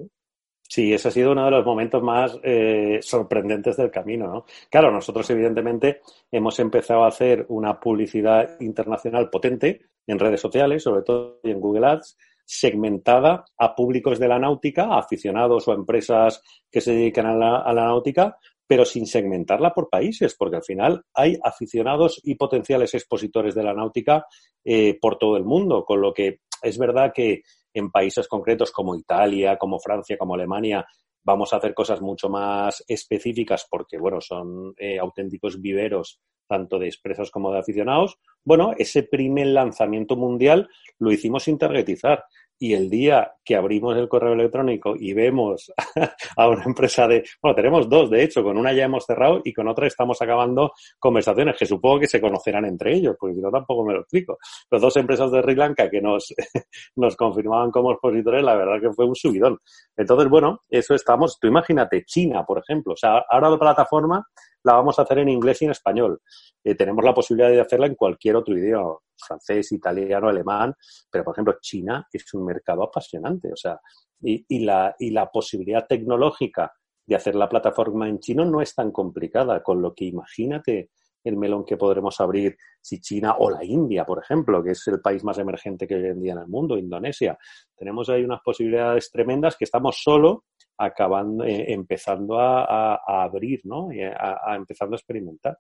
Sí, 0.70 0.94
ese 0.94 1.08
ha 1.08 1.12
sido 1.12 1.32
uno 1.32 1.46
de 1.46 1.52
los 1.52 1.66
momentos 1.66 2.04
más 2.04 2.38
eh, 2.44 3.00
sorprendentes 3.02 3.78
del 3.78 3.90
camino. 3.90 4.28
¿no? 4.28 4.46
Claro, 4.70 4.92
nosotros 4.92 5.30
evidentemente 5.30 6.02
hemos 6.30 6.60
empezado 6.60 7.06
a 7.06 7.08
hacer 7.08 7.46
una 7.50 7.80
publicidad 7.80 8.60
internacional 8.60 9.30
potente 9.30 9.82
en 10.06 10.20
redes 10.20 10.42
sociales, 10.42 10.84
sobre 10.84 11.04
todo 11.04 11.40
en 11.44 11.60
Google 11.60 11.88
Ads, 11.88 12.18
segmentada 12.46 13.46
a 13.58 13.76
públicos 13.76 14.20
de 14.20 14.28
la 14.28 14.40
náutica, 14.40 14.98
aficionados 14.98 15.68
o 15.68 15.74
empresas 15.74 16.42
que 16.70 16.82
se 16.82 16.94
dedican 16.94 17.28
a 17.28 17.36
la, 17.36 17.58
a 17.60 17.74
la 17.74 17.86
náutica, 17.86 18.38
pero 18.68 18.86
sin 18.86 19.08
segmentarla 19.08 19.74
por 19.74 19.90
países, 19.90 20.36
porque 20.38 20.58
al 20.58 20.64
final 20.64 21.04
hay 21.14 21.38
aficionados 21.42 22.20
y 22.24 22.36
potenciales 22.36 22.94
expositores 22.94 23.56
de 23.56 23.64
la 23.64 23.74
náutica 23.74 24.26
eh, 24.64 24.98
por 25.00 25.18
todo 25.18 25.38
el 25.38 25.46
mundo, 25.46 25.86
con 25.86 26.02
lo 26.02 26.14
que 26.14 26.42
es 26.62 26.78
verdad 26.78 27.14
que 27.16 27.44
en 27.74 27.92
países 27.92 28.28
concretos 28.28 28.72
como 28.72 28.96
Italia, 28.96 29.58
como 29.58 29.80
Francia, 29.80 30.18
como 30.18 30.36
Alemania, 30.36 30.86
vamos 31.24 31.54
a 31.54 31.58
hacer 31.58 31.74
cosas 31.74 32.02
mucho 32.02 32.30
más 32.30 32.84
específicas 32.88 33.68
porque, 33.70 33.98
bueno, 33.98 34.22
son 34.22 34.74
eh, 34.78 34.98
auténticos 35.00 35.62
viveros 35.62 36.20
tanto 36.48 36.80
de 36.80 36.88
expresos 36.88 37.30
como 37.30 37.52
de 37.52 37.60
aficionados. 37.60 38.18
Bueno, 38.44 38.74
ese 38.78 39.04
primer 39.04 39.48
lanzamiento 39.48 40.16
mundial 40.16 40.70
lo 40.98 41.12
hicimos 41.12 41.44
sin 41.44 41.58
targetizar 41.58 42.24
y 42.60 42.74
el 42.74 42.90
día 42.90 43.34
que 43.44 43.56
abrimos 43.56 43.96
el 43.98 44.08
correo 44.08 44.34
electrónico 44.34 44.96
y 44.98 45.14
vemos 45.14 45.72
a 46.38 46.50
una 46.50 46.64
empresa 46.64 47.08
de, 47.08 47.24
bueno, 47.42 47.56
tenemos 47.56 47.88
dos, 47.88 48.10
de 48.10 48.24
hecho, 48.24 48.44
con 48.44 48.58
una 48.58 48.74
ya 48.74 48.86
hemos 48.86 49.06
cerrado 49.06 49.42
y 49.44 49.54
con 49.54 49.68
otra 49.68 49.88
estamos 49.88 50.22
acabando 50.22 50.72
conversaciones 51.00 51.56
que 51.58 51.66
supongo 51.66 52.00
que 52.00 52.08
se 52.08 52.20
conocerán 52.20 52.66
entre 52.66 52.96
ellos, 52.96 53.16
porque 53.20 53.36
si 53.36 53.42
no 53.42 53.52
tampoco 53.52 53.86
me 53.86 53.94
lo 53.94 54.02
explico. 54.02 54.38
Los 54.70 54.82
dos 54.82 54.98
empresas 54.98 55.32
de 55.32 55.42
Sri 55.42 55.56
Lanka 55.56 55.90
que 55.90 56.02
nos, 56.02 56.34
nos 56.96 57.16
confirmaban 57.16 57.72
como 57.72 57.92
expositores, 57.92 58.44
la 58.44 58.56
verdad 58.56 58.82
que 58.82 58.94
fue 58.94 59.06
un 59.06 59.16
subidón. 59.16 59.58
Entonces, 59.96 60.30
bueno, 60.30 60.62
eso 60.70 60.96
estamos, 60.96 61.38
tú 61.40 61.48
imagínate, 61.48 62.04
China, 62.06 62.44
por 62.46 62.60
ejemplo, 62.60 62.94
o 62.94 62.98
sea, 62.98 63.24
ahora 63.30 63.50
la 63.50 63.58
plataforma 63.58 64.28
la 64.68 64.74
vamos 64.74 65.00
a 65.00 65.04
hacer 65.04 65.20
en 65.20 65.30
inglés 65.30 65.62
y 65.62 65.66
en 65.66 65.72
español. 65.72 66.22
Eh, 66.64 66.76
tenemos 66.76 67.04
la 67.04 67.14
posibilidad 67.14 67.50
de 67.50 67.62
hacerla 67.62 67.88
en 67.88 67.96
cualquier 67.96 68.36
otro 68.36 68.56
idioma, 68.56 68.98
francés, 69.18 69.72
italiano, 69.72 70.30
alemán, 70.30 70.74
pero 71.10 71.24
por 71.24 71.34
ejemplo 71.34 71.56
China 71.62 72.08
es 72.12 72.34
un 72.34 72.46
mercado 72.46 72.84
apasionante, 72.84 73.52
o 73.52 73.56
sea, 73.56 73.80
y, 74.22 74.66
la, 74.66 74.96
y 75.00 75.12
la 75.12 75.30
posibilidad 75.30 75.86
tecnológica 75.88 76.72
de 77.06 77.16
hacer 77.16 77.36
la 77.36 77.48
plataforma 77.48 78.10
en 78.10 78.20
chino 78.20 78.46
no 78.46 78.62
es 78.62 78.76
tan 78.76 78.92
complicada, 78.92 79.64
con 79.64 79.82
lo 79.82 79.94
que 79.94 80.06
imagínate 80.06 80.90
el 81.24 81.38
melón 81.38 81.66
que 81.66 81.78
podremos 81.78 82.20
abrir 82.20 82.58
si 82.82 83.00
China 83.02 83.36
o 83.40 83.50
la 83.50 83.64
India, 83.64 84.06
por 84.06 84.20
ejemplo, 84.20 84.64
que 84.64 84.72
es 84.72 84.88
el 84.88 85.02
país 85.02 85.24
más 85.24 85.38
emergente 85.38 85.88
que 85.88 85.96
hoy 85.96 86.06
en 86.06 86.22
día 86.22 86.34
en 86.34 86.40
el 86.40 86.48
mundo, 86.48 86.78
Indonesia. 86.78 87.38
Tenemos 87.76 88.10
ahí 88.10 88.24
unas 88.24 88.42
posibilidades 88.42 89.10
tremendas 89.12 89.56
que 89.58 89.66
estamos 89.66 90.00
solo 90.02 90.46
acabando, 90.78 91.44
eh, 91.44 91.72
empezando 91.74 92.40
a, 92.40 92.96
a, 92.96 93.24
abrir, 93.24 93.62
¿no? 93.66 93.90
A, 94.18 94.52
a, 94.52 94.56
empezando 94.56 94.96
a 94.96 94.98
experimentar. 94.98 95.58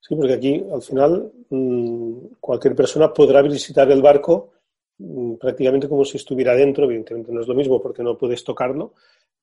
Sí, 0.00 0.16
porque 0.16 0.34
aquí 0.34 0.64
al 0.72 0.82
final 0.82 1.32
mmm, 1.50 2.26
cualquier 2.40 2.74
persona 2.74 3.12
podrá 3.12 3.40
visitar 3.42 3.90
el 3.90 4.02
barco 4.02 4.52
mmm, 4.98 5.34
prácticamente 5.34 5.88
como 5.88 6.04
si 6.04 6.16
estuviera 6.16 6.54
dentro, 6.54 6.84
evidentemente 6.84 7.32
no 7.32 7.40
es 7.40 7.48
lo 7.48 7.54
mismo 7.54 7.80
porque 7.80 8.02
no 8.02 8.18
puedes 8.18 8.42
tocarlo, 8.42 8.94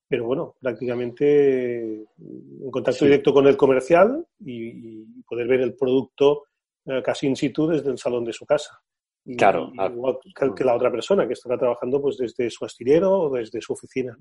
pero 0.09 0.25
bueno, 0.25 0.55
prácticamente 0.59 1.83
en 1.83 2.71
contacto 2.71 2.99
sí. 2.99 3.05
directo 3.05 3.31
con 3.31 3.47
el 3.47 3.55
comercial 3.55 4.25
y, 4.39 5.03
y, 5.03 5.23
poder 5.23 5.47
ver 5.47 5.61
el 5.61 5.75
producto 5.75 6.45
eh, 6.85 7.03
casi 7.03 7.27
in 7.27 7.35
situ 7.35 7.67
desde 7.67 7.91
el 7.91 7.97
salón 7.99 8.25
de 8.25 8.33
su 8.33 8.45
casa. 8.45 8.81
Y, 9.23 9.35
claro. 9.35 9.71
Igual 9.73 10.17
que, 10.23 10.55
que 10.55 10.63
la 10.63 10.75
otra 10.75 10.89
persona 10.89 11.27
que 11.27 11.33
estará 11.33 11.57
trabajando 11.57 12.01
pues 12.01 12.17
desde 12.17 12.49
su 12.49 12.65
astillero 12.65 13.11
o 13.11 13.29
desde 13.29 13.61
su 13.61 13.73
oficina. 13.73 14.17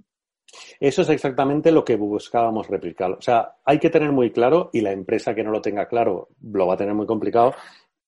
Eso 0.80 1.02
es 1.02 1.08
exactamente 1.10 1.72
lo 1.72 1.84
que 1.84 1.96
buscábamos 1.96 2.68
replicar. 2.68 3.12
O 3.12 3.20
sea, 3.20 3.56
hay 3.64 3.78
que 3.78 3.90
tener 3.90 4.12
muy 4.12 4.30
claro, 4.30 4.70
y 4.72 4.80
la 4.80 4.92
empresa 4.92 5.34
que 5.34 5.44
no 5.44 5.50
lo 5.50 5.60
tenga 5.60 5.86
claro 5.86 6.28
lo 6.42 6.66
va 6.66 6.74
a 6.74 6.78
tener 6.78 6.94
muy 6.94 7.06
complicado, 7.06 7.54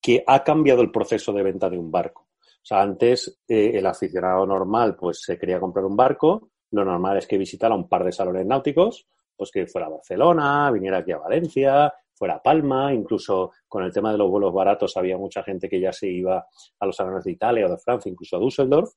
que 0.01 0.23
ha 0.25 0.43
cambiado 0.43 0.81
el 0.81 0.91
proceso 0.91 1.31
de 1.31 1.43
venta 1.43 1.69
de 1.69 1.77
un 1.77 1.91
barco. 1.91 2.27
O 2.41 2.65
sea, 2.65 2.81
antes 2.81 3.39
eh, 3.47 3.71
el 3.73 3.85
aficionado 3.85 4.45
normal 4.45 4.95
pues 4.95 5.21
se 5.21 5.37
quería 5.37 5.59
comprar 5.59 5.85
un 5.85 5.95
barco, 5.95 6.49
lo 6.71 6.85
normal 6.85 7.17
es 7.17 7.27
que 7.27 7.37
visitara 7.37 7.75
un 7.75 7.87
par 7.87 8.03
de 8.03 8.11
salones 8.11 8.45
náuticos, 8.45 9.07
pues 9.35 9.51
que 9.51 9.65
fuera 9.67 9.87
a 9.87 9.91
Barcelona, 9.91 10.69
viniera 10.71 10.99
aquí 10.99 11.11
a 11.11 11.17
Valencia, 11.17 11.93
fuera 12.13 12.35
a 12.35 12.43
Palma, 12.43 12.93
incluso 12.93 13.51
con 13.67 13.83
el 13.83 13.91
tema 13.91 14.11
de 14.11 14.17
los 14.19 14.29
vuelos 14.29 14.53
baratos 14.53 14.95
había 14.95 15.17
mucha 15.17 15.41
gente 15.43 15.67
que 15.67 15.79
ya 15.79 15.91
se 15.91 16.07
iba 16.07 16.45
a 16.79 16.85
los 16.85 16.95
salones 16.95 17.23
de 17.23 17.31
Italia 17.31 17.65
o 17.65 17.69
de 17.69 17.79
Francia, 17.79 18.11
incluso 18.11 18.37
a 18.37 18.39
Düsseldorf, 18.39 18.91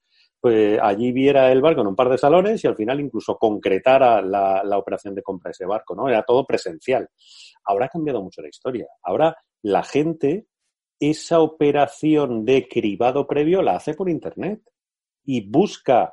pues 0.45 0.78
allí 0.78 1.11
viera 1.11 1.51
el 1.51 1.62
barco 1.62 1.80
en 1.80 1.86
un 1.86 1.97
par 1.97 2.11
de 2.11 2.18
salones 2.18 2.62
y 2.62 2.66
al 2.66 2.76
final 2.76 3.01
incluso 3.01 3.38
concretara 3.38 4.20
la, 4.20 4.76
operación 4.76 5.14
de 5.14 5.22
compra 5.22 5.49
de 5.49 5.53
ese 5.53 5.64
barco, 5.64 5.95
¿no? 5.95 6.07
Era 6.07 6.22
todo 6.22 6.45
presencial. 6.45 7.09
Ahora 7.64 7.86
ha 7.86 7.88
cambiado 7.88 8.22
mucho 8.22 8.42
la 8.42 8.51
historia. 8.51 8.86
Ahora 9.03 9.34
la 9.62 9.82
gente 9.82 10.49
esa 11.01 11.40
operación 11.40 12.45
de 12.45 12.68
cribado 12.68 13.26
previo 13.26 13.62
la 13.62 13.76
hace 13.76 13.95
por 13.95 14.11
Internet 14.11 14.61
y 15.24 15.49
busca 15.49 16.12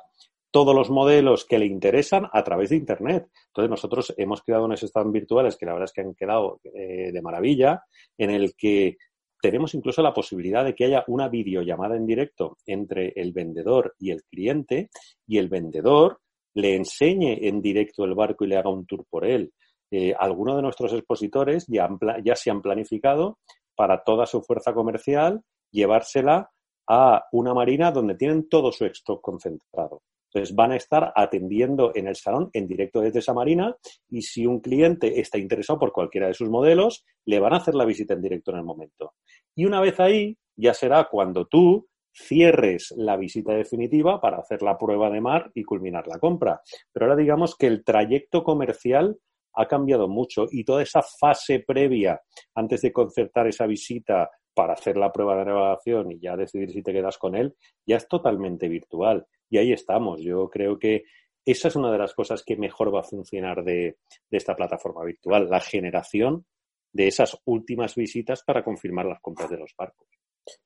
todos 0.50 0.74
los 0.74 0.88
modelos 0.88 1.44
que 1.44 1.58
le 1.58 1.66
interesan 1.66 2.26
a 2.32 2.42
través 2.42 2.70
de 2.70 2.76
Internet. 2.76 3.28
Entonces 3.48 3.68
nosotros 3.68 4.14
hemos 4.16 4.40
creado 4.40 4.64
unos 4.64 4.80
stands 4.80 5.12
virtuales 5.12 5.58
que 5.58 5.66
la 5.66 5.72
verdad 5.74 5.90
es 5.90 5.92
que 5.92 6.00
han 6.00 6.14
quedado 6.14 6.58
eh, 6.72 7.12
de 7.12 7.20
maravilla, 7.20 7.84
en 8.16 8.30
el 8.30 8.54
que 8.56 8.96
tenemos 9.42 9.74
incluso 9.74 10.02
la 10.02 10.14
posibilidad 10.14 10.64
de 10.64 10.72
que 10.74 10.84
haya 10.84 11.04
una 11.08 11.28
videollamada 11.28 11.96
en 11.96 12.06
directo 12.06 12.58
entre 12.64 13.12
el 13.16 13.32
vendedor 13.32 13.96
y 13.98 14.12
el 14.12 14.22
cliente 14.22 14.88
y 15.26 15.38
el 15.38 15.48
vendedor 15.48 16.20
le 16.54 16.76
enseñe 16.76 17.48
en 17.48 17.60
directo 17.60 18.04
el 18.04 18.14
barco 18.14 18.44
y 18.44 18.48
le 18.48 18.56
haga 18.56 18.70
un 18.70 18.86
tour 18.86 19.04
por 19.10 19.24
él. 19.24 19.52
Eh, 19.90 20.14
algunos 20.16 20.54
de 20.54 20.62
nuestros 20.62 20.92
expositores 20.92 21.66
ya, 21.66 21.90
ya 22.24 22.36
se 22.36 22.50
han 22.52 22.62
planificado 22.62 23.40
para 23.74 24.04
toda 24.04 24.26
su 24.26 24.42
fuerza 24.42 24.72
comercial 24.72 25.42
llevársela 25.72 26.48
a 26.88 27.24
una 27.32 27.52
marina 27.52 27.90
donde 27.90 28.14
tienen 28.14 28.48
todo 28.48 28.70
su 28.70 28.84
stock 28.86 29.20
concentrado. 29.20 30.02
Entonces 30.32 30.54
van 30.54 30.72
a 30.72 30.76
estar 30.76 31.12
atendiendo 31.14 31.92
en 31.94 32.08
el 32.08 32.16
salón 32.16 32.48
en 32.54 32.66
directo 32.66 33.00
desde 33.00 33.18
esa 33.18 33.34
marina 33.34 33.76
y 34.08 34.22
si 34.22 34.46
un 34.46 34.60
cliente 34.60 35.20
está 35.20 35.38
interesado 35.38 35.78
por 35.78 35.92
cualquiera 35.92 36.28
de 36.28 36.34
sus 36.34 36.48
modelos, 36.48 37.04
le 37.26 37.38
van 37.38 37.52
a 37.52 37.58
hacer 37.58 37.74
la 37.74 37.84
visita 37.84 38.14
en 38.14 38.22
directo 38.22 38.50
en 38.50 38.58
el 38.58 38.64
momento. 38.64 39.14
Y 39.54 39.66
una 39.66 39.80
vez 39.80 40.00
ahí, 40.00 40.36
ya 40.56 40.72
será 40.72 41.08
cuando 41.10 41.46
tú 41.46 41.86
cierres 42.14 42.92
la 42.96 43.16
visita 43.16 43.52
definitiva 43.52 44.20
para 44.20 44.38
hacer 44.38 44.62
la 44.62 44.76
prueba 44.78 45.10
de 45.10 45.20
mar 45.20 45.50
y 45.54 45.64
culminar 45.64 46.06
la 46.06 46.18
compra. 46.18 46.60
Pero 46.92 47.06
ahora 47.06 47.16
digamos 47.16 47.56
que 47.56 47.66
el 47.66 47.84
trayecto 47.84 48.42
comercial 48.42 49.18
ha 49.54 49.66
cambiado 49.66 50.08
mucho 50.08 50.46
y 50.50 50.64
toda 50.64 50.82
esa 50.82 51.02
fase 51.02 51.60
previa 51.66 52.20
antes 52.54 52.80
de 52.82 52.92
concertar 52.92 53.46
esa 53.46 53.66
visita 53.66 54.30
para 54.54 54.74
hacer 54.74 54.96
la 54.96 55.12
prueba 55.12 55.36
de 55.36 55.46
navegación 55.46 56.12
y 56.12 56.20
ya 56.20 56.36
decidir 56.36 56.70
si 56.70 56.82
te 56.82 56.92
quedas 56.92 57.18
con 57.18 57.34
él, 57.34 57.54
ya 57.86 57.96
es 57.96 58.08
totalmente 58.08 58.68
virtual. 58.68 59.26
Y 59.48 59.58
ahí 59.58 59.72
estamos. 59.72 60.20
Yo 60.20 60.48
creo 60.48 60.78
que 60.78 61.04
esa 61.44 61.68
es 61.68 61.76
una 61.76 61.90
de 61.90 61.98
las 61.98 62.14
cosas 62.14 62.42
que 62.44 62.56
mejor 62.56 62.94
va 62.94 63.00
a 63.00 63.04
funcionar 63.04 63.64
de, 63.64 63.98
de 64.30 64.36
esta 64.36 64.54
plataforma 64.54 65.04
virtual, 65.04 65.48
la 65.50 65.60
generación 65.60 66.46
de 66.92 67.08
esas 67.08 67.38
últimas 67.46 67.94
visitas 67.94 68.42
para 68.44 68.62
confirmar 68.62 69.06
las 69.06 69.20
compras 69.20 69.50
de 69.50 69.58
los 69.58 69.74
barcos. 69.76 70.06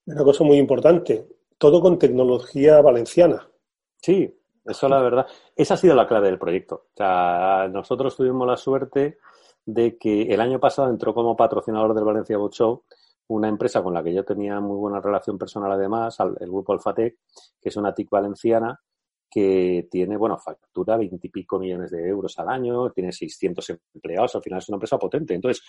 Una 0.07 0.25
cosa 0.25 0.45
muy 0.45 0.59
importante, 0.59 1.27
todo 1.59 1.81
con 1.81 1.99
tecnología 1.99 2.81
valenciana. 2.81 3.49
Sí, 3.97 4.33
eso 4.65 4.89
la 4.89 5.01
verdad. 5.01 5.27
Esa 5.55 5.75
ha 5.75 5.77
sido 5.77 5.95
la 5.95 6.07
clave 6.07 6.29
del 6.29 6.39
proyecto. 6.39 6.87
O 6.93 6.97
sea, 6.97 7.69
nosotros 7.69 8.17
tuvimos 8.17 8.47
la 8.47 8.57
suerte 8.57 9.19
de 9.65 9.97
que 9.97 10.23
el 10.23 10.41
año 10.41 10.61
pasado 10.61 10.91
entró 10.91 11.15
como 11.15 11.37
patrocinador 11.37 11.95
del 11.95 12.05
Valencia 12.05 12.39
Boat 12.39 12.53
Show 12.53 12.85
una 13.29 13.49
empresa 13.49 13.83
con 13.83 13.95
la 13.95 14.03
que 14.03 14.15
yo 14.15 14.25
tenía 14.25 14.61
muy 14.61 14.77
buena 14.77 15.01
relación 15.01 15.39
personal 15.39 15.73
además, 15.73 16.19
el 16.21 16.51
grupo 16.51 16.73
Alfatec, 16.73 17.17
que 17.61 17.69
es 17.69 17.77
una 17.77 17.95
TIC 17.95 18.11
valenciana, 18.11 18.81
que 19.31 19.89
tiene, 19.91 20.17
bueno, 20.17 20.39
factura 20.39 20.97
veintipico 20.97 21.59
millones 21.59 21.91
de 21.91 22.09
euros 22.09 22.39
al 22.39 22.49
año, 22.49 22.91
tiene 22.91 23.13
600 23.13 23.79
empleados, 23.95 24.35
al 24.35 24.43
final 24.43 24.61
es 24.61 24.69
una 24.69 24.77
empresa 24.77 24.99
potente. 24.99 25.35
Entonces, 25.35 25.63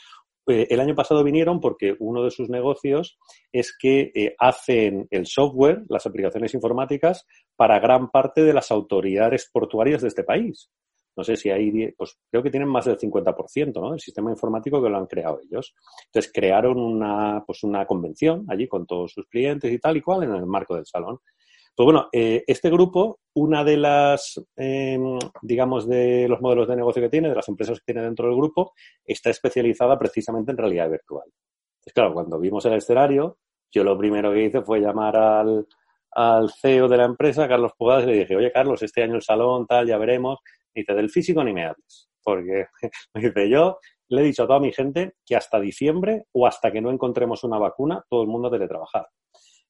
eh, 0.47 0.67
el 0.69 0.79
año 0.79 0.95
pasado 0.95 1.23
vinieron 1.23 1.59
porque 1.59 1.95
uno 1.99 2.23
de 2.23 2.31
sus 2.31 2.49
negocios 2.49 3.17
es 3.51 3.75
que 3.77 4.11
eh, 4.13 4.35
hacen 4.39 5.07
el 5.09 5.25
software, 5.25 5.83
las 5.89 6.05
aplicaciones 6.05 6.53
informáticas, 6.53 7.25
para 7.55 7.79
gran 7.79 8.09
parte 8.09 8.43
de 8.43 8.53
las 8.53 8.71
autoridades 8.71 9.49
portuarias 9.51 10.01
de 10.01 10.09
este 10.09 10.23
país. 10.23 10.69
No 11.17 11.23
sé 11.23 11.35
si 11.35 11.49
hay, 11.49 11.91
pues 11.97 12.17
creo 12.29 12.43
que 12.43 12.51
tienen 12.51 12.69
más 12.69 12.85
del 12.85 12.97
50%, 12.97 13.73
¿no? 13.81 13.91
Del 13.91 13.99
sistema 13.99 14.29
informático 14.29 14.81
que 14.81 14.89
lo 14.89 14.97
han 14.97 15.07
creado 15.07 15.39
ellos. 15.43 15.73
Entonces 16.05 16.31
crearon 16.31 16.77
una, 16.77 17.43
pues 17.45 17.63
una 17.63 17.85
convención 17.85 18.45
allí 18.47 18.67
con 18.67 18.85
todos 18.85 19.11
sus 19.11 19.25
clientes 19.27 19.71
y 19.71 19.79
tal 19.79 19.97
y 19.97 20.01
cual 20.01 20.23
en 20.23 20.35
el 20.35 20.45
marco 20.45 20.75
del 20.75 20.85
salón. 20.85 21.19
Pues 21.75 21.85
bueno, 21.85 22.09
eh, 22.11 22.43
este 22.47 22.71
grupo, 22.71 23.19
una 23.35 23.63
de 23.63 23.77
las, 23.77 24.43
em, 24.55 25.19
digamos, 25.43 25.87
de 25.87 26.27
los 26.27 26.41
modelos 26.41 26.67
de 26.67 26.75
negocio 26.75 27.03
que 27.03 27.09
tiene, 27.09 27.29
de 27.29 27.35
las 27.35 27.47
empresas 27.49 27.77
que 27.79 27.93
tiene 27.93 28.01
dentro 28.01 28.27
del 28.27 28.35
grupo, 28.35 28.73
está 29.05 29.29
especializada 29.29 29.97
precisamente 29.99 30.51
en 30.51 30.57
realidad 30.57 30.89
virtual. 30.89 31.25
Entonces, 31.27 31.93
claro, 31.93 32.13
cuando 32.13 32.39
vimos 32.39 32.65
el 32.65 32.73
escenario, 32.73 33.37
yo 33.71 33.83
lo 33.83 33.95
primero 33.95 34.33
que 34.33 34.45
hice 34.45 34.61
fue 34.63 34.79
llamar 34.79 35.15
al, 35.17 35.67
al 36.11 36.49
CEO 36.51 36.87
de 36.87 36.97
la 36.97 37.05
empresa, 37.05 37.47
Carlos 37.47 37.73
Pugadas, 37.77 38.05
y 38.05 38.07
le 38.07 38.19
dije, 38.19 38.35
oye, 38.35 38.51
Carlos, 38.51 38.81
este 38.81 39.03
año 39.03 39.13
el 39.13 39.21
salón, 39.21 39.67
tal, 39.67 39.85
ya 39.85 39.99
veremos. 39.99 40.39
Dice, 40.81 40.93
del 40.93 41.09
físico 41.09 41.43
ni 41.43 41.53
me 41.53 41.65
hables. 41.65 42.09
Porque, 42.23 42.67
me 43.13 43.21
dice, 43.21 43.49
yo 43.49 43.79
le 44.09 44.21
he 44.21 44.25
dicho 44.25 44.43
a 44.43 44.47
toda 44.47 44.59
mi 44.59 44.71
gente 44.71 45.13
que 45.25 45.35
hasta 45.35 45.59
diciembre 45.59 46.25
o 46.33 46.47
hasta 46.47 46.71
que 46.71 46.81
no 46.81 46.91
encontremos 46.91 47.43
una 47.43 47.57
vacuna, 47.57 48.03
todo 48.09 48.21
el 48.21 48.27
mundo 48.27 48.49
debe 48.49 48.67
trabajar 48.67 49.07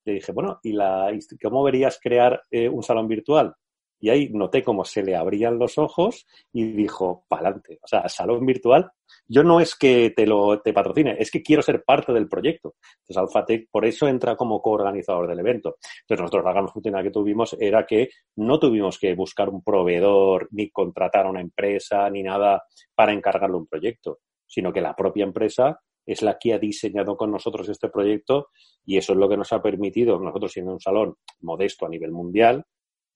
le 0.08 0.14
dije, 0.14 0.32
bueno, 0.32 0.60
¿y 0.64 0.72
la, 0.72 1.12
cómo 1.43 1.64
verías 1.64 1.99
crear 2.01 2.41
eh, 2.49 2.70
un 2.70 2.82
salón 2.82 3.08
virtual? 3.08 3.53
Y 4.00 4.10
ahí 4.10 4.30
noté 4.30 4.64
cómo 4.64 4.86
se 4.86 5.04
le 5.04 5.16
abrían 5.16 5.58
los 5.58 5.78
ojos 5.78 6.26
y 6.54 6.72
dijo, 6.74 7.26
pa'lante. 7.28 7.80
O 7.82 7.88
sea, 7.88 8.08
salón 8.10 8.45
virtual, 8.45 8.91
yo 9.28 9.43
no 9.43 9.60
es 9.60 9.76
que 9.76 10.12
te 10.16 10.26
lo 10.26 10.62
te 10.62 10.74
patrocine, 10.74 11.16
es 11.20 11.32
que 11.32 11.41
quiero 11.41 11.62
ser 11.62 11.84
parte 11.84 12.14
del 12.14 12.28
proyecto. 12.28 12.76
Entonces, 13.00 13.18
Alphatec 13.18 13.70
por 13.72 13.86
eso 13.86 14.08
entra 14.08 14.36
como 14.36 14.62
coorganizador 14.62 15.28
del 15.28 15.39
evento. 15.39 15.78
Entonces, 16.02 16.22
nosotros 16.22 16.45
la 16.45 16.54
gran 16.54 16.70
fortuna 16.70 17.04
que 17.04 17.12
tuvimos 17.12 17.56
era 17.60 17.86
que 17.86 18.10
no 18.36 18.60
tuvimos 18.60 19.00
que 19.00 19.16
buscar 19.16 19.50
un 19.50 19.64
proveedor, 19.64 20.48
ni 20.52 20.70
contratar 20.70 21.26
a 21.26 21.30
una 21.30 21.41
empresa, 21.41 22.10
ni 22.10 22.24
nada 22.24 22.64
para 22.95 23.14
encargarle 23.14 23.58
un 23.58 23.68
proyecto, 23.68 24.20
sino 24.45 24.72
que 24.72 24.82
la 24.82 24.95
propia 24.95 25.24
empresa 25.24 25.80
es 26.08 26.22
la 26.22 26.39
que 26.39 26.54
ha 26.54 26.60
diseñado 26.60 27.18
con 27.18 27.32
nosotros 27.32 27.68
este 27.68 27.89
proyecto 27.89 28.48
y 28.86 28.98
eso 28.98 29.12
es 29.12 29.20
lo 29.20 29.28
que 29.28 29.36
nos 29.36 29.52
ha 29.52 29.62
permitido, 29.62 30.18
nosotros 30.18 30.54
siendo 30.54 30.72
un 30.72 30.80
salón 30.80 31.16
modesto 31.41 31.86
a 31.86 31.89
nivel 31.89 32.12
mundial, 32.12 32.64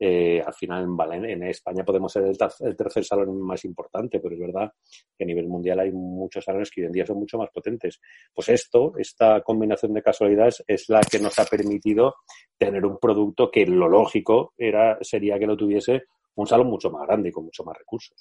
eh, 0.03 0.41
al 0.43 0.53
final 0.55 0.97
en, 1.13 1.25
en, 1.25 1.43
España 1.43 1.85
podemos 1.85 2.11
ser 2.11 2.23
el, 2.23 2.75
tercer 2.75 3.05
salón 3.05 3.39
más 3.39 3.63
importante, 3.65 4.19
pero 4.19 4.33
es 4.33 4.41
verdad 4.41 4.73
que 5.15 5.23
a 5.23 5.27
nivel 5.27 5.47
mundial 5.47 5.79
hay 5.79 5.91
muchos 5.91 6.43
salones 6.43 6.71
que 6.71 6.81
hoy 6.81 6.87
en 6.87 6.93
día 6.93 7.05
son 7.05 7.19
mucho 7.19 7.37
más 7.37 7.51
potentes. 7.51 8.01
Pues 8.33 8.49
esto, 8.49 8.93
esta 8.97 9.41
combinación 9.41 9.93
de 9.93 10.01
casualidades 10.01 10.63
es 10.65 10.89
la 10.89 11.01
que 11.01 11.19
nos 11.19 11.37
ha 11.37 11.45
permitido 11.45 12.15
tener 12.57 12.83
un 12.83 12.97
producto 12.97 13.51
que 13.51 13.63
lo 13.67 13.87
lógico 13.87 14.55
era, 14.57 14.97
sería 15.01 15.37
que 15.37 15.45
lo 15.45 15.55
tuviese 15.55 16.05
un 16.33 16.47
salón 16.47 16.67
mucho 16.67 16.89
más 16.89 17.05
grande 17.05 17.29
y 17.29 17.31
con 17.31 17.45
mucho 17.45 17.63
más 17.63 17.77
recursos. 17.77 18.17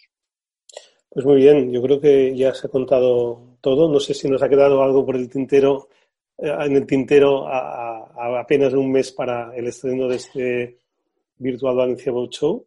Pues 1.08 1.24
muy 1.24 1.36
bien, 1.36 1.72
yo 1.72 1.80
creo 1.80 1.98
que 1.98 2.36
ya 2.36 2.52
se 2.52 2.66
ha 2.66 2.70
contado 2.70 3.56
todo. 3.62 3.90
No 3.90 3.98
sé 3.98 4.12
si 4.12 4.28
nos 4.28 4.42
ha 4.42 4.50
quedado 4.50 4.82
algo 4.82 5.06
por 5.06 5.16
el 5.16 5.30
tintero, 5.30 5.88
eh, 6.36 6.54
en 6.60 6.76
el 6.76 6.86
tintero 6.86 7.48
a, 7.48 8.38
apenas 8.38 8.74
un 8.74 8.92
mes 8.92 9.12
para 9.12 9.56
el 9.56 9.66
estreno 9.66 10.08
de 10.08 10.16
este 10.16 10.80
Virtual 11.40 11.74
Valencia 11.74 12.12
Boat 12.12 12.30
Show. 12.32 12.66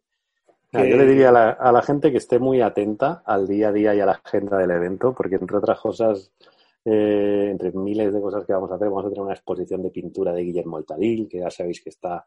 Yo 0.72 0.80
le 0.80 1.06
diría 1.06 1.28
a 1.28 1.72
la, 1.72 1.82
gente 1.82 2.10
que 2.10 2.18
esté 2.18 2.40
muy 2.40 2.60
atenta 2.60 3.22
al 3.24 3.46
día 3.46 3.68
a 3.68 3.72
día 3.72 3.94
y 3.94 4.00
a 4.00 4.06
la 4.06 4.20
agenda 4.24 4.58
del 4.58 4.72
evento, 4.72 5.14
porque 5.14 5.36
entre 5.36 5.56
otras 5.56 5.78
cosas, 5.78 6.32
eh, 6.84 7.48
entre 7.48 7.70
miles 7.70 8.12
de 8.12 8.20
cosas 8.20 8.44
que 8.44 8.52
vamos 8.52 8.72
a 8.72 8.74
hacer, 8.74 8.88
vamos 8.88 9.06
a 9.06 9.08
tener 9.08 9.22
una 9.22 9.34
exposición 9.34 9.82
de 9.84 9.90
pintura 9.90 10.32
de 10.32 10.42
Guillermo 10.42 10.76
Altadil, 10.76 11.28
que 11.28 11.38
ya 11.38 11.50
sabéis 11.50 11.80
que 11.80 11.90
está 11.90 12.24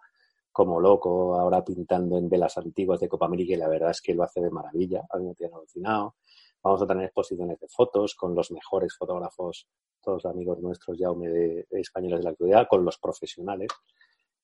como 0.50 0.80
loco 0.80 1.38
ahora 1.38 1.64
pintando 1.64 2.18
en 2.18 2.30
velas 2.30 2.58
antiguas 2.58 3.02
de 3.02 3.10
Copa 3.10 3.26
América 3.26 3.54
y 3.54 3.58
la 3.58 3.68
verdad 3.68 3.92
es 3.92 4.02
que 4.02 4.16
lo 4.16 4.24
hace 4.24 4.40
de 4.40 4.50
maravilla. 4.50 5.04
A 5.10 5.18
mí 5.18 5.28
me 5.28 5.36
tiene 5.36 5.54
alucinado. 5.54 6.16
Vamos 6.64 6.82
a 6.82 6.88
tener 6.88 7.04
exposiciones 7.04 7.60
de 7.60 7.68
fotos 7.68 8.16
con 8.16 8.34
los 8.34 8.50
mejores 8.52 8.96
fotógrafos, 8.98 9.68
todos 10.02 10.26
amigos 10.26 10.60
nuestros 10.60 10.98
ya 10.98 11.10
de, 11.10 11.68
españoles 11.72 12.20
de 12.20 12.24
la 12.24 12.30
actualidad, 12.30 12.68
con 12.70 12.86
los 12.86 12.98
profesionales. 12.98 13.68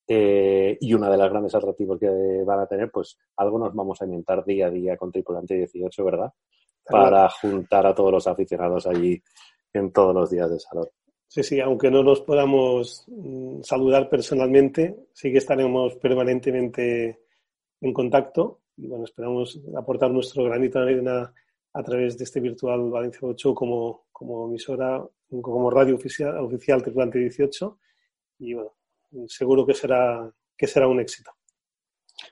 Eh, 0.07 0.77
y 0.81 0.93
una 0.93 1.09
de 1.09 1.17
las 1.17 1.29
grandes 1.29 1.55
atractivos 1.55 1.97
que 1.99 2.43
van 2.45 2.59
a 2.59 2.67
tener, 2.67 2.91
pues 2.91 3.17
algo 3.37 3.57
nos 3.57 3.73
vamos 3.73 4.01
a 4.01 4.05
inventar 4.05 4.43
día 4.43 4.67
a 4.67 4.69
día 4.69 4.97
con 4.97 5.11
Tripulante 5.11 5.55
18, 5.55 6.03
¿verdad? 6.03 6.33
Para 6.85 7.29
juntar 7.29 7.87
a 7.87 7.95
todos 7.95 8.11
los 8.11 8.27
aficionados 8.27 8.85
allí 8.87 9.21
en 9.73 9.91
todos 9.91 10.13
los 10.13 10.29
días 10.29 10.49
de 10.49 10.59
salón. 10.59 10.87
Sí, 11.27 11.41
sí, 11.41 11.59
aunque 11.59 11.89
no 11.89 12.03
nos 12.03 12.21
podamos 12.21 13.05
mm, 13.07 13.61
saludar 13.63 14.09
personalmente, 14.09 15.07
sí 15.13 15.31
que 15.31 15.39
estaremos 15.39 15.95
permanentemente 15.95 17.21
en 17.81 17.93
contacto 17.93 18.61
y 18.77 18.87
bueno, 18.87 19.05
esperamos 19.05 19.59
aportar 19.75 20.11
nuestro 20.11 20.43
granito 20.43 20.79
de 20.79 20.91
arena 20.91 21.33
a 21.73 21.83
través 21.83 22.17
de 22.17 22.25
este 22.25 22.39
virtual 22.39 22.89
Valencia 22.91 23.27
8 23.27 23.55
como, 23.55 24.05
como 24.11 24.47
emisora, 24.47 25.03
como 25.41 25.71
radio 25.71 25.95
oficial, 25.95 26.37
oficial 26.37 26.83
Tripulante 26.83 27.17
18 27.17 27.79
y 28.39 28.53
bueno, 28.53 28.73
seguro 29.27 29.65
que 29.65 29.73
será, 29.73 30.31
que 30.57 30.67
será 30.67 30.87
un 30.87 30.99
éxito. 30.99 31.31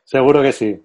Seguro 0.03 0.41
que 0.41 0.51
sí. 0.51 0.79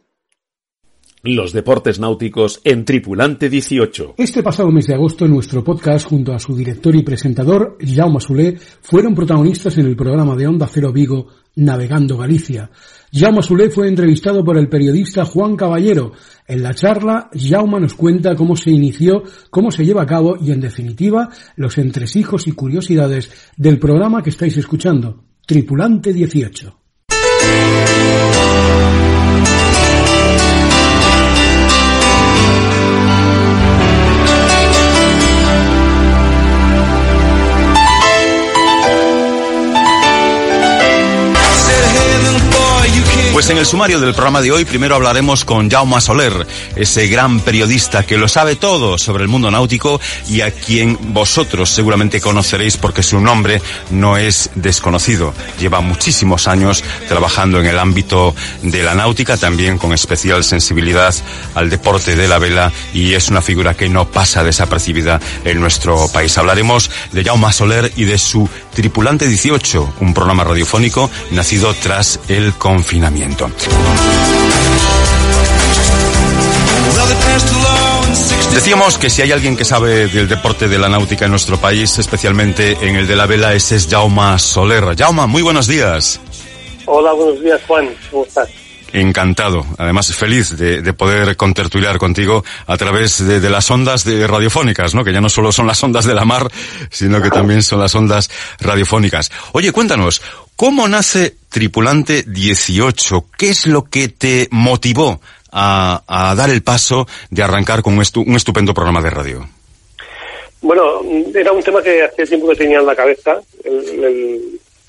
Los 1.23 1.53
deportes 1.53 1.99
náuticos 1.99 2.61
en 2.63 2.85
Tripulante 2.85 3.51
18. 3.51 4.15
Este 4.17 4.45
pasado 4.45 4.71
mes 4.71 4.87
de 4.87 4.95
agosto, 4.95 5.25
en 5.25 5.33
nuestro 5.33 5.65
podcast, 5.65 6.09
junto 6.09 6.33
a 6.33 6.39
su 6.39 6.55
director 6.55 6.95
y 6.95 7.03
presentador, 7.03 7.79
Jaume 7.81 8.21
Solé, 8.21 8.57
fueron 8.57 9.13
protagonistas 9.13 9.77
en 9.79 9.87
el 9.87 9.97
programa 9.97 10.37
de 10.37 10.47
Onda 10.47 10.69
Cero 10.69 10.93
Vigo, 10.93 11.27
Navegando 11.57 12.17
Galicia. 12.17 12.71
Jaume 13.13 13.43
Solé 13.43 13.71
fue 13.71 13.89
entrevistado 13.89 14.45
por 14.45 14.57
el 14.57 14.69
periodista 14.69 15.25
Juan 15.25 15.57
Caballero. 15.57 16.13
En 16.47 16.63
la 16.63 16.75
charla, 16.75 17.29
Jaume 17.35 17.81
nos 17.81 17.95
cuenta 17.95 18.37
cómo 18.37 18.55
se 18.55 18.71
inició, 18.71 19.25
cómo 19.51 19.73
se 19.73 19.85
lleva 19.85 20.03
a 20.03 20.07
cabo 20.07 20.37
y, 20.41 20.53
en 20.53 20.61
definitiva, 20.61 21.31
los 21.57 21.77
entresijos 21.79 22.47
y 22.47 22.53
curiosidades 22.53 23.33
del 23.57 23.81
programa 23.81 24.23
que 24.23 24.31
estáis 24.31 24.57
escuchando, 24.59 25.25
Tripulante 25.47 26.13
18. 26.13 26.75
Pues 43.37 43.51
en 43.51 43.59
el 43.59 43.67
sumario 43.67 44.01
del 44.01 44.15
programa 44.15 44.41
de 44.41 44.51
hoy 44.51 44.65
primero 44.65 44.95
hablaremos 44.95 45.45
con 45.45 45.71
Jaume 45.71 46.01
Soler, 46.01 46.47
ese 46.75 47.07
gran 47.09 47.41
periodista 47.41 48.03
que 48.07 48.17
lo 48.17 48.29
sabe 48.29 48.57
todo 48.57 48.97
sobre 48.97 49.25
el 49.25 49.29
mundo 49.29 49.51
náutico 49.51 50.01
y 50.27 50.41
a 50.41 50.51
quien 50.51 50.99
vosotros 51.13 51.69
seguramente 51.69 52.23
conoceréis 52.23 52.79
porque 52.79 53.03
su 53.03 53.21
nombre 53.21 53.61
no 53.91 54.17
es 54.17 54.49
desconocido. 54.55 55.35
Lleva 55.61 55.83
muchísimos 55.83 56.49
años 56.49 56.83
trabajando 57.09 57.61
en 57.61 57.67
el 57.67 57.79
ámbito 57.79 58.35
de 58.63 58.83
la 58.83 58.95
náutica, 58.95 59.37
también 59.37 59.77
con 59.77 59.93
especial 59.93 60.43
sensibilidad 60.43 61.15
al 61.55 61.69
deporte 61.69 62.17
de 62.17 62.29
la 62.29 62.39
vela 62.39 62.73
y 62.95 63.13
es 63.13 63.29
una 63.29 63.43
figura 63.43 63.75
que 63.75 63.91
no 63.91 64.11
pasa 64.11 64.45
desapercibida 64.45 65.21
en 65.45 65.61
nuestro 65.61 66.09
país. 66.09 66.39
Hablaremos 66.39 66.91
de 67.13 67.23
Jaume 67.23 67.53
Soler 67.53 67.93
y 67.97 68.05
de 68.05 68.17
su 68.17 68.49
Tripulante 68.73 69.29
18, 69.29 69.95
un 70.01 70.15
programa 70.15 70.43
radiofónico 70.43 71.11
nacido 71.33 71.75
tras 71.75 72.19
el 72.29 72.55
confinamiento. 72.55 73.26
Decíamos 78.53 78.99
que 78.99 79.11
si 79.11 79.23
hay 79.23 79.33
alguien 79.33 79.57
que 79.57 79.65
sabe 79.65 80.09
del 80.09 80.29
deporte 80.29 80.69
de 80.69 80.79
la 80.79 80.89
náutica 80.89 81.27
en 81.27 81.31
nuestro 81.31 81.59
país, 81.59 81.99
especialmente 81.99 82.77
en 82.81 82.97
el 82.97 83.07
de 83.07 83.17
la 83.17 83.27
vela, 83.27 83.55
ese 83.55 83.77
es 83.77 83.87
Jauma 83.89 84.39
Soler. 84.39 84.97
Jauma, 84.97 85.27
muy 85.27 85.43
buenos 85.43 85.67
días. 85.67 86.21
Hola, 86.87 87.13
buenos 87.13 87.43
días, 87.43 87.61
Juan. 87.67 87.95
¿Cómo 88.11 88.25
estás? 88.25 88.49
Encantado, 88.97 89.67
además 89.77 90.17
feliz 90.17 90.57
de, 90.57 90.81
poder 90.95 91.37
contertuliar 91.37 91.99
contigo 91.99 92.43
a 92.67 92.79
través 92.79 93.19
de, 93.19 93.51
las 93.51 93.71
ondas 93.71 94.05
de 94.05 94.27
radiofónicas, 94.27 94.95
¿no? 94.95 95.05
Que 95.05 95.13
ya 95.13 95.21
no 95.21 95.29
solo 95.29 95.53
son 95.53 95.67
las 95.67 95.85
ondas 95.85 96.07
de 96.07 96.15
la 96.15 96.25
mar, 96.25 96.51
sino 96.91 97.21
que 97.21 97.29
también 97.29 97.63
son 97.63 97.79
las 97.79 97.95
ondas 97.95 98.31
radiofónicas. 98.59 99.31
Oye, 99.53 99.71
cuéntanos, 99.71 100.23
¿cómo 100.57 100.89
nace 100.89 101.35
Tripulante 101.51 102.25
18? 102.27 103.27
¿Qué 103.37 103.51
es 103.51 103.67
lo 103.67 103.85
que 103.85 104.09
te 104.09 104.49
motivó 104.51 105.21
a, 105.53 106.35
dar 106.35 106.49
el 106.49 106.63
paso 106.63 107.07
de 107.29 107.43
arrancar 107.43 107.83
con 107.83 107.99
un, 107.99 108.35
estupendo 108.35 108.73
programa 108.73 109.03
de 109.03 109.11
radio? 109.11 109.47
Bueno, 110.63 111.03
era 111.35 111.53
un 111.53 111.63
tema 111.63 111.83
que 111.83 112.03
hacía 112.03 112.25
tiempo 112.25 112.49
que 112.49 112.57
tenía 112.57 112.79
en 112.79 112.87
la 112.87 112.97
cabeza, 112.97 113.43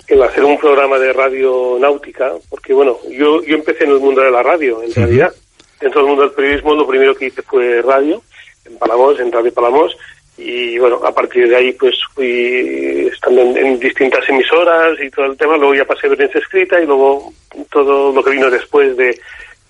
el 0.08 0.24
hacer 0.24 0.44
un 0.44 0.58
programa 0.58 0.98
de 0.98 1.12
radio 1.14 1.78
náutica, 1.80 2.32
porque 2.50 2.74
bueno, 2.74 2.98
yo, 3.10 3.44
yo 3.44 3.56
empecé 3.56 3.84
en 3.84 3.92
el 3.92 4.00
mundo 4.00 4.22
de 4.22 4.32
la 4.32 4.44
radio, 4.44 4.82
en 4.82 4.94
realidad. 4.94 5.34
Dentro 5.80 6.02
del 6.02 6.10
mundo 6.10 6.24
del 6.24 6.32
periodismo 6.32 6.74
lo 6.74 6.88
primero 6.88 7.14
que 7.16 7.26
hice 7.26 7.42
fue 7.42 7.82
radio, 7.82 8.22
en 8.66 8.78
Palamos, 8.78 9.20
en 9.20 9.32
Radio 9.32 9.54
Palamos, 9.54 9.96
y 10.38 10.78
bueno, 10.78 11.02
a 11.04 11.12
partir 11.14 11.50
de 11.50 11.56
ahí 11.56 11.74
pues 11.74 11.96
fui 12.14 13.10
estando 13.12 13.42
en, 13.42 13.58
en 13.58 13.80
distintas 13.80 14.28
emisoras 14.30 14.98
y 15.04 15.10
todo 15.10 15.26
el 15.26 15.38
tema, 15.38 15.58
luego 15.58 15.76
ya 15.76 15.86
pasé 15.86 16.08
a 16.08 16.16
prensa 16.16 16.40
escrita 16.40 16.80
y 16.80 16.86
luego 16.86 17.34
todo 17.72 18.14
lo 18.14 18.24
que 18.24 18.32
vino 18.32 18.50
después 18.50 18.96
de, 18.96 19.20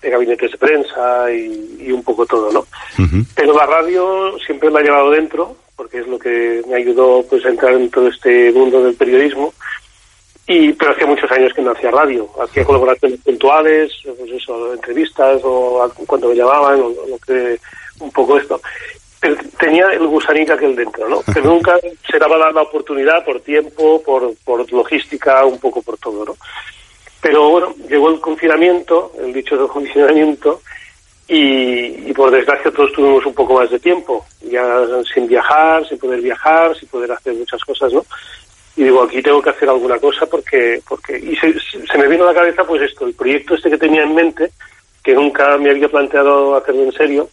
de 0.02 0.10
gabinetes 0.10 0.52
de 0.52 0.58
prensa 0.58 1.32
y, 1.32 1.78
y 1.80 1.92
un 1.92 2.02
poco 2.02 2.26
todo, 2.26 2.52
¿no? 2.52 2.66
Pero 3.34 3.56
la 3.56 3.66
radio 3.66 4.38
siempre 4.46 4.70
la 4.70 4.80
he 4.80 4.84
llevado 4.84 5.10
dentro, 5.10 5.56
porque 5.74 5.98
es 5.98 6.06
lo 6.06 6.18
que 6.18 6.62
me 6.68 6.76
ayudó 6.76 7.24
pues 7.28 7.44
a 7.44 7.48
entrar 7.48 7.72
en 7.72 7.90
todo 7.90 8.08
este 8.08 8.52
mundo 8.52 8.82
del 8.82 8.94
periodismo. 8.94 9.54
Y, 10.50 10.72
pero 10.72 10.92
hacía 10.92 11.06
muchos 11.06 11.30
años 11.30 11.52
que 11.52 11.60
no 11.60 11.72
hacía 11.72 11.90
radio, 11.90 12.26
hacía 12.42 12.64
colaboraciones 12.64 13.20
puntuales, 13.20 13.92
pues 14.02 14.30
eso, 14.32 14.72
entrevistas 14.72 15.42
o 15.44 15.86
cuando 16.06 16.30
me 16.30 16.36
llamaban, 16.36 16.80
o 16.80 16.88
lo 16.88 17.18
que, 17.18 17.60
un 18.00 18.10
poco 18.10 18.38
esto. 18.38 18.58
Pero 19.20 19.36
tenía 19.58 19.88
el 19.88 20.06
gusanito 20.06 20.54
aquel 20.54 20.74
dentro, 20.74 21.06
¿no? 21.06 21.20
Pero 21.34 21.50
nunca 21.50 21.78
se 22.10 22.18
daba 22.18 22.38
la, 22.38 22.50
la 22.50 22.62
oportunidad 22.62 23.22
por 23.26 23.40
tiempo, 23.40 24.02
por, 24.02 24.34
por 24.42 24.72
logística, 24.72 25.44
un 25.44 25.58
poco 25.58 25.82
por 25.82 25.98
todo, 25.98 26.24
¿no? 26.24 26.36
Pero 27.20 27.50
bueno, 27.50 27.74
llegó 27.86 28.08
el 28.08 28.18
confinamiento, 28.18 29.12
el 29.20 29.34
dicho 29.34 29.54
del 29.54 29.68
confinamiento, 29.68 30.62
y, 31.28 32.08
y 32.08 32.12
por 32.14 32.30
desgracia 32.30 32.70
todos 32.70 32.92
tuvimos 32.94 33.26
un 33.26 33.34
poco 33.34 33.52
más 33.52 33.70
de 33.70 33.78
tiempo, 33.78 34.24
ya 34.40 34.64
sin 35.12 35.26
viajar, 35.26 35.86
sin 35.86 35.98
poder 35.98 36.22
viajar, 36.22 36.74
sin 36.74 36.88
poder 36.88 37.12
hacer 37.12 37.34
muchas 37.34 37.62
cosas, 37.64 37.92
¿no? 37.92 38.02
Y 38.78 38.84
digo, 38.84 39.02
aquí 39.02 39.20
tengo 39.20 39.42
que 39.42 39.50
hacer 39.50 39.68
alguna 39.68 39.98
cosa 39.98 40.24
porque, 40.26 40.80
porque, 40.88 41.18
y 41.18 41.34
se, 41.34 41.52
se 41.58 41.98
me 41.98 42.06
vino 42.06 42.22
a 42.22 42.28
la 42.28 42.40
cabeza 42.40 42.62
pues 42.62 42.80
esto, 42.82 43.06
el 43.06 43.12
proyecto 43.12 43.56
este 43.56 43.70
que 43.70 43.76
tenía 43.76 44.04
en 44.04 44.14
mente, 44.14 44.52
que 45.02 45.14
nunca 45.14 45.58
me 45.58 45.70
había 45.70 45.88
planteado 45.88 46.54
hacerlo 46.54 46.84
en 46.84 46.92
serio, 46.92 47.28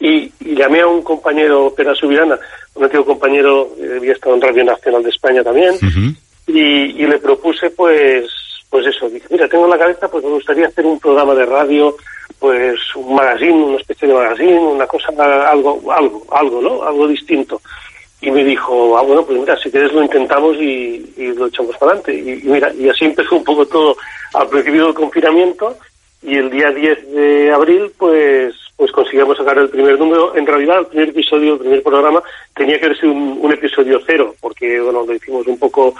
y, 0.00 0.32
y 0.40 0.56
llamé 0.56 0.80
a 0.80 0.86
un 0.86 1.02
compañero, 1.02 1.74
Pera 1.76 1.94
Subirana, 1.94 2.38
un 2.74 2.84
antiguo 2.84 3.04
compañero, 3.04 3.68
eh, 3.78 3.96
había 3.98 4.14
estado 4.14 4.34
en 4.34 4.40
Radio 4.40 4.64
Nacional 4.64 5.02
de 5.02 5.10
España 5.10 5.44
también, 5.44 5.74
y, 6.46 7.02
y 7.02 7.06
le 7.06 7.18
propuse 7.18 7.68
pues 7.68 8.24
pues 8.70 8.86
eso, 8.86 9.10
dije, 9.10 9.26
mira, 9.30 9.46
tengo 9.48 9.64
en 9.64 9.70
la 9.70 9.78
cabeza 9.78 10.08
pues 10.08 10.24
me 10.24 10.30
gustaría 10.30 10.68
hacer 10.68 10.86
un 10.86 10.98
programa 10.98 11.34
de 11.34 11.44
radio, 11.44 11.94
pues 12.38 12.78
un 12.94 13.14
magazine, 13.14 13.52
una 13.52 13.76
especie 13.76 14.08
de 14.08 14.14
magazine, 14.14 14.58
una 14.58 14.86
cosa, 14.86 15.08
algo, 15.50 15.92
algo, 15.92 16.24
algo, 16.30 16.62
¿no? 16.62 16.82
Algo 16.82 17.06
distinto. 17.08 17.60
Y 18.26 18.30
me 18.32 18.42
dijo, 18.42 18.98
ah, 18.98 19.02
bueno, 19.02 19.24
pues 19.24 19.38
mira, 19.38 19.56
si 19.56 19.70
quieres 19.70 19.92
lo 19.92 20.02
intentamos 20.02 20.56
y, 20.56 21.12
y 21.16 21.26
lo 21.28 21.46
echamos 21.46 21.76
para 21.76 21.92
adelante. 21.92 22.12
Y, 22.12 22.44
y 22.44 22.50
mira, 22.50 22.72
y 22.74 22.88
así 22.88 23.04
empezó 23.04 23.36
un 23.36 23.44
poco 23.44 23.64
todo 23.66 23.96
al 24.34 24.48
principio 24.48 24.86
del 24.86 24.94
confinamiento 24.94 25.76
y 26.22 26.34
el 26.34 26.50
día 26.50 26.72
10 26.72 27.12
de 27.12 27.52
abril 27.52 27.92
pues 27.96 28.52
pues 28.76 28.90
conseguimos 28.90 29.38
sacar 29.38 29.58
el 29.58 29.68
primer 29.68 29.96
número. 29.96 30.34
En 30.34 30.44
realidad 30.44 30.80
el 30.80 30.86
primer 30.86 31.10
episodio, 31.10 31.52
el 31.52 31.60
primer 31.60 31.82
programa 31.84 32.20
tenía 32.54 32.80
que 32.80 32.86
haber 32.86 32.98
sido 32.98 33.12
un, 33.12 33.38
un 33.40 33.52
episodio 33.52 34.00
cero 34.04 34.34
porque 34.40 34.80
bueno, 34.80 35.04
lo 35.06 35.14
hicimos 35.14 35.46
un 35.46 35.58
poco 35.58 35.94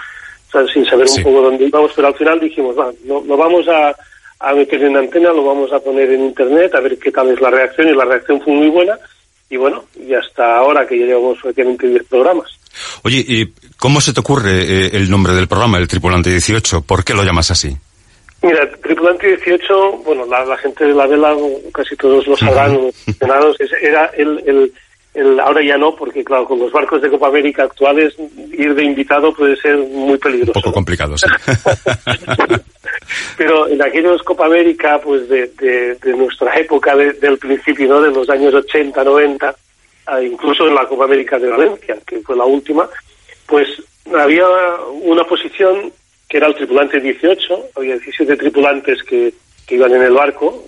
o 0.47 0.51
sea, 0.51 0.67
sin 0.67 0.85
saber 0.85 1.07
un 1.09 1.23
poco 1.23 1.41
dónde 1.43 1.65
íbamos, 1.65 1.93
pero 1.95 2.09
al 2.09 2.15
final 2.15 2.41
dijimos, 2.41 2.77
va, 2.77 2.91
lo, 3.05 3.23
lo 3.23 3.37
vamos 3.37 3.67
a, 3.69 3.95
a 4.39 4.53
meter 4.53 4.83
en 4.83 4.97
antena, 4.97 5.31
lo 5.31 5.45
vamos 5.45 5.71
a 5.71 5.79
poner 5.79 6.11
en 6.11 6.25
internet, 6.25 6.75
a 6.75 6.81
ver 6.81 6.97
qué 6.97 7.11
tal 7.11 7.29
es 7.29 7.39
la 7.41 7.49
reacción, 7.49 7.87
y 7.87 7.93
la 7.93 8.05
reacción 8.05 8.41
fue 8.41 8.53
muy 8.53 8.67
buena, 8.67 8.97
y 9.49 9.57
bueno, 9.57 9.85
y 9.99 10.13
hasta 10.13 10.57
ahora 10.57 10.85
que 10.87 10.99
ya 10.99 11.05
llevamos 11.05 11.39
prácticamente 11.41 11.87
10 11.87 12.03
programas. 12.05 12.51
Oye, 13.03 13.23
¿y 13.27 13.53
cómo 13.77 14.01
se 14.01 14.13
te 14.13 14.19
ocurre 14.19 14.61
eh, 14.61 14.89
el 14.93 15.09
nombre 15.09 15.33
del 15.33 15.47
programa, 15.47 15.77
el 15.77 15.87
Tripulante 15.87 16.29
18? 16.29 16.81
¿Por 16.81 17.03
qué 17.03 17.13
lo 17.13 17.23
llamas 17.23 17.49
así? 17.51 17.75
Mira, 18.43 18.69
Tripulante 18.83 19.27
18, 19.37 19.91
bueno, 20.05 20.25
la, 20.27 20.45
la 20.45 20.57
gente 20.57 20.85
de 20.85 20.93
la 20.93 21.07
vela, 21.07 21.35
casi 21.73 21.95
todos 21.95 22.27
lo 22.27 22.37
sabrán, 22.37 22.77
es- 23.59 23.71
era 23.81 24.05
el, 24.17 24.43
el, 24.45 24.73
el- 25.17 25.39
ahora 25.39 25.61
ya 25.63 25.77
no, 25.77 25.95
porque 25.95 26.23
claro, 26.23 26.45
con 26.45 26.59
los 26.59 26.71
barcos 26.71 27.01
de 27.01 27.09
Copa 27.09 27.27
América 27.27 27.63
actuales, 27.63 28.15
ir 28.51 28.73
de 28.75 28.83
invitado 28.83 29.33
puede 29.33 29.55
ser 29.57 29.77
muy 29.77 30.17
peligroso. 30.17 30.53
Un 30.59 30.61
poco 30.61 30.73
complicado, 30.73 31.17
sí. 31.17 31.25
Pero 33.37 33.67
en 33.67 33.81
aquellos 33.81 34.21
Copa 34.23 34.45
América, 34.45 34.99
pues 35.03 35.27
de, 35.29 35.47
de, 35.59 35.95
de 35.95 36.13
nuestra 36.15 36.55
época, 36.57 36.95
de- 36.95 37.13
del 37.13 37.37
principio, 37.37 37.87
¿no? 37.87 38.01
De 38.01 38.11
los 38.11 38.29
años 38.29 38.53
80, 38.53 39.03
90, 39.03 39.55
ah, 40.07 40.21
incluso 40.21 40.67
en 40.67 40.75
la 40.75 40.85
Copa 40.87 41.05
América 41.05 41.37
de 41.37 41.49
Valencia, 41.49 41.97
que 42.05 42.19
fue 42.21 42.35
la 42.35 42.45
última, 42.45 42.87
pues 43.45 43.67
había 44.17 44.45
una 45.01 45.23
posición 45.25 45.91
que 46.29 46.37
era 46.37 46.47
el 46.47 46.55
tripulante 46.55 46.99
18, 46.99 47.69
había 47.75 47.93
17 47.97 48.35
tripulantes 48.35 49.01
que, 49.03 49.33
que 49.65 49.75
iban 49.75 49.93
en 49.93 50.01
el 50.03 50.13
barco, 50.13 50.63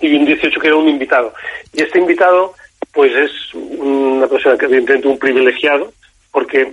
y 0.00 0.14
un 0.16 0.24
18 0.24 0.60
que 0.60 0.66
era 0.68 0.76
un 0.76 0.88
invitado. 0.88 1.32
Y 1.72 1.82
este 1.82 1.98
invitado, 1.98 2.54
pues 2.92 3.12
es 3.14 3.54
una 3.54 4.26
persona 4.26 4.56
que 4.58 4.66
evidentemente 4.66 5.08
un 5.08 5.18
privilegiado, 5.18 5.92
porque 6.32 6.72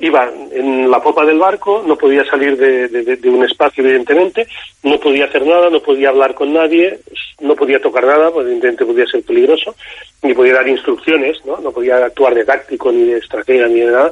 iba 0.00 0.28
en 0.50 0.90
la 0.90 1.00
popa 1.02 1.24
del 1.24 1.38
barco, 1.38 1.82
no 1.86 1.96
podía 1.96 2.24
salir 2.24 2.56
de, 2.56 2.88
de- 2.88 3.16
de- 3.16 3.28
un 3.30 3.44
espacio, 3.44 3.82
evidentemente, 3.84 4.46
no 4.82 4.98
podía 4.98 5.26
hacer 5.26 5.46
nada, 5.46 5.70
no 5.70 5.80
podía 5.80 6.08
hablar 6.08 6.34
con 6.34 6.52
nadie, 6.52 6.98
no 7.40 7.54
podía 7.54 7.80
tocar 7.80 8.04
nada, 8.04 8.30
pues 8.30 8.44
evidentemente 8.46 8.84
podía 8.84 9.06
ser 9.06 9.22
peligroso, 9.22 9.74
ni 10.22 10.34
podía 10.34 10.54
dar 10.54 10.68
instrucciones, 10.68 11.38
¿no? 11.44 11.58
No 11.58 11.70
podía 11.70 12.04
actuar 12.04 12.34
de 12.34 12.44
táctico, 12.44 12.90
ni 12.90 13.04
de 13.04 13.18
estratega, 13.18 13.68
ni 13.68 13.80
de 13.80 13.86
nada, 13.86 14.10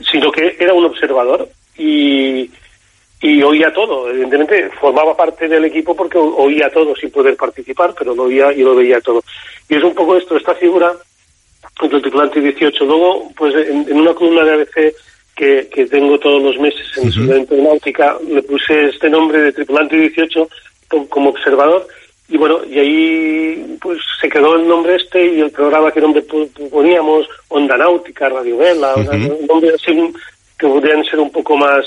sino 0.00 0.30
que 0.30 0.54
era 0.60 0.74
un 0.74 0.84
observador 0.84 1.48
y, 1.78 2.50
y 3.22 3.42
oía 3.42 3.72
todo. 3.72 4.10
Evidentemente 4.10 4.68
formaba 4.78 5.16
parte 5.16 5.48
del 5.48 5.64
equipo 5.64 5.96
porque 5.96 6.18
oía 6.18 6.68
todo 6.70 6.94
sin 6.94 7.10
poder 7.10 7.36
participar, 7.36 7.94
pero 7.98 8.14
lo 8.14 8.24
oía 8.24 8.52
y 8.52 8.60
lo 8.60 8.74
veía 8.76 9.00
todo. 9.00 9.24
Y 9.68 9.76
es 9.76 9.82
un 9.82 9.94
poco 9.94 10.16
esto, 10.16 10.36
esta 10.36 10.54
figura 10.54 10.94
del 11.82 12.02
tripulante 12.02 12.40
18. 12.40 12.84
Luego, 12.84 13.30
pues 13.36 13.54
en, 13.54 13.88
en 13.88 14.00
una 14.00 14.14
columna 14.14 14.44
de 14.44 14.52
ABC 14.52 14.94
que, 15.34 15.68
que 15.68 15.86
tengo 15.86 16.18
todos 16.18 16.42
los 16.42 16.58
meses 16.58 16.86
en 16.96 17.06
el 17.06 17.12
suplemento 17.12 17.54
de 17.54 17.62
náutica, 17.62 18.16
le 18.26 18.42
puse 18.42 18.86
este 18.88 19.10
nombre 19.10 19.40
de 19.40 19.52
tripulante 19.52 19.96
18 19.96 20.48
como, 21.08 21.30
observador. 21.30 21.86
Y 22.28 22.36
bueno, 22.36 22.64
y 22.64 22.78
ahí 22.78 23.78
pues 23.80 24.00
se 24.20 24.28
quedó 24.28 24.56
el 24.56 24.66
nombre 24.66 24.96
este 24.96 25.24
y 25.24 25.40
el 25.40 25.50
programa 25.50 25.92
que 25.92 26.00
nombre 26.00 26.22
poníamos, 26.22 27.28
Onda 27.48 27.76
Náutica, 27.76 28.28
Radio 28.28 28.56
Vela, 28.56 28.94
o 28.94 29.04
sea, 29.04 29.12
un 29.12 29.46
nombre 29.46 29.70
así 29.74 30.12
que 30.58 30.66
podrían 30.66 31.04
ser 31.04 31.20
un 31.20 31.30
poco 31.30 31.56
más, 31.56 31.84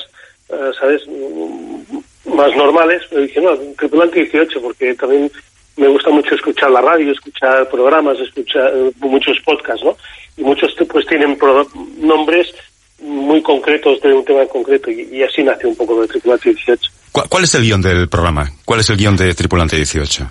eh, 0.50 0.72
¿sabes?, 0.80 1.02
Mm, 1.08 2.36
más 2.36 2.56
normales. 2.56 3.04
Pero 3.10 3.22
dije, 3.22 3.42
no, 3.42 3.58
tripulante 3.78 4.20
18, 4.20 4.62
porque 4.62 4.94
también 4.96 5.32
me 5.78 5.88
gusta 5.88 6.10
mucho 6.10 6.36
escuchar 6.36 6.72
la 6.72 6.82
radio, 6.82 7.12
escuchar 7.12 7.70
programas, 7.70 8.20
escuchar 8.20 8.72
eh, 8.76 8.92
muchos 9.00 9.38
podcasts, 9.46 9.84
¿no? 9.84 9.96
Y 10.38 10.44
muchos 10.44 10.74
pues 10.90 11.06
tienen 11.06 11.38
pro- 11.38 11.68
nombres 11.98 12.54
muy 13.02 13.42
concretos 13.42 14.02
de 14.02 14.14
un 14.14 14.26
tema 14.26 14.42
en 14.42 14.48
concreto 14.50 14.92
y, 14.92 15.02
y 15.12 15.24
así 15.24 15.42
nace 15.44 15.68
un 15.68 15.76
poco 15.76 16.02
de 16.02 16.08
Tripulante 16.08 16.50
18. 16.50 16.92
¿Cuál, 17.12 17.30
cuál 17.30 17.44
es 17.46 17.56
el 17.56 17.64
guion 17.64 17.82
del 17.82 18.10
programa? 18.10 18.50
¿Cuál 18.66 18.82
es 18.82 18.90
el 18.90 18.98
guion 18.98 19.16
de 19.16 19.34
Tripulante 19.34 19.76
18? 19.78 20.30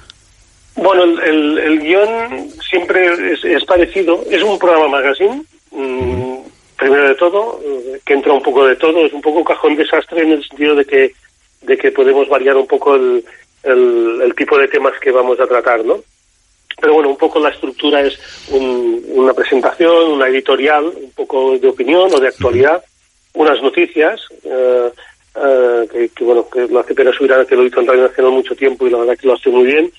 Bueno, 0.77 1.03
el, 1.05 1.19
el, 1.21 1.59
el 1.59 1.81
guion 1.81 2.51
siempre 2.69 3.33
es, 3.33 3.45
es 3.45 3.65
parecido. 3.65 4.23
Es 4.31 4.43
un 4.43 4.59
programa 4.59 4.87
magazine, 4.89 5.43
mm, 5.73 6.37
primero 6.77 7.09
de 7.09 7.15
todo, 7.17 7.61
eh, 7.65 8.01
que 8.05 8.15
entra 8.15 8.33
un 8.33 8.43
poco 8.43 8.65
de 8.67 8.77
todo. 8.77 9.05
Es 9.05 9.13
un 9.13 9.21
poco 9.23 9.43
cajón 9.43 9.75
desastre 9.75 10.23
en 10.23 10.33
el 10.33 10.45
sentido 10.47 10.75
de 10.77 10.85
que, 10.85 11.13
de 11.63 11.77
que 11.77 11.91
podemos 11.91 12.29
variar 12.29 12.57
un 12.57 12.67
poco 12.67 12.95
el, 12.95 13.25
el, 13.63 14.35
tipo 14.37 14.59
de 14.59 14.69
temas 14.69 14.99
que 15.01 15.11
vamos 15.11 15.39
a 15.41 15.47
tratar, 15.47 15.85
¿no? 15.85 16.01
Pero 16.81 16.95
bueno, 16.95 17.09
un 17.11 17.17
poco 17.17 17.41
la 17.41 17.49
estructura 17.51 18.01
es 18.03 18.19
un- 18.51 19.05
una 19.09 19.33
presentación, 19.35 20.13
una 20.13 20.29
editorial, 20.29 20.85
un 20.85 21.11
poco 21.13 21.59
de 21.59 21.69
opinión 21.69 22.09
o 22.15 22.21
de 22.21 22.29
actualidad, 22.29 22.83
unas 23.35 23.61
noticias, 23.63 24.21
eh, 24.45 24.91
eh, 25.37 26.11
que, 26.15 26.25
bueno, 26.25 26.49
que 26.49 26.67
lo 26.67 26.81
hace 26.81 26.95
Pera 26.95 27.13
Subirana, 27.13 27.45
que 27.45 27.57
lo 27.57 27.65
hizo 27.65 27.81
en 27.81 27.87
Radio 27.87 28.03
Nacional 28.03 28.33
mucho 28.33 28.55
tiempo 28.55 28.87
y 28.87 28.91
la 28.91 28.99
verdad 28.99 29.19
que 29.19 29.27
lo 29.27 29.35
hace 29.35 29.51
muy 29.51 29.65
bien. 29.65 29.91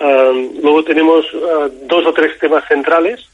Eh, 0.00 0.50
luego 0.62 0.84
tenemos 0.84 1.24
eh, 1.32 1.70
dos 1.82 2.06
o 2.06 2.12
tres 2.12 2.38
temas 2.38 2.66
centrales, 2.68 3.28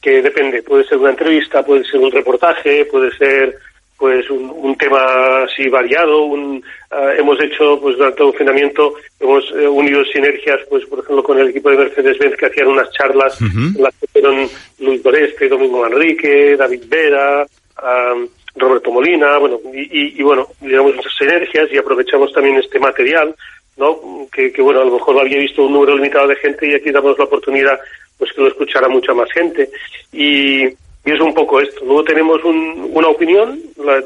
que 0.00 0.22
depende, 0.22 0.62
puede 0.62 0.84
ser 0.84 0.98
una 0.98 1.10
entrevista, 1.10 1.64
puede 1.64 1.84
ser 1.84 2.00
un 2.00 2.12
reportaje, 2.12 2.84
puede 2.84 3.10
ser 3.16 3.58
pues 3.98 4.28
un, 4.30 4.50
un 4.54 4.76
tema 4.76 5.44
así 5.44 5.68
variado, 5.68 6.24
un, 6.24 6.62
eh, 6.90 7.14
hemos 7.18 7.40
hecho 7.42 7.78
pues 7.80 7.96
durante 7.96 8.22
el 8.22 8.28
confinamiento 8.30 8.94
hemos 9.18 9.44
eh, 9.52 9.66
unido 9.66 10.04
sinergias 10.04 10.60
pues 10.68 10.84
por 10.86 10.98
ejemplo 10.98 11.22
con 11.22 11.38
el 11.38 11.48
equipo 11.48 11.70
de 11.70 11.78
Mercedes-Benz 11.78 12.36
que 12.36 12.46
hacían 12.46 12.68
unas 12.68 12.90
charlas 12.92 13.40
en 13.40 13.82
las 13.82 13.94
que 13.98 14.06
fueron 14.08 14.48
Luis 14.80 15.02
Doreste, 15.02 15.48
Domingo 15.48 15.80
Manrique, 15.80 16.56
David 16.56 16.82
Vera, 16.88 17.46
am, 17.76 18.28
Roberto 18.58 18.90
Molina, 18.90 19.36
bueno, 19.38 19.60
y, 19.72 19.80
y- 19.82 20.14
y, 20.18 20.22
bueno, 20.22 20.46
digamos 20.60 20.96
muchas 20.96 21.12
sinergias 21.18 21.68
y 21.70 21.76
aprovechamos 21.76 22.32
también 22.32 22.56
este 22.56 22.78
material, 22.78 23.34
¿no? 23.76 24.26
Que, 24.32 24.50
que, 24.50 24.62
bueno, 24.62 24.80
a 24.80 24.84
lo 24.86 24.92
mejor 24.92 25.14
lo 25.14 25.20
había 25.20 25.38
visto 25.38 25.64
un 25.66 25.74
número 25.74 25.94
limitado 25.94 26.26
de 26.28 26.36
gente 26.36 26.66
y 26.66 26.74
aquí 26.74 26.90
damos 26.90 27.18
la 27.18 27.24
oportunidad 27.26 27.78
pues 28.18 28.32
que 28.32 28.40
lo 28.40 28.48
escuchara 28.48 28.88
mucha 28.88 29.12
más 29.12 29.30
gente. 29.30 29.68
Y, 30.10 30.64
y 31.06 31.12
es 31.12 31.20
un 31.20 31.32
poco 31.32 31.60
esto. 31.60 31.84
Luego 31.84 32.02
tenemos 32.02 32.44
un, 32.44 32.90
una 32.92 33.08
opinión, 33.08 33.60
la, 33.76 34.02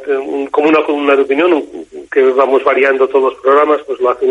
como 0.50 0.68
una 0.68 0.84
columna 0.84 1.16
de 1.16 1.22
opinión, 1.22 1.52
un, 1.54 1.86
que 2.12 2.22
vamos 2.22 2.62
variando 2.62 3.08
todos 3.08 3.32
los 3.32 3.42
programas, 3.42 3.80
pues 3.86 3.98
lo 4.00 4.10
hace 4.10 4.26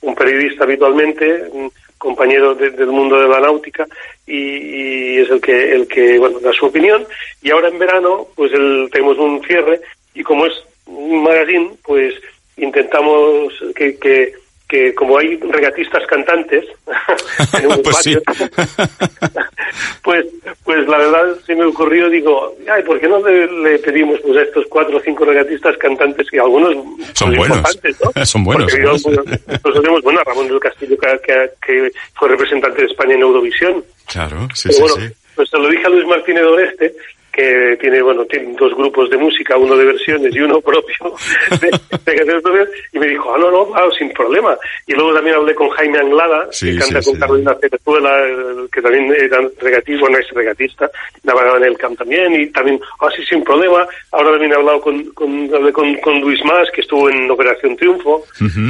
un, 0.00 0.14
periodista 0.14 0.62
habitualmente, 0.62 1.48
un 1.50 1.70
compañero 1.98 2.54
de, 2.54 2.70
del 2.70 2.86
mundo 2.86 3.20
de 3.20 3.28
la 3.28 3.40
náutica, 3.40 3.86
y, 4.24 4.36
y, 4.36 5.18
es 5.18 5.30
el 5.30 5.40
que, 5.40 5.72
el 5.72 5.88
que, 5.88 6.18
bueno, 6.20 6.38
da 6.38 6.52
su 6.52 6.66
opinión. 6.66 7.04
Y 7.42 7.50
ahora 7.50 7.68
en 7.68 7.78
verano, 7.80 8.28
pues 8.36 8.52
el, 8.52 8.88
tenemos 8.92 9.18
un 9.18 9.42
cierre, 9.42 9.80
y 10.14 10.22
como 10.22 10.46
es 10.46 10.52
un 10.86 11.24
magazine, 11.24 11.72
pues 11.84 12.14
intentamos 12.56 13.52
que, 13.74 13.98
que 13.98 14.32
que 14.72 14.94
como 14.94 15.18
hay 15.18 15.36
regatistas 15.36 16.02
cantantes 16.06 16.64
en 17.60 17.66
un 17.66 17.82
pues, 17.82 17.96
sí. 17.98 18.16
pues 20.02 20.24
pues 20.64 20.88
la 20.88 20.96
verdad 20.96 21.36
se 21.44 21.54
me 21.54 21.64
ocurrió 21.64 22.08
digo 22.08 22.56
ay 22.70 22.82
por 22.82 22.98
qué 22.98 23.06
no 23.06 23.20
le, 23.20 23.46
le, 23.52 23.78
pedimos 23.80 24.18
pues 24.20 24.38
a 24.38 24.42
estos 24.42 24.64
cuatro 24.70 24.96
o 24.96 25.00
cinco 25.00 25.26
regatistas 25.26 25.76
cantantes 25.76 26.26
que 26.30 26.40
algunos 26.40 26.74
son 27.12 27.36
buenos 27.36 27.58
¿no? 27.58 28.24
son 28.24 28.44
buenos 28.44 28.72
Porque 28.72 28.82
yo, 28.82 28.92
nosotros 28.92 29.74
tenemos 29.74 30.02
bueno 30.02 30.20
a 30.20 30.24
Ramón 30.24 30.48
del 30.48 30.58
Castillo 30.58 30.96
que, 30.96 31.20
que, 31.20 31.50
que, 31.66 31.92
fue 32.14 32.30
representante 32.30 32.80
de 32.80 32.86
España 32.86 33.14
en 33.14 33.20
Eurovisión 33.20 33.84
claro 34.06 34.48
sí 34.54 34.70
Pero 34.70 34.74
sí, 34.74 34.80
bueno, 34.80 34.96
sí. 34.96 35.14
pues 35.34 35.50
se 35.50 35.58
lo 35.58 35.68
dije 35.68 35.84
a 35.84 35.90
Luis 35.90 36.06
Martínez 36.06 36.44
Oreste 36.44 36.94
que 37.32 37.76
tiene, 37.80 38.02
bueno, 38.02 38.24
tiene 38.26 38.54
dos 38.58 38.74
grupos 38.76 39.08
de 39.10 39.16
música, 39.16 39.56
uno 39.56 39.74
de 39.76 39.86
versiones 39.86 40.34
y 40.34 40.40
uno 40.40 40.60
propio 40.60 41.14
de, 41.60 41.70
de 41.70 42.16
canciones 42.16 42.42
propias, 42.42 42.68
y 42.92 42.98
me 42.98 43.06
dijo, 43.08 43.34
ah, 43.34 43.38
no, 43.38 43.50
no, 43.50 43.70
claro, 43.70 43.90
sin 43.92 44.10
problema. 44.12 44.56
Y 44.86 44.92
luego 44.92 45.14
también 45.14 45.36
hablé 45.36 45.54
con 45.54 45.68
Jaime 45.70 45.98
Anglada, 45.98 46.48
Sí, 46.50 46.72
que 46.72 46.78
canta 46.78 47.00
sí, 47.00 47.06
con 47.06 47.14
sí. 47.14 47.20
Carolina 47.20 47.56
Cerezuela, 47.60 48.28
eh, 48.28 48.66
que 48.72 48.82
también 48.82 49.14
era 49.18 49.40
regatista, 49.60 50.00
bueno, 50.00 50.18
es 50.18 50.30
regatista, 50.30 50.90
navegaba 51.24 51.56
en 51.58 51.64
el 51.64 51.78
camp 51.78 51.98
también, 51.98 52.34
y 52.34 52.46
también, 52.50 52.80
ah, 53.00 53.08
sí, 53.16 53.24
sin 53.24 53.42
problema. 53.42 53.86
Ahora 54.12 54.32
también 54.32 54.52
he 54.52 54.56
hablado 54.56 54.80
con, 54.80 55.02
con, 55.12 55.54
hablé 55.54 55.72
con, 55.72 55.94
con 55.96 56.20
Luis 56.20 56.44
Más, 56.44 56.70
que 56.70 56.82
estuvo 56.82 57.08
en 57.08 57.30
Operación 57.30 57.76
Triunfo, 57.76 58.24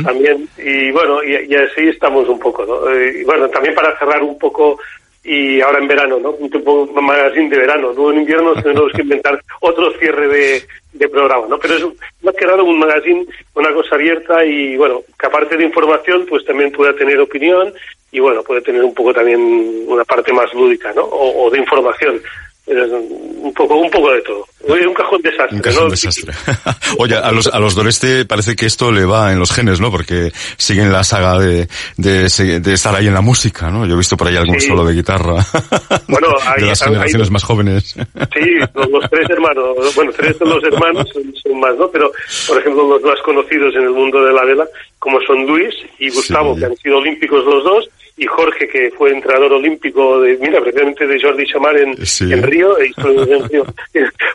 también, 0.05 0.49
y 0.59 0.91
bueno, 0.93 1.23
y, 1.25 1.53
y 1.53 1.55
así 1.57 1.89
estamos 1.89 2.29
un 2.29 2.39
poco, 2.39 2.65
¿no? 2.65 2.91
Eh, 2.91 3.21
y 3.21 3.25
bueno, 3.25 3.49
también 3.49 3.75
para 3.75 3.99
cerrar 3.99 4.23
un 4.23 4.39
poco 4.39 4.79
y 5.25 5.61
ahora 5.61 5.79
en 5.79 5.89
verano, 5.89 6.19
¿no? 6.19 6.31
Un 6.31 6.51
tipo 6.51 6.87
magazine 6.87 7.49
de 7.49 7.59
verano. 7.59 7.93
Luego 7.93 8.13
en 8.13 8.21
invierno 8.21 8.55
tenemos 8.55 8.93
que 8.93 9.03
inventar 9.03 9.41
otro 9.61 9.93
cierre 9.99 10.29
de, 10.29 11.09
programa, 11.09 11.47
¿no? 11.49 11.59
Pero 11.59 11.75
es 11.75 11.85
más 12.23 12.35
que 12.35 12.47
nada 12.47 12.63
un 12.63 12.79
magazine, 12.79 13.27
una 13.55 13.73
cosa 13.75 13.97
abierta 13.97 14.45
y, 14.45 14.77
bueno, 14.77 15.03
que 15.19 15.27
aparte 15.27 15.57
de 15.57 15.65
información, 15.65 16.25
pues 16.29 16.45
también 16.45 16.71
pueda 16.71 16.95
tener 16.95 17.19
opinión 17.19 17.73
y, 18.13 18.21
bueno, 18.21 18.43
puede 18.43 18.63
tener 18.63 18.85
un 18.85 18.95
poco 18.95 19.13
también 19.13 19.85
una 19.87 20.05
parte 20.05 20.33
más 20.33 20.53
lúdica, 20.55 20.93
¿no? 20.93 21.03
O 21.05 21.51
de 21.51 21.59
información. 21.59 22.21
Un 22.65 23.53
poco, 23.55 23.75
un 23.77 23.91
poco 23.91 24.13
de 24.13 24.21
todo. 24.23 24.47
Un 24.69 24.95
cajón 24.95 25.21
desastre, 25.21 25.57
Un 25.57 25.63
cajón 25.63 25.85
¿no? 25.85 25.91
desastre. 25.91 26.33
Oye, 26.99 27.17
a 27.17 27.33
los, 27.33 27.49
a 27.49 27.59
los 27.59 27.75
Doreste 27.75 28.25
parece 28.25 28.55
que 28.55 28.67
esto 28.67 28.93
le 28.93 29.05
va 29.05 29.33
en 29.33 29.41
los 29.41 29.51
genes, 29.51 29.81
¿no? 29.81 29.91
Porque 29.91 30.31
siguen 30.57 30.93
la 30.93 31.03
saga 31.03 31.39
de, 31.41 31.67
de, 31.97 32.29
de 32.61 32.73
estar 32.73 32.95
ahí 32.95 33.09
en 33.09 33.15
la 33.15 33.21
música, 33.21 33.69
¿no? 33.71 33.85
Yo 33.85 33.95
he 33.95 33.99
visto 33.99 34.17
por 34.17 34.29
ahí 34.29 34.37
algún 34.37 34.61
Sí. 34.61 34.69
solo 34.69 34.85
de 34.85 34.95
guitarra. 34.95 35.45
Bueno, 36.09 36.29
hay- 36.47 36.63
de 36.63 36.67
las 36.69 36.83
hay- 36.83 36.89
generaciones 36.89 37.31
más 37.31 37.43
jóvenes. 37.43 37.95
Sí, 37.95 38.41
los, 38.75 38.91
los 38.91 39.11
tres 39.11 39.29
hermanos, 39.31 39.95
bueno, 39.97 40.13
tres 40.17 40.39
de 40.39 40.47
los 40.47 40.63
hermanos 40.65 41.09
son, 41.13 41.23
son 41.43 41.59
más, 41.61 41.77
¿no? 41.77 41.89
Pero, 41.91 42.11
por 42.47 42.59
ejemplo, 42.61 42.87
los 42.89 43.03
más 43.03 43.19
conocidos 43.25 43.75
en 43.75 43.83
el 43.83 43.91
mundo 43.91 44.23
de 44.25 44.33
la 44.33 44.45
vela, 44.45 44.65
como 44.99 45.19
son 45.27 45.47
Luis 45.47 45.75
y 45.99 46.11
Gustavo, 46.11 46.55
Sí. 46.55 46.61
que 46.61 46.67
han 46.67 46.77
sido 46.77 46.99
olímpicos 46.99 47.45
los 47.45 47.65
dos, 47.65 47.89
y 48.17 48.27
Jorge, 48.27 48.69
que 48.69 48.91
fue 48.91 49.11
entrenador 49.11 49.55
olímpico 49.55 50.21
de, 50.21 50.37
mira, 50.39 50.61
precisamente 50.61 51.07
de 51.07 51.21
Jordi 51.21 51.47
Chamar 51.47 51.77
en, 51.79 52.07
Sí. 52.07 52.33
en 52.33 52.43
Río, 52.43 52.79
e 52.81 52.91
en 52.97 53.49
Río. 53.49 53.65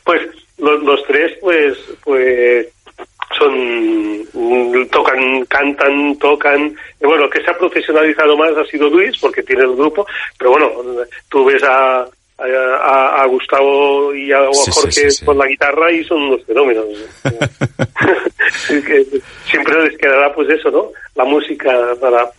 Pues 0.04 0.22
los, 0.58 0.84
los 0.84 1.04
tres, 1.06 1.38
pues, 1.40 1.78
pues, 2.04 2.68
son 3.38 4.88
tocan, 4.90 5.46
cantan, 5.46 6.18
tocan. 6.18 6.76
Bueno, 7.00 7.26
el 7.26 7.30
que 7.30 7.42
se 7.42 7.52
ha 7.52 7.58
profesionalizado 7.58 8.36
más 8.38 8.52
ha 8.58 8.66
sido 8.66 8.90
Luis, 8.90 9.18
porque 9.20 9.44
tiene 9.44 9.64
el 9.64 9.76
grupo, 9.76 10.06
pero 10.38 10.52
bueno, 10.52 10.72
tú 11.30 11.46
ves 11.46 11.62
a, 11.64 12.08
a, 12.40 13.24
a 13.24 13.26
Gustavo 13.28 14.14
y 14.14 14.32
a, 14.32 14.40
Sí, 14.52 14.72
Jorge 14.72 14.92
sí, 14.92 15.12
sí. 15.12 15.26
con 15.26 15.38
la 15.38 15.48
guitarra 15.48 15.92
y 15.92 16.04
son 16.04 16.22
unos 16.24 16.44
fenómenos. 16.46 16.86
Siempre 19.50 19.84
les 19.86 19.98
quedará 19.98 20.34
pues 20.34 20.48
eso, 20.50 20.70
¿no? 20.70 20.92
La 21.16 21.26
música 21.26 21.72
para, 22.00 22.30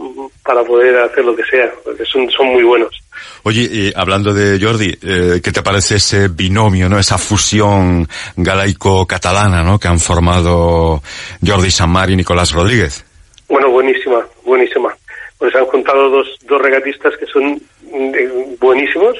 para 0.45 0.63
poder 0.65 0.97
hacer 0.99 1.25
lo 1.25 1.35
que 1.35 1.43
sea, 1.45 1.71
porque 1.85 2.05
son, 2.05 2.31
son 2.31 2.47
muy 2.47 2.63
buenos. 2.63 2.95
Oye, 3.43 3.69
eh, 3.73 3.93
hablando 3.97 4.33
de 4.33 4.65
Jordi, 4.65 4.97
eh, 5.03 5.41
¿qué 5.43 5.51
te 5.51 5.63
parece 5.63 5.97
ese 5.97 6.29
binomio, 6.29 6.89
no? 6.89 6.99
Esa 6.99 7.19
fusión 7.19 8.07
galaico-catalana, 8.37 9.63
¿no? 9.65 9.79
Que 9.79 9.89
han 9.89 9.99
formado 9.99 11.03
Jordi 11.45 11.71
Samar 11.71 12.11
y 12.11 12.17
Nicolás 12.17 12.53
Rodríguez. 12.53 13.05
Bueno, 13.49 13.71
buenísima, 13.71 14.25
buenísima. 14.45 14.95
Pues 15.39 15.55
han 15.57 15.67
juntado 15.67 16.09
dos, 16.11 16.27
dos 16.47 16.61
regatistas 16.63 17.17
que 17.17 17.27
son 17.27 17.61
eh, 17.93 18.57
buenísimos 18.61 19.17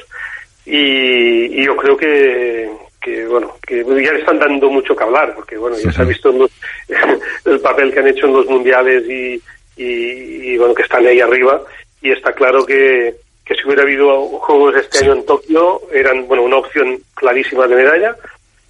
y, 0.69 1.61
y 1.61 1.65
yo 1.65 1.75
creo 1.75 1.97
que, 1.97 2.69
que, 3.01 3.25
bueno, 3.25 3.55
que 3.65 3.83
ya 3.83 4.13
le 4.13 4.19
están 4.19 4.39
dando 4.39 4.69
mucho 4.69 4.95
que 4.95 5.03
hablar, 5.03 5.33
porque 5.35 5.57
bueno, 5.57 5.77
ya 5.77 5.91
se 5.91 6.01
ha 6.01 6.05
visto 6.05 6.31
los- 6.31 6.51
el 7.45 7.59
papel 7.59 7.91
que 7.93 7.99
han 7.99 8.07
hecho 8.07 8.27
en 8.27 8.33
los 8.33 8.45
mundiales 8.45 9.03
y, 9.07 9.41
y, 9.77 10.53
y, 10.53 10.57
bueno, 10.57 10.73
que 10.73 10.83
están 10.83 11.05
ahí 11.05 11.19
arriba 11.19 11.61
y 12.01 12.11
está 12.11 12.33
claro 12.33 12.65
que, 12.65 13.15
que 13.45 13.55
si 13.55 13.65
hubiera 13.65 13.83
habido 13.83 14.21
juegos 14.39 14.75
este 14.75 14.99
año 14.99 15.13
en 15.13 15.25
Tokio 15.25 15.81
eran, 15.91 16.27
bueno, 16.27 16.43
una 16.43 16.57
opción 16.57 16.97
clarísima 17.15 17.67
de 17.67 17.75
medalla. 17.75 18.15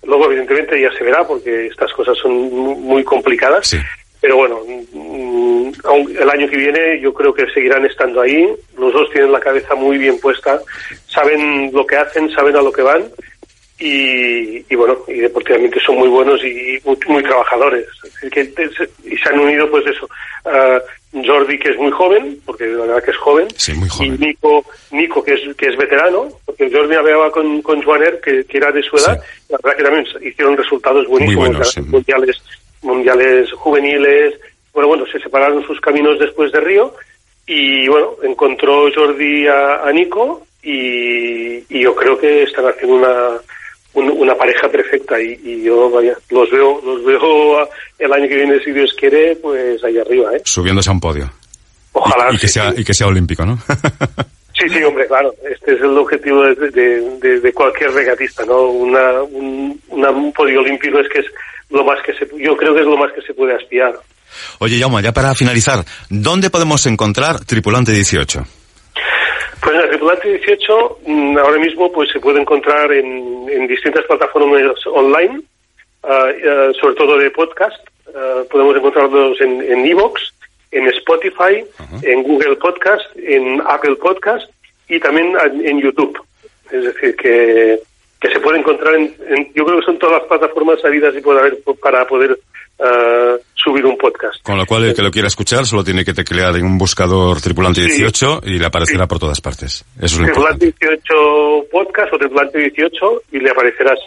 Luego, 0.04 0.26
evidentemente, 0.28 0.80
ya 0.82 0.92
se 0.98 1.04
verá 1.04 1.28
porque 1.28 1.68
estas 1.68 1.92
cosas 1.94 2.18
son 2.18 2.32
mu- 2.32 2.76
muy 2.76 3.04
complicadas. 3.04 3.68
Sí. 3.68 3.78
Pero 4.22 4.36
bueno, 4.38 4.60
mm, 4.92 5.72
el 6.20 6.30
año 6.30 6.50
que 6.50 6.58
viene 6.58 7.00
yo 7.00 7.14
creo 7.14 7.34
que 7.34 7.50
seguirán 7.52 7.86
estando 7.86 8.22
ahí. 8.22 8.48
Los 8.78 8.94
dos 8.94 9.10
tienen 9.12 9.32
la 9.32 9.40
cabeza 9.40 9.76
muy 9.76 9.98
bien 9.98 10.20
puesta, 10.20 10.60
saben 11.08 11.72
lo 11.74 11.86
que 11.86 11.96
hacen, 11.98 12.30
saben 12.32 12.56
a 12.56 12.62
lo 12.62 12.72
que 12.72 12.82
van 12.82 13.06
y, 13.80 14.58
y 14.72 14.76
bueno, 14.76 14.98
y 15.08 15.20
deportivamente 15.20 15.80
son 15.80 15.98
muy 15.98 16.10
buenos 16.10 16.44
y 16.44 16.78
muy, 16.84 16.98
muy 17.08 17.24
trabajadores. 17.24 17.88
Que 18.32 18.42
y 19.06 19.18
se 19.18 19.30
han 19.30 19.40
unido 19.40 19.70
pues 19.72 19.86
eso. 19.88 20.10
a 20.46 20.82
Jordi 21.12 21.58
que 21.58 21.70
es 21.70 21.78
muy 21.78 21.90
joven, 21.92 22.40
porque 22.46 22.68
la 22.68 22.86
verdad 22.86 23.04
que 23.04 23.12
es 23.12 23.18
joven, 23.18 23.48
Sí, 23.56 23.74
muy 23.74 23.90
y. 24.00 24.10
Nico, 24.12 24.64
Nico 24.92 25.24
que 25.24 25.34
es 25.34 25.56
que 25.56 25.70
es 25.70 25.78
veterano, 25.78 26.28
porque 26.46 26.70
Jordi 26.72 26.96
hablaba 26.96 27.32
con, 27.32 27.62
con 27.62 27.82
Joaner 27.82 28.20
que, 28.22 28.44
que 28.44 28.58
era 28.58 28.72
de 28.72 28.84
su 28.84 28.96
edad, 28.98 29.20
la 29.50 29.58
verdad 29.64 29.78
que 29.78 29.84
también 29.84 30.06
hicieron 30.22 30.56
resultados 30.56 31.08
buenísimos, 31.08 31.48
buenos, 31.48 31.72
sí. 31.72 31.82
mundiales, 31.82 32.40
mundiales 32.82 33.52
juveniles, 33.54 34.36
bueno, 34.74 34.88
bueno, 34.90 35.06
se 35.12 35.20
separaron 35.20 35.66
sus 35.66 35.80
caminos 35.82 36.20
después 36.20 36.52
de 36.52 36.60
Río 36.60 36.94
y 37.48 37.88
bueno, 37.88 38.12
encontró 38.24 38.90
Jordi 38.94 39.48
a, 39.48 39.84
a 39.84 39.92
Nico 39.92 40.46
y, 40.64 41.58
y 41.74 41.82
yo 41.84 41.96
creo 41.96 42.18
que 42.18 42.44
están 42.44 42.66
haciendo 42.68 42.96
una 42.98 43.30
un- 43.96 44.12
una 44.12 44.36
pareja 44.36 44.70
perfecta 44.70 45.20
y, 45.20 45.40
y 45.44 45.64
yo 45.64 45.90
vaya 45.90 46.16
los 46.30 46.50
veo 46.52 46.80
los 46.86 47.04
veo 47.04 47.68
el 47.98 48.14
año 48.14 48.28
que 48.28 48.36
viene 48.36 48.60
si 48.64 48.72
Dios 48.72 48.94
quiere 48.94 49.36
pues 49.38 49.84
ahí 49.84 49.98
arriba 49.98 50.36
eh 50.36 50.42
Subiéndose 50.46 50.90
a 50.90 50.94
un 50.94 51.00
podio. 51.00 51.32
ojalá 51.94 52.30
Y, 52.32 52.36
y 52.36 52.38
que 52.38 52.48
sí, 52.48 52.54
sea, 52.54 52.72
sí. 52.72 52.82
y 52.82 52.86
que 52.86 52.94
sea 52.94 53.08
olímpico, 53.08 53.46
¿no? 53.46 53.58
Sí, 54.60 54.68
sí, 54.68 54.84
hombre, 54.84 55.08
claro. 55.08 55.34
Este 55.50 55.76
es 55.76 55.80
el 55.82 55.98
objetivo 55.98 56.44
de, 56.44 56.54
de, 56.72 57.02
de- 57.22 57.40
de 57.40 57.54
cualquier 57.54 57.92
regatista, 57.94 58.44
¿no? 58.44 58.64
Una, 58.64 59.22
un, 59.24 59.80
una- 59.88 60.10
un 60.12 60.34
podio 60.34 60.60
olímpico 60.60 61.00
es 61.00 61.08
que 61.08 61.20
es 61.20 61.28
lo 61.70 61.84
más 61.84 62.02
que 62.04 62.14
se, 62.14 62.28
yo 62.38 62.58
creo 62.58 62.74
que 62.74 62.82
es 62.82 62.88
lo 62.88 62.98
más 62.98 63.12
que 63.14 63.22
se 63.22 63.34
puede 63.34 63.56
aspirar. 63.56 63.94
Oye, 64.60 64.80
Jaume, 64.80 65.02
ya 65.02 65.12
para 65.12 65.34
finalizar, 65.36 65.84
¿dónde 66.10 66.50
podemos 66.50 66.86
encontrar 66.86 67.44
Tripulante 67.46 67.92
18? 67.92 68.44
Pues 69.62 69.76
en 69.76 69.82
el 69.82 69.90
Tripulante 69.90 70.30
18 70.30 71.00
mm, 71.06 71.38
ahora 71.38 71.60
mismo 71.60 71.92
pues 71.92 72.10
se 72.12 72.20
puede 72.20 72.42
encontrar 72.42 72.92
en, 72.92 73.48
en 73.50 73.68
distintas 73.68 74.06
plataformas 74.06 74.62
online, 74.86 75.42
ah, 76.04 76.30
sobre 76.80 76.96
todo 76.96 77.18
de 77.18 77.32
podcast. 77.32 77.78
Ah, 78.16 78.42
podemos 78.50 78.76
encontrarlos 78.76 79.40
en 79.42 79.62
en 79.62 79.86
Evox, 79.86 80.34
en 80.72 80.88
Spotify, 80.88 81.64
en 82.04 82.24
Google 82.24 82.56
Podcast, 82.56 83.06
en 83.16 83.62
Apple 83.68 83.96
Podcast 83.96 84.50
y 84.88 85.00
también 85.00 85.34
en 85.44 85.68
en 85.68 85.82
YouTube. 85.82 86.20
Es 86.72 86.84
decir, 86.84 87.16
que, 87.16 87.80
que 88.20 88.30
se 88.32 88.40
puede 88.40 88.60
encontrar 88.60 88.96
en, 88.96 89.14
en- 89.30 89.52
yo 89.54 89.64
creo 89.66 89.80
que 89.80 89.86
son 89.86 89.98
todas 90.00 90.20
las 90.22 90.28
plataformas 90.28 90.82
sabidas 90.82 91.16
y 91.16 91.22
puede 91.22 91.40
haber 91.40 91.58
para 91.82 92.06
poder 92.06 92.38
ah, 92.80 93.36
subir 93.56 93.86
un 93.86 93.98
podcast. 93.98 94.42
Con 94.44 94.58
lo 94.58 94.66
cual, 94.66 94.86
el 94.86 94.94
que 94.94 95.02
lo 95.02 95.12
quiera 95.12 95.28
escuchar 95.28 95.66
solo 95.66 95.84
tiene 95.84 96.04
que 96.04 96.14
teclear 96.14 96.56
en 96.56 96.66
un 96.66 96.78
buscador 96.78 97.40
Tripulante 97.42 97.82
Sí. 97.82 97.88
18 97.98 98.42
y 98.46 98.60
le 98.60 98.66
aparecerá 98.66 99.08
por 99.08 99.20
todas 99.20 99.40
partes. 99.42 99.86
Eso 99.98 100.06
es 100.06 100.20
lo 100.20 100.28
importante. 100.28 100.72
Tripulante 100.72 101.06
18 101.08 101.66
Podcast 101.72 102.14
o 102.14 102.18
Tripulante 102.18 102.60
18 102.60 103.22
y 103.32 103.40
le 103.40 103.50
aparecerás 103.52 104.00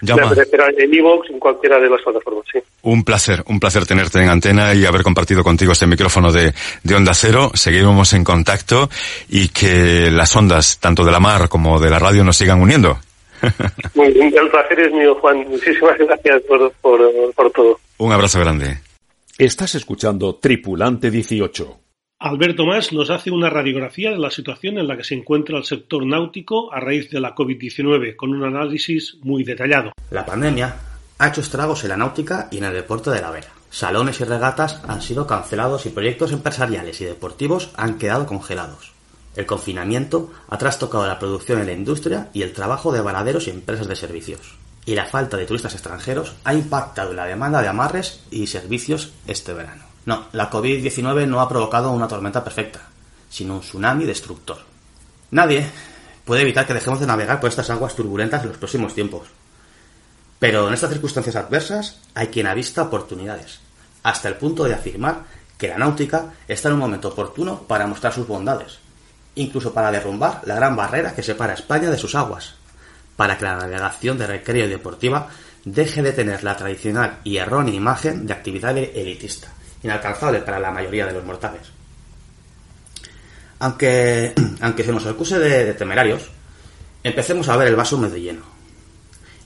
le 0.00 0.08
Jaume, 0.08 0.26
aparecerá 0.26 0.66
en 0.76 0.94
Evox, 0.94 1.30
en 1.30 1.38
cualquiera 1.38 1.78
de 1.78 1.88
las 1.88 2.02
plataformas, 2.02 2.44
sí. 2.52 2.58
un 2.82 3.04
placer, 3.04 3.42
un 3.46 3.60
placer 3.60 3.86
tenerte 3.86 4.20
en 4.20 4.28
antena 4.28 4.74
y 4.74 4.84
haber 4.84 5.02
compartido 5.02 5.42
contigo 5.42 5.72
este 5.72 5.86
micrófono 5.86 6.32
de, 6.32 6.52
de 6.82 6.94
Onda 6.94 7.14
Cero. 7.14 7.50
Seguimos 7.54 8.12
en 8.12 8.24
contacto 8.24 8.88
y 9.28 9.48
que 9.48 10.10
las 10.10 10.34
ondas, 10.36 10.78
tanto 10.78 11.04
de 11.04 11.12
la 11.12 11.20
mar 11.20 11.48
como 11.48 11.78
de 11.80 11.90
la 11.90 11.98
radio, 11.98 12.24
nos 12.24 12.36
sigan 12.36 12.60
uniendo. 12.60 12.98
Muy 13.94 14.12
bien, 14.12 14.32
el 14.36 14.50
placer 14.50 14.80
es 14.80 14.92
mío, 14.92 15.14
Juan. 15.20 15.46
Muchísimas 15.48 15.98
gracias 15.98 16.42
por, 16.42 16.72
por, 16.80 17.00
por 17.34 17.50
todo. 17.50 17.78
Un 17.98 18.12
abrazo 18.12 18.40
grande. 18.40 18.78
Estás 19.38 19.74
escuchando 19.74 20.36
Tripulante 20.36 21.10
18. 21.10 21.83
Alberto 22.24 22.64
Más 22.64 22.90
nos 22.90 23.10
hace 23.10 23.30
una 23.30 23.50
radiografía 23.50 24.10
de 24.10 24.16
la 24.16 24.30
situación 24.30 24.78
en 24.78 24.88
la 24.88 24.96
que 24.96 25.04
se 25.04 25.14
encuentra 25.14 25.58
el 25.58 25.64
sector 25.64 26.06
náutico 26.06 26.72
a 26.72 26.80
raíz 26.80 27.10
de 27.10 27.20
la 27.20 27.34
COVID-19, 27.34 28.16
con 28.16 28.32
un 28.32 28.44
análisis 28.44 29.18
muy 29.20 29.44
detallado. 29.44 29.92
La 30.10 30.24
pandemia 30.24 30.74
ha 31.18 31.28
hecho 31.28 31.42
estragos 31.42 31.84
en 31.84 31.90
la 31.90 31.98
náutica 31.98 32.48
y 32.50 32.56
en 32.56 32.64
el 32.64 32.72
deporte 32.72 33.10
de 33.10 33.20
la 33.20 33.30
vela. 33.30 33.48
Salones 33.68 34.22
y 34.22 34.24
regatas 34.24 34.80
han 34.88 35.02
sido 35.02 35.26
cancelados 35.26 35.84
y 35.84 35.90
proyectos 35.90 36.32
empresariales 36.32 36.98
y 37.02 37.04
deportivos 37.04 37.72
han 37.76 37.98
quedado 37.98 38.24
congelados. 38.24 38.92
El 39.36 39.44
confinamiento 39.44 40.32
ha 40.48 40.56
trastocado 40.56 41.06
la 41.06 41.18
producción 41.18 41.60
en 41.60 41.66
la 41.66 41.72
industria 41.74 42.30
y 42.32 42.40
el 42.40 42.54
trabajo 42.54 42.90
de 42.90 43.02
varaderos 43.02 43.48
y 43.48 43.50
empresas 43.50 43.86
de 43.86 43.96
servicios. 43.96 44.56
Y 44.86 44.94
la 44.94 45.04
falta 45.04 45.36
de 45.36 45.44
turistas 45.44 45.74
extranjeros 45.74 46.36
ha 46.44 46.54
impactado 46.54 47.10
en 47.10 47.16
la 47.16 47.26
demanda 47.26 47.60
de 47.60 47.68
amarres 47.68 48.24
y 48.30 48.46
servicios 48.46 49.12
este 49.26 49.52
verano. 49.52 49.83
No, 50.06 50.26
la 50.32 50.50
COVID-19 50.50 51.26
no 51.26 51.40
ha 51.40 51.48
provocado 51.48 51.90
una 51.90 52.08
tormenta 52.08 52.44
perfecta, 52.44 52.80
sino 53.30 53.54
un 53.54 53.60
tsunami 53.60 54.04
destructor. 54.04 54.58
Nadie 55.30 55.66
puede 56.24 56.42
evitar 56.42 56.66
que 56.66 56.74
dejemos 56.74 57.00
de 57.00 57.06
navegar 57.06 57.40
por 57.40 57.50
estas 57.50 57.70
aguas 57.70 57.94
turbulentas 57.94 58.42
en 58.42 58.48
los 58.48 58.58
próximos 58.58 58.94
tiempos. 58.94 59.28
Pero 60.38 60.68
en 60.68 60.74
estas 60.74 60.90
circunstancias 60.90 61.36
adversas 61.36 62.00
hay 62.14 62.28
quien 62.28 62.46
avista 62.46 62.82
oportunidades, 62.82 63.60
hasta 64.02 64.28
el 64.28 64.36
punto 64.36 64.64
de 64.64 64.74
afirmar 64.74 65.24
que 65.56 65.68
la 65.68 65.78
náutica 65.78 66.34
está 66.46 66.68
en 66.68 66.74
un 66.74 66.80
momento 66.80 67.08
oportuno 67.08 67.62
para 67.62 67.86
mostrar 67.86 68.12
sus 68.12 68.26
bondades, 68.26 68.78
incluso 69.36 69.72
para 69.72 69.90
derrumbar 69.90 70.42
la 70.44 70.56
gran 70.56 70.76
barrera 70.76 71.14
que 71.14 71.22
separa 71.22 71.54
España 71.54 71.90
de 71.90 71.98
sus 71.98 72.14
aguas, 72.14 72.54
para 73.16 73.38
que 73.38 73.44
la 73.44 73.56
navegación 73.56 74.18
de 74.18 74.26
recreo 74.26 74.66
y 74.66 74.70
deportiva 74.70 75.28
deje 75.64 76.02
de 76.02 76.12
tener 76.12 76.44
la 76.44 76.56
tradicional 76.56 77.20
y 77.24 77.38
errónea 77.38 77.74
imagen 77.74 78.26
de 78.26 78.32
actividad 78.32 78.76
elitista, 78.76 79.48
inalcanzable 79.84 80.40
para 80.40 80.58
la 80.58 80.70
mayoría 80.70 81.06
de 81.06 81.12
los 81.12 81.24
mortales. 81.24 81.60
Aunque, 83.60 84.34
aunque 84.60 84.82
se 84.82 84.92
nos 84.92 85.06
acuse 85.06 85.38
de, 85.38 85.74
temerarios, 85.74 86.30
empecemos 87.02 87.48
a 87.48 87.56
ver 87.56 87.68
el 87.68 87.76
vaso 87.76 87.98
medio 87.98 88.16
lleno. 88.16 88.42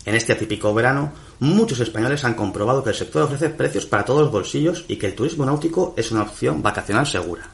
En 0.05 0.15
este 0.15 0.33
atípico 0.33 0.73
verano, 0.73 1.13
muchos 1.41 1.81
españoles 1.81 2.25
han 2.25 2.35
comprobado 2.35 2.83
que 2.83 2.91
el 2.91 2.97
sector 2.97 3.23
ofrece 3.23 3.51
precios 3.51 3.85
para 3.85 4.05
todos 4.05 4.23
los 4.23 4.33
bolsillos 4.33 4.85
y 4.89 4.97
que 4.97 5.07
el 5.07 5.15
turismo 5.15 5.45
náutico 5.45 5.93
es 5.97 6.11
una 6.11 6.23
opción 6.23 6.63
vacacional 6.63 7.07
segura. 7.07 7.51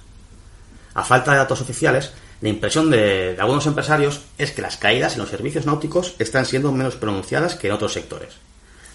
A 0.94 1.02
falta 1.02 1.32
de 1.32 1.38
datos 1.38 1.60
oficiales, 1.60 2.12
la 2.40 2.50
impresión 2.50 2.90
de, 2.90 3.34
de, 3.34 3.40
algunos 3.40 3.66
empresarios 3.66 4.20
es 4.38 4.52
que 4.52 4.62
las 4.62 4.76
caídas 4.76 5.14
en 5.14 5.20
los 5.20 5.30
servicios 5.30 5.66
náuticos 5.66 6.14
están 6.18 6.46
siendo 6.46 6.70
menos 6.70 6.94
pronunciadas 6.94 7.56
que 7.56 7.66
en 7.66 7.72
otros 7.72 7.94
sectores. 7.94 8.34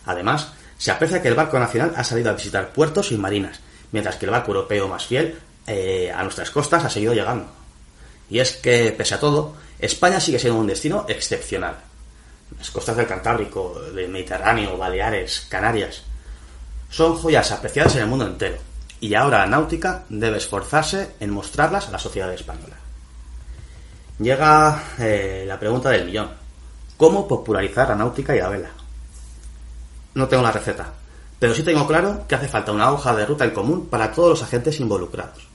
Además, 0.06 0.54
se 0.78 0.92
aprecia 0.92 1.22
que 1.22 1.28
el 1.28 1.36
barco 1.36 1.60
nacional 1.60 1.94
ha 1.98 2.04
salido 2.06 2.30
a 2.30 2.36
visitar 2.36 2.72
puertos 2.72 3.12
y 3.12 3.18
marinas, 3.18 3.60
mientras 3.92 4.16
que 4.16 4.26
el 4.26 4.32
barco 4.32 4.52
europeo 4.52 4.88
más 4.88 5.06
fiel 5.06 5.40
eh, 5.68 6.12
a 6.12 6.24
nuestras 6.24 6.52
costas 6.52 6.84
ha 6.86 6.90
seguido 6.90 7.14
llegando. 7.14 7.48
Y 8.30 8.40
es 8.40 8.58
que, 8.58 8.92
pese 8.92 9.16
a 9.16 9.20
todo, 9.20 9.56
España 9.80 10.20
sigue 10.20 10.40
siendo 10.40 10.60
un 10.60 10.68
destino 10.68 11.06
excepcional. 11.08 11.78
Las 12.58 12.72
costas 12.72 12.98
del 12.98 13.08
Cantábrico, 13.08 13.80
del 13.94 14.10
Mediterráneo, 14.10 14.78
Baleares, 14.78 15.46
Canarias, 15.50 16.04
son 16.90 17.16
joyas 17.16 17.52
apreciadas 17.52 17.96
en 17.96 18.02
el 18.02 18.08
mundo 18.08 18.26
entero, 18.26 18.58
y 19.00 19.14
ahora 19.14 19.40
la 19.40 19.48
náutica 19.48 20.04
debe 20.10 20.38
esforzarse 20.38 21.12
en 21.20 21.30
mostrarlas 21.30 21.88
a 21.88 21.92
la 21.92 22.00
sociedad 22.00 22.34
española. 22.34 22.76
Llega 24.20 24.84
eh, 25.00 25.46
la 25.48 25.60
pregunta 25.60 25.90
del 25.90 26.06
millón. 26.06 26.32
¿Cómo 26.98 27.28
popularizar 27.28 27.90
la 27.90 27.96
náutica 27.96 28.36
y 28.36 28.40
la 28.40 28.50
vela? 28.50 28.70
No 30.16 30.28
tengo 30.28 30.44
la 30.44 30.52
receta, 30.52 30.94
pero 31.40 31.56
sí 31.56 31.64
tengo 31.64 31.88
claro 31.88 32.26
que 32.28 32.36
hace 32.36 32.48
falta 32.48 32.72
una 32.72 32.92
hoja 32.92 33.16
de 33.16 33.26
ruta 33.26 33.46
en 33.46 33.52
común 33.52 33.88
para 33.88 34.12
todos 34.12 34.30
los 34.30 34.44
agentes 34.44 34.80
involucrados. 34.80 35.48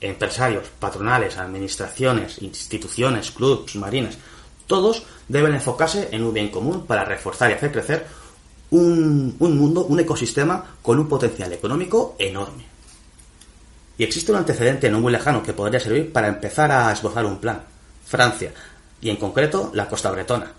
Empresarios, 0.00 0.68
patronales, 0.78 1.38
administraciones, 1.38 2.42
instituciones, 2.42 3.30
clubs, 3.30 3.76
marines, 3.76 4.18
todos 4.66 5.04
deben 5.28 5.54
enfocarse 5.54 6.08
en 6.12 6.24
un 6.24 6.34
bien 6.34 6.50
común 6.50 6.86
para 6.86 7.04
reforzar 7.04 7.50
y 7.50 7.54
hacer 7.54 7.72
crecer 7.72 8.06
un, 8.70 9.36
un 9.38 9.58
mundo, 9.58 9.84
un 9.86 10.00
ecosistema 10.00 10.76
con 10.82 10.98
un 10.98 11.08
potencial 11.08 11.52
económico 11.52 12.16
enorme. 12.18 12.66
Y 13.96 14.04
existe 14.04 14.30
un 14.30 14.38
antecedente 14.38 14.90
no 14.90 15.00
muy 15.00 15.12
lejano 15.12 15.42
que 15.42 15.52
podría 15.52 15.80
servir 15.80 16.12
para 16.12 16.28
empezar 16.28 16.70
a 16.70 16.92
esbozar 16.92 17.24
un 17.24 17.38
plan. 17.38 17.62
Francia, 18.04 18.52
y 19.00 19.10
en 19.10 19.16
concreto 19.16 19.70
la 19.74 19.88
costa 19.88 20.10
bretona. 20.10 20.52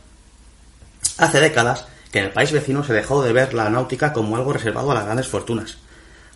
Hace 1.17 1.39
décadas 1.39 1.86
que 2.12 2.20
en 2.20 2.26
el 2.26 2.32
país 2.32 2.51
vecino 2.51 2.84
se 2.84 2.93
dejó 2.93 3.24
de 3.24 3.34
ver 3.34 3.53
la 3.53 3.70
náutica 3.70 4.14
como 4.14 4.36
algo 4.36 4.53
reservado 4.53 4.91
a 4.91 4.95
las 4.95 5.05
grandes 5.05 5.28
fortunas. 5.28 5.78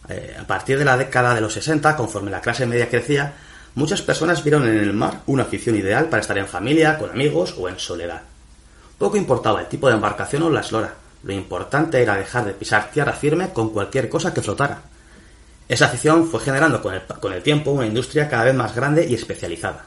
Eh, 0.09 0.35
a 0.39 0.45
partir 0.45 0.77
de 0.77 0.85
la 0.85 0.97
década 0.97 1.33
de 1.33 1.41
los 1.41 1.53
60, 1.53 1.95
conforme 1.95 2.31
la 2.31 2.41
clase 2.41 2.65
media 2.65 2.89
crecía, 2.89 3.33
muchas 3.75 4.01
personas 4.01 4.43
vieron 4.43 4.67
en 4.67 4.77
el 4.77 4.93
mar 4.93 5.21
una 5.25 5.43
afición 5.43 5.75
ideal 5.75 6.05
para 6.05 6.21
estar 6.21 6.37
en 6.37 6.47
familia, 6.47 6.97
con 6.97 7.09
amigos 7.09 7.55
o 7.57 7.69
en 7.69 7.79
soledad. 7.79 8.21
Poco 8.97 9.17
importaba 9.17 9.61
el 9.61 9.67
tipo 9.67 9.87
de 9.87 9.95
embarcación 9.95 10.43
o 10.43 10.49
la 10.49 10.61
eslora, 10.61 10.93
lo 11.23 11.31
importante 11.31 12.01
era 12.01 12.17
dejar 12.17 12.45
de 12.45 12.53
pisar 12.53 12.91
tierra 12.91 13.13
firme 13.13 13.49
con 13.49 13.69
cualquier 13.69 14.09
cosa 14.09 14.33
que 14.33 14.41
flotara. 14.41 14.81
Esa 15.69 15.85
afición 15.85 16.27
fue 16.27 16.41
generando 16.41 16.81
con 16.81 16.93
el, 16.93 17.01
con 17.01 17.31
el 17.31 17.41
tiempo 17.41 17.71
una 17.71 17.85
industria 17.85 18.29
cada 18.29 18.43
vez 18.43 18.53
más 18.53 18.75
grande 18.75 19.07
y 19.07 19.13
especializada. 19.13 19.85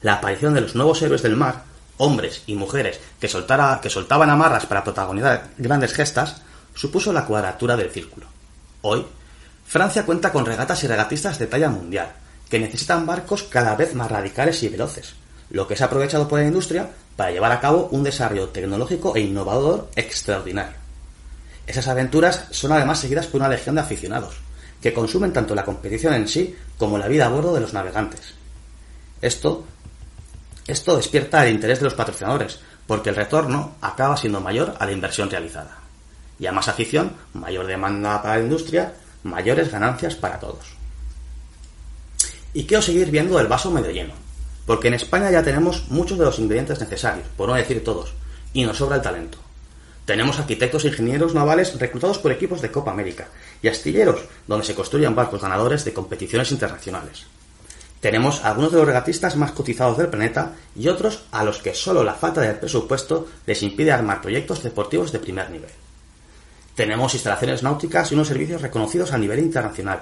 La 0.00 0.14
aparición 0.14 0.54
de 0.54 0.62
los 0.62 0.74
nuevos 0.74 1.02
héroes 1.02 1.22
del 1.22 1.36
mar 1.36 1.64
hombres 1.98 2.42
y 2.46 2.54
mujeres 2.54 2.98
que, 3.20 3.28
soltaban 3.28 4.30
amarras 4.30 4.66
para 4.66 4.82
protagonizar 4.82 5.50
grandes 5.58 5.92
gestas, 5.92 6.42
supuso 6.74 7.12
la 7.12 7.26
cuadratura 7.26 7.76
del 7.76 7.90
círculo. 7.90 8.26
Hoy, 8.82 9.06
Francia 9.66 10.06
cuenta 10.06 10.32
con 10.32 10.46
regatas 10.46 10.82
y 10.84 10.86
regatistas 10.86 11.38
de 11.38 11.46
talla 11.46 11.68
mundial, 11.68 12.12
que 12.48 12.58
necesitan 12.58 13.04
barcos 13.04 13.42
cada 13.42 13.76
vez 13.76 13.94
más 13.94 14.10
radicales 14.10 14.62
y 14.62 14.68
veloces, 14.68 15.14
lo 15.50 15.66
que 15.66 15.74
ha 15.78 15.86
aprovechado 15.86 16.26
por 16.26 16.38
la 16.38 16.46
industria 16.46 16.88
para 17.16 17.32
llevar 17.32 17.52
a 17.52 17.60
cabo 17.60 17.88
un 17.90 18.02
desarrollo 18.02 18.48
tecnológico 18.48 19.14
e 19.16 19.20
innovador 19.20 19.90
extraordinario. 19.96 20.76
Esas 21.66 21.88
aventuras 21.88 22.46
son 22.50 22.72
además 22.72 23.00
seguidas 23.00 23.26
por 23.26 23.40
una 23.40 23.50
legión 23.50 23.74
de 23.74 23.82
aficionados, 23.82 24.36
que 24.80 24.94
consumen 24.94 25.32
tanto 25.32 25.54
la 25.54 25.64
competición 25.64 26.14
en 26.14 26.28
sí 26.28 26.56
como 26.78 26.96
la 26.96 27.08
vida 27.08 27.26
a 27.26 27.28
bordo 27.28 27.54
de 27.54 27.60
los 27.60 27.74
navegantes. 27.74 28.34
Esto 29.20 29.64
esto 30.68 30.96
despierta 30.96 31.46
el 31.46 31.54
interés 31.54 31.78
de 31.78 31.86
los 31.86 31.94
patrocinadores, 31.94 32.60
porque 32.86 33.08
el 33.08 33.16
retorno 33.16 33.76
acaba 33.80 34.18
siendo 34.18 34.42
mayor 34.42 34.74
a 34.78 34.84
la 34.84 34.92
inversión 34.92 35.30
realizada. 35.30 35.78
Y 36.38 36.46
a 36.46 36.52
más 36.52 36.68
afición, 36.68 37.12
mayor 37.32 37.66
demanda 37.66 38.20
para 38.20 38.36
la 38.36 38.44
industria, 38.44 38.92
mayores 39.22 39.72
ganancias 39.72 40.14
para 40.14 40.38
todos. 40.38 40.76
Y 42.52 42.64
quiero 42.64 42.82
seguir 42.82 43.10
viendo 43.10 43.40
el 43.40 43.46
vaso 43.46 43.70
medio 43.70 43.90
lleno, 43.90 44.12
porque 44.66 44.88
en 44.88 44.94
España 44.94 45.30
ya 45.30 45.42
tenemos 45.42 45.88
muchos 45.88 46.18
de 46.18 46.26
los 46.26 46.38
ingredientes 46.38 46.80
necesarios, 46.80 47.26
por 47.34 47.48
no 47.48 47.54
decir 47.54 47.82
todos, 47.82 48.12
y 48.52 48.66
nos 48.66 48.76
sobra 48.76 48.96
el 48.96 49.02
talento. 49.02 49.38
Tenemos 50.04 50.38
arquitectos 50.38 50.84
e 50.84 50.88
ingenieros 50.88 51.32
navales 51.32 51.78
reclutados 51.78 52.18
por 52.18 52.30
equipos 52.30 52.60
de 52.60 52.70
Copa 52.70 52.90
América 52.90 53.28
y 53.62 53.68
astilleros 53.68 54.20
donde 54.46 54.66
se 54.66 54.74
construyen 54.74 55.14
barcos 55.14 55.40
ganadores 55.40 55.84
de 55.86 55.94
competiciones 55.94 56.52
internacionales. 56.52 57.26
Tenemos 58.00 58.44
algunos 58.44 58.70
de 58.70 58.78
los 58.78 58.86
regatistas 58.86 59.36
más 59.36 59.52
cotizados 59.52 59.98
del 59.98 60.08
planeta 60.08 60.52
y 60.76 60.88
otros 60.88 61.24
a 61.32 61.42
los 61.42 61.58
que 61.58 61.74
solo 61.74 62.04
la 62.04 62.14
falta 62.14 62.40
de 62.40 62.54
presupuesto 62.54 63.26
les 63.44 63.62
impide 63.62 63.90
armar 63.90 64.20
proyectos 64.20 64.62
deportivos 64.62 65.10
de 65.10 65.18
primer 65.18 65.50
nivel. 65.50 65.70
Tenemos 66.76 67.12
instalaciones 67.14 67.64
náuticas 67.64 68.12
y 68.12 68.14
unos 68.14 68.28
servicios 68.28 68.62
reconocidos 68.62 69.12
a 69.12 69.18
nivel 69.18 69.40
internacional. 69.40 70.00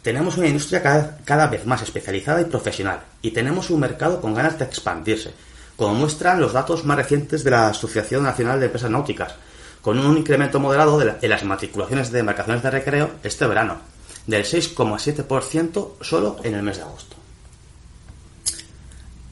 Tenemos 0.00 0.38
una 0.38 0.46
industria 0.46 0.82
cada, 1.22 1.46
vez 1.48 1.66
más 1.66 1.82
especializada 1.82 2.40
y 2.40 2.46
profesional. 2.46 3.00
Y 3.20 3.32
tenemos 3.32 3.68
un 3.68 3.80
mercado 3.80 4.22
con 4.22 4.32
ganas 4.32 4.58
de 4.58 4.64
expandirse, 4.64 5.34
como 5.76 5.94
muestran 5.94 6.40
los 6.40 6.54
datos 6.54 6.84
más 6.86 6.96
recientes 6.96 7.44
de 7.44 7.50
la 7.50 7.68
Asociación 7.68 8.22
Nacional 8.22 8.58
de 8.58 8.66
Empresas 8.66 8.90
Náuticas, 8.90 9.34
con 9.82 9.98
un 9.98 10.16
incremento 10.16 10.58
moderado 10.60 10.98
de 10.98 11.28
las 11.28 11.44
matriculaciones 11.44 12.10
de 12.10 12.20
embarcaciones 12.20 12.62
de 12.62 12.70
recreo 12.70 13.10
este 13.22 13.46
verano, 13.46 13.80
del 14.26 14.44
6,7% 14.44 15.92
solo 16.00 16.36
en 16.42 16.54
el 16.54 16.62
mes 16.62 16.78
de 16.78 16.84
agosto. 16.84 17.23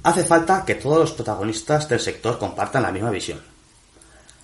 Hace 0.04 0.24
falta 0.24 0.64
que 0.64 0.74
todos 0.74 0.98
los 0.98 1.12
protagonistas 1.12 1.88
del 1.88 2.00
sector 2.00 2.36
compartan 2.36 2.82
la 2.82 2.90
misma 2.90 3.10
visión. 3.10 3.40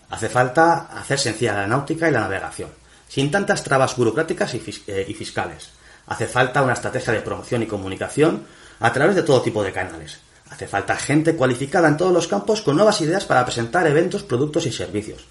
Hace 0.08 0.28
falta 0.28 0.88
hacer 0.96 1.18
sencilla 1.18 1.54
la 1.54 1.66
náutica 1.66 2.08
y 2.08 2.12
la 2.12 2.20
navegación, 2.20 2.70
sin 3.08 3.30
tantas 3.30 3.64
trabas 3.64 3.96
burocráticas 3.96 4.54
eh, 4.54 5.06
y, 5.08 5.14
fiscales. 5.14 5.70
Hace 6.06 6.28
falta 6.28 6.62
una 6.62 6.74
estrategia 6.74 7.12
de 7.12 7.22
promoción 7.22 7.64
y 7.64 7.66
comunicación 7.66 8.44
a 8.78 8.92
través 8.92 9.16
de 9.16 9.24
todo 9.24 9.42
tipo 9.42 9.64
de 9.64 9.72
canales. 9.72 10.20
Hace 10.48 10.68
falta 10.68 10.96
gente 10.96 11.34
cualificada 11.34 11.88
en 11.88 11.96
todos 11.96 12.12
los 12.12 12.28
campos 12.28 12.62
con 12.62 12.76
nuevas 12.76 13.00
ideas 13.00 13.24
para 13.24 13.44
presentar 13.44 13.86
eventos, 13.86 14.22
productos 14.22 14.64
y 14.64 14.72
servicios. 14.72 15.26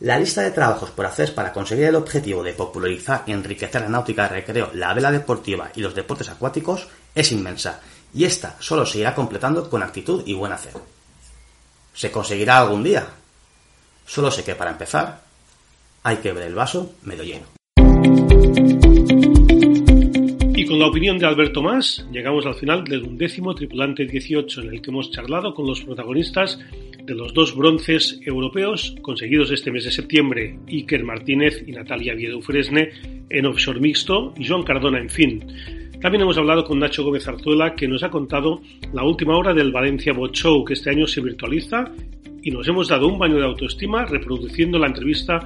La 0.00 0.18
lista 0.18 0.42
de 0.42 0.50
trabajos 0.50 0.90
por 0.90 1.06
hacer 1.06 1.34
para 1.34 1.52
conseguir 1.52 1.86
el 1.86 1.96
objetivo 1.96 2.42
de 2.42 2.52
popularizar 2.52 3.22
y 3.26 3.32
enriquecer 3.32 3.80
la 3.82 3.88
náutica 3.88 4.24
de 4.24 4.40
recreo, 4.40 4.70
la 4.74 4.92
vela 4.92 5.10
deportiva 5.10 5.70
y 5.74 5.80
los 5.80 5.94
deportes 5.94 6.28
acuáticos 6.28 6.88
es 7.14 7.32
inmensa 7.32 7.80
y 8.14 8.24
esta 8.24 8.56
solo 8.60 8.84
se 8.86 8.98
irá 8.98 9.14
completando 9.14 9.68
con 9.68 9.82
actitud 9.82 10.22
y 10.26 10.34
buen 10.34 10.52
hacer. 10.52 10.72
¿Se 11.94 12.10
conseguirá 12.10 12.58
algún 12.58 12.82
día? 12.82 13.06
Solo 14.06 14.30
sé 14.30 14.44
que 14.44 14.54
para 14.54 14.70
empezar 14.70 15.22
hay 16.02 16.16
que 16.16 16.32
ver 16.32 16.44
el 16.44 16.54
vaso 16.54 16.94
medio 17.04 17.24
lleno. 17.24 17.46
Y 20.54 20.66
con 20.66 20.78
la 20.78 20.86
opinión 20.86 21.18
de 21.18 21.26
Alberto 21.26 21.62
Más, 21.62 22.06
llegamos 22.12 22.46
al 22.46 22.54
final 22.54 22.84
del 22.84 23.02
undécimo 23.02 23.54
Tripulante 23.54 24.06
18, 24.06 24.62
en 24.62 24.68
el 24.68 24.82
que 24.82 24.90
hemos 24.90 25.10
charlado 25.10 25.54
con 25.54 25.66
los 25.66 25.80
protagonistas 25.80 26.58
de 27.04 27.14
los 27.14 27.34
dos 27.34 27.56
bronces 27.56 28.20
europeos 28.24 28.94
conseguidos 29.02 29.50
este 29.50 29.72
mes 29.72 29.84
de 29.84 29.90
septiembre, 29.90 30.58
Iker 30.68 31.04
Martínez 31.04 31.64
y 31.66 31.72
Natalia 31.72 32.14
Viedo 32.14 32.40
Fresne 32.40 32.90
en 33.28 33.46
offshore 33.46 33.80
mixto 33.80 34.34
y 34.36 34.46
Joan 34.46 34.62
Cardona 34.62 34.98
en 34.98 35.10
fin. 35.10 35.81
También 36.02 36.22
hemos 36.22 36.36
hablado 36.36 36.64
con 36.64 36.80
Nacho 36.80 37.04
Gómez 37.04 37.28
Arzuela, 37.28 37.76
que 37.76 37.86
nos 37.86 38.02
ha 38.02 38.10
contado 38.10 38.60
la 38.92 39.04
última 39.04 39.36
hora 39.36 39.54
del 39.54 39.70
Valencia 39.70 40.12
Bot 40.12 40.34
Show, 40.34 40.64
que 40.64 40.72
este 40.72 40.90
año 40.90 41.06
se 41.06 41.20
virtualiza, 41.20 41.84
y 42.42 42.50
nos 42.50 42.66
hemos 42.66 42.88
dado 42.88 43.06
un 43.06 43.20
baño 43.20 43.36
de 43.36 43.44
autoestima 43.44 44.04
reproduciendo 44.04 44.80
la 44.80 44.88
entrevista 44.88 45.38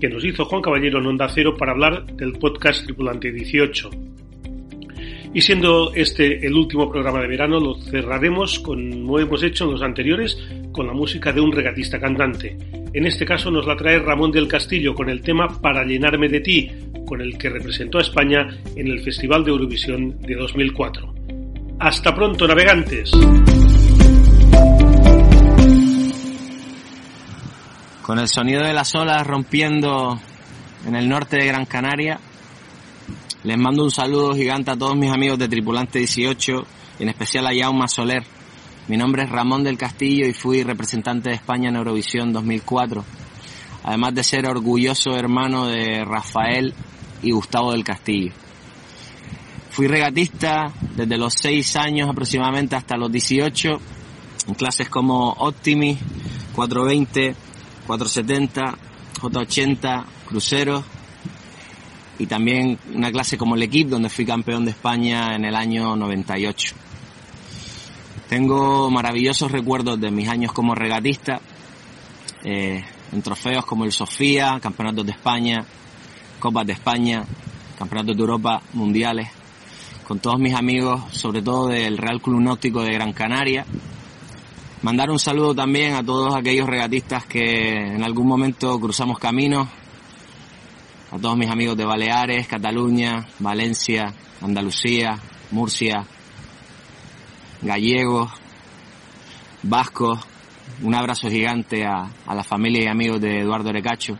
que 0.00 0.08
nos 0.08 0.24
hizo 0.24 0.44
Juan 0.44 0.62
Caballero 0.62 1.00
en 1.00 1.06
Onda 1.06 1.28
Cero 1.28 1.56
para 1.58 1.72
hablar 1.72 2.06
del 2.06 2.34
podcast 2.34 2.84
Tripulante 2.84 3.32
18. 3.32 3.90
Y 5.36 5.42
siendo 5.42 5.92
este 5.92 6.46
el 6.46 6.54
último 6.54 6.90
programa 6.90 7.20
de 7.20 7.26
verano, 7.26 7.60
lo 7.60 7.74
cerraremos 7.74 8.58
como 8.58 9.18
hemos 9.18 9.42
hecho 9.42 9.64
en 9.64 9.72
los 9.72 9.82
anteriores, 9.82 10.38
con 10.72 10.86
la 10.86 10.94
música 10.94 11.30
de 11.30 11.42
un 11.42 11.52
regatista 11.52 12.00
cantante. 12.00 12.56
En 12.94 13.04
este 13.04 13.26
caso 13.26 13.50
nos 13.50 13.66
la 13.66 13.76
trae 13.76 13.98
Ramón 13.98 14.32
del 14.32 14.48
Castillo 14.48 14.94
con 14.94 15.10
el 15.10 15.20
tema 15.20 15.46
Para 15.60 15.84
llenarme 15.84 16.30
de 16.30 16.40
ti, 16.40 16.70
con 17.06 17.20
el 17.20 17.36
que 17.36 17.50
representó 17.50 17.98
a 17.98 18.00
España 18.00 18.48
en 18.74 18.88
el 18.88 19.00
Festival 19.00 19.44
de 19.44 19.50
Eurovisión 19.50 20.18
de 20.22 20.36
2004. 20.36 21.14
Hasta 21.80 22.14
pronto, 22.14 22.48
navegantes. 22.48 23.10
Con 28.00 28.18
el 28.18 28.28
sonido 28.28 28.62
de 28.62 28.72
las 28.72 28.94
olas 28.94 29.26
rompiendo 29.26 30.18
en 30.86 30.96
el 30.96 31.06
norte 31.06 31.36
de 31.36 31.44
Gran 31.44 31.66
Canaria, 31.66 32.18
les 33.44 33.56
mando 33.56 33.84
un 33.84 33.90
saludo 33.90 34.34
gigante 34.34 34.72
a 34.72 34.76
todos 34.76 34.96
mis 34.96 35.10
amigos 35.10 35.38
de 35.38 35.48
Tripulante 35.48 36.00
18 36.00 36.66
y 36.98 37.02
en 37.04 37.08
especial 37.08 37.46
a 37.46 37.54
Jaume 37.54 37.86
Soler. 37.86 38.24
Mi 38.88 38.96
nombre 38.96 39.22
es 39.22 39.30
Ramón 39.30 39.62
del 39.62 39.78
Castillo 39.78 40.26
y 40.26 40.32
fui 40.32 40.62
representante 40.62 41.28
de 41.28 41.36
España 41.36 41.68
en 41.68 41.76
Eurovisión 41.76 42.32
2004, 42.32 43.04
además 43.84 44.14
de 44.14 44.24
ser 44.24 44.48
orgulloso 44.48 45.16
hermano 45.16 45.66
de 45.66 46.04
Rafael 46.04 46.74
y 47.22 47.30
Gustavo 47.30 47.72
del 47.72 47.84
Castillo. 47.84 48.32
Fui 49.70 49.86
regatista 49.86 50.72
desde 50.96 51.16
los 51.16 51.34
6 51.34 51.76
años 51.76 52.08
aproximadamente 52.08 52.76
hasta 52.76 52.96
los 52.96 53.12
18 53.12 53.80
en 54.48 54.54
clases 54.54 54.88
como 54.88 55.30
Optimi, 55.30 55.96
420, 56.54 57.34
470, 57.86 58.78
J80, 59.20 60.04
cruceros 60.26 60.95
y 62.18 62.26
también 62.26 62.78
una 62.94 63.10
clase 63.10 63.36
como 63.36 63.54
el 63.54 63.62
equipo 63.62 63.90
donde 63.90 64.08
fui 64.08 64.24
campeón 64.24 64.64
de 64.64 64.70
España 64.70 65.34
en 65.34 65.44
el 65.44 65.54
año 65.54 65.96
98. 65.96 66.74
Tengo 68.28 68.90
maravillosos 68.90 69.52
recuerdos 69.52 70.00
de 70.00 70.10
mis 70.10 70.28
años 70.28 70.52
como 70.52 70.74
regatista, 70.74 71.40
eh, 72.42 72.84
en 73.12 73.22
trofeos 73.22 73.64
como 73.64 73.84
el 73.84 73.92
Sofía, 73.92 74.58
Campeonatos 74.60 75.06
de 75.06 75.12
España, 75.12 75.64
Copas 76.40 76.66
de 76.66 76.72
España, 76.72 77.24
Campeonatos 77.78 78.16
de 78.16 78.20
Europa, 78.20 78.62
Mundiales, 78.72 79.28
con 80.06 80.18
todos 80.18 80.38
mis 80.38 80.54
amigos, 80.54 81.02
sobre 81.12 81.42
todo 81.42 81.68
del 81.68 81.98
Real 81.98 82.20
Club 82.20 82.40
Náutico 82.40 82.82
de 82.82 82.92
Gran 82.92 83.12
Canaria, 83.12 83.64
Mandar 84.86 85.10
un 85.10 85.18
saludo 85.18 85.52
también 85.52 85.94
a 85.94 86.04
todos 86.04 86.36
aquellos 86.36 86.68
regatistas 86.68 87.26
que 87.26 87.72
en 87.72 88.04
algún 88.04 88.28
momento 88.28 88.78
cruzamos 88.78 89.18
caminos, 89.18 89.66
a 91.10 91.18
todos 91.18 91.36
mis 91.36 91.50
amigos 91.50 91.76
de 91.76 91.84
Baleares, 91.84 92.46
Cataluña, 92.46 93.26
Valencia, 93.38 94.12
Andalucía, 94.40 95.18
Murcia, 95.50 96.04
gallegos, 97.62 98.30
vascos, 99.62 100.18
un 100.82 100.94
abrazo 100.94 101.30
gigante 101.30 101.84
a, 101.84 102.08
la 102.26 102.44
familia 102.44 102.84
y 102.84 102.88
amigos 102.88 103.20
de 103.20 103.40
Eduardo 103.40 103.72
Recacho. 103.72 104.18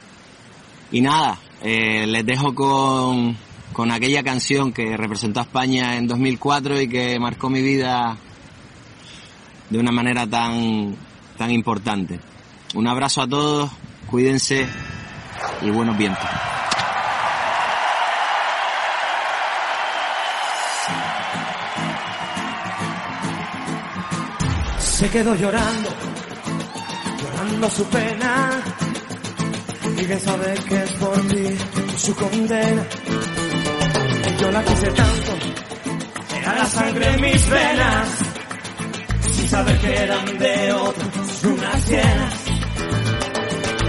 Y 0.93 1.01
nada, 1.01 1.39
eh, 1.63 2.07
les 2.07 2.25
dejo 2.25 2.55
con, 2.55 3.37
con 3.73 3.91
aquella 3.91 4.23
canción 4.23 4.73
que 4.73 4.97
representó 4.97 5.41
a 5.41 5.45
España 5.45 5.97
en 5.97 6.07
2004 6.07 6.81
y 6.81 6.89
que 6.89 7.19
marcó 7.19 7.51
mi 7.51 7.63
vida 7.63 8.17
de 9.69 9.79
una 9.79 9.91
manera 9.91 10.27
tan, 10.27 10.95
tan 11.37 11.51
importante. 11.51 12.21
Un 12.75 12.87
abrazo 12.87 13.23
a 13.23 13.29
todos, 13.29 13.71
cuídense 14.09 14.69
y 15.63 15.71
buenos 15.71 15.99
vientos. 15.99 16.56
Se 24.99 25.11
quedó 25.11 25.35
llorando, 25.35 25.91
llorando 27.21 27.71
su 27.71 27.85
pena. 27.85 28.51
Y 29.99 30.05
bien 30.05 30.21
sabe 30.21 30.55
que 30.69 30.83
es 30.83 30.93
por 30.93 31.21
ti 31.29 31.47
su 31.97 32.15
condena. 32.15 32.83
Yo 34.41 34.51
la 34.51 34.63
quise 34.65 34.87
tanto, 34.89 35.33
era 36.41 36.55
la 36.55 36.67
sangre 36.67 37.15
en 37.15 37.21
mis 37.21 37.51
venas 37.51 38.27
saber 39.49 39.79
que 39.79 39.95
eran 39.95 40.39
de 40.39 40.73
otros 40.73 41.45
unas 41.45 41.89
llenas. 41.89 42.35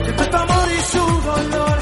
De 0.06 0.14
tanto 0.14 0.38
amor 0.38 0.68
y 0.72 0.82
su 0.92 1.06
dolor 1.22 1.77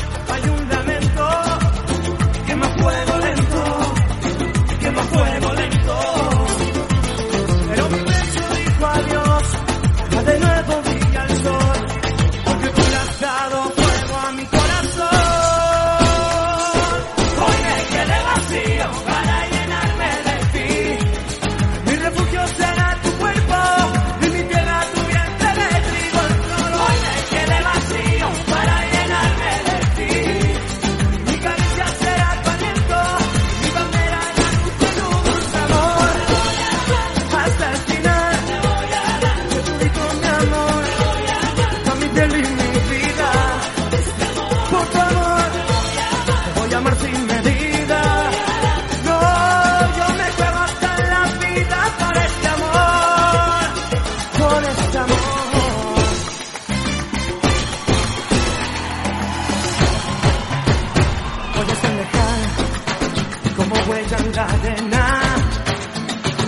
la 64.36 64.44
arena. 64.44 65.22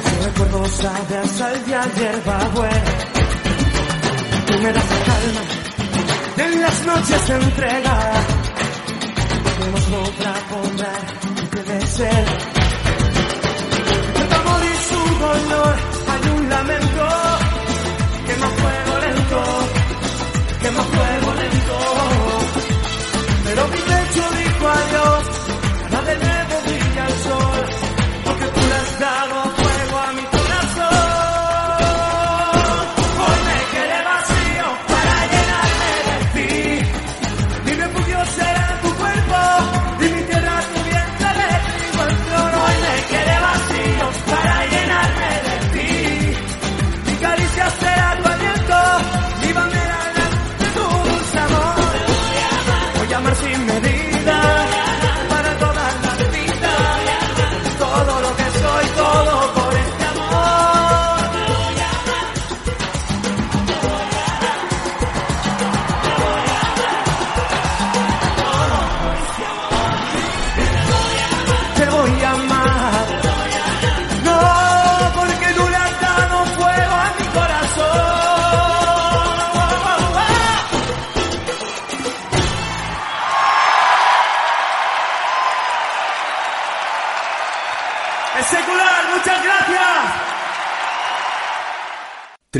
Si 0.03 0.25
recuerdo 0.25 0.65
sabe 0.65 1.17
a 1.17 1.27
sal 1.27 1.65
de 1.65 1.75
ayer 1.75 2.21
va 2.27 2.37
buena. 2.49 2.93
Tú 4.47 4.53
me 4.63 4.71
das 4.73 4.89
la 4.91 4.99
calma 5.09 5.41
y 6.37 6.41
en 6.41 6.61
las 6.61 6.85
noches 6.85 7.21
se 7.27 7.33
entrega. 7.33 7.95
Tenemos 9.45 9.87
otra 10.07 10.33
por 10.49 10.67
puede 11.51 11.87
ser. 11.87 12.25
El 14.23 14.33
amor 14.39 14.61
y 14.71 14.75
su 14.89 15.01
dolor 15.25 15.75
hay 16.11 16.29
un 16.37 16.49
lamento 16.49 17.07
que 18.27 18.35
me 18.35 18.47
fuego 18.61 18.76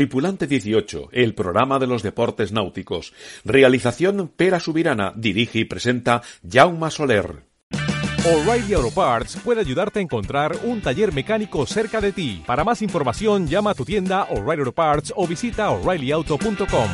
Tripulante 0.08 0.46
18, 0.46 1.10
el 1.12 1.34
programa 1.34 1.78
de 1.78 1.86
los 1.86 2.02
deportes 2.02 2.50
náuticos. 2.50 3.12
Realización 3.44 4.32
Pera 4.34 4.58
Subirana. 4.58 5.12
Dirige 5.14 5.58
y 5.58 5.64
presenta 5.66 6.22
Jauma 6.50 6.90
Soler. 6.90 7.44
O'Reilly 8.24 8.72
Auto 8.72 8.90
Parts 8.90 9.36
puede 9.44 9.60
ayudarte 9.60 9.98
a 9.98 10.02
encontrar 10.02 10.56
un 10.64 10.80
taller 10.80 11.12
mecánico 11.12 11.66
cerca 11.66 12.00
de 12.00 12.12
ti. 12.12 12.42
Para 12.46 12.64
más 12.64 12.80
información, 12.80 13.48
llama 13.48 13.72
a 13.72 13.74
tu 13.74 13.84
tienda 13.84 14.22
O'Reilly 14.30 14.60
Auto 14.60 14.72
Parts 14.72 15.12
o 15.14 15.26
visita 15.26 15.68
oreillyauto.com. 15.68 16.88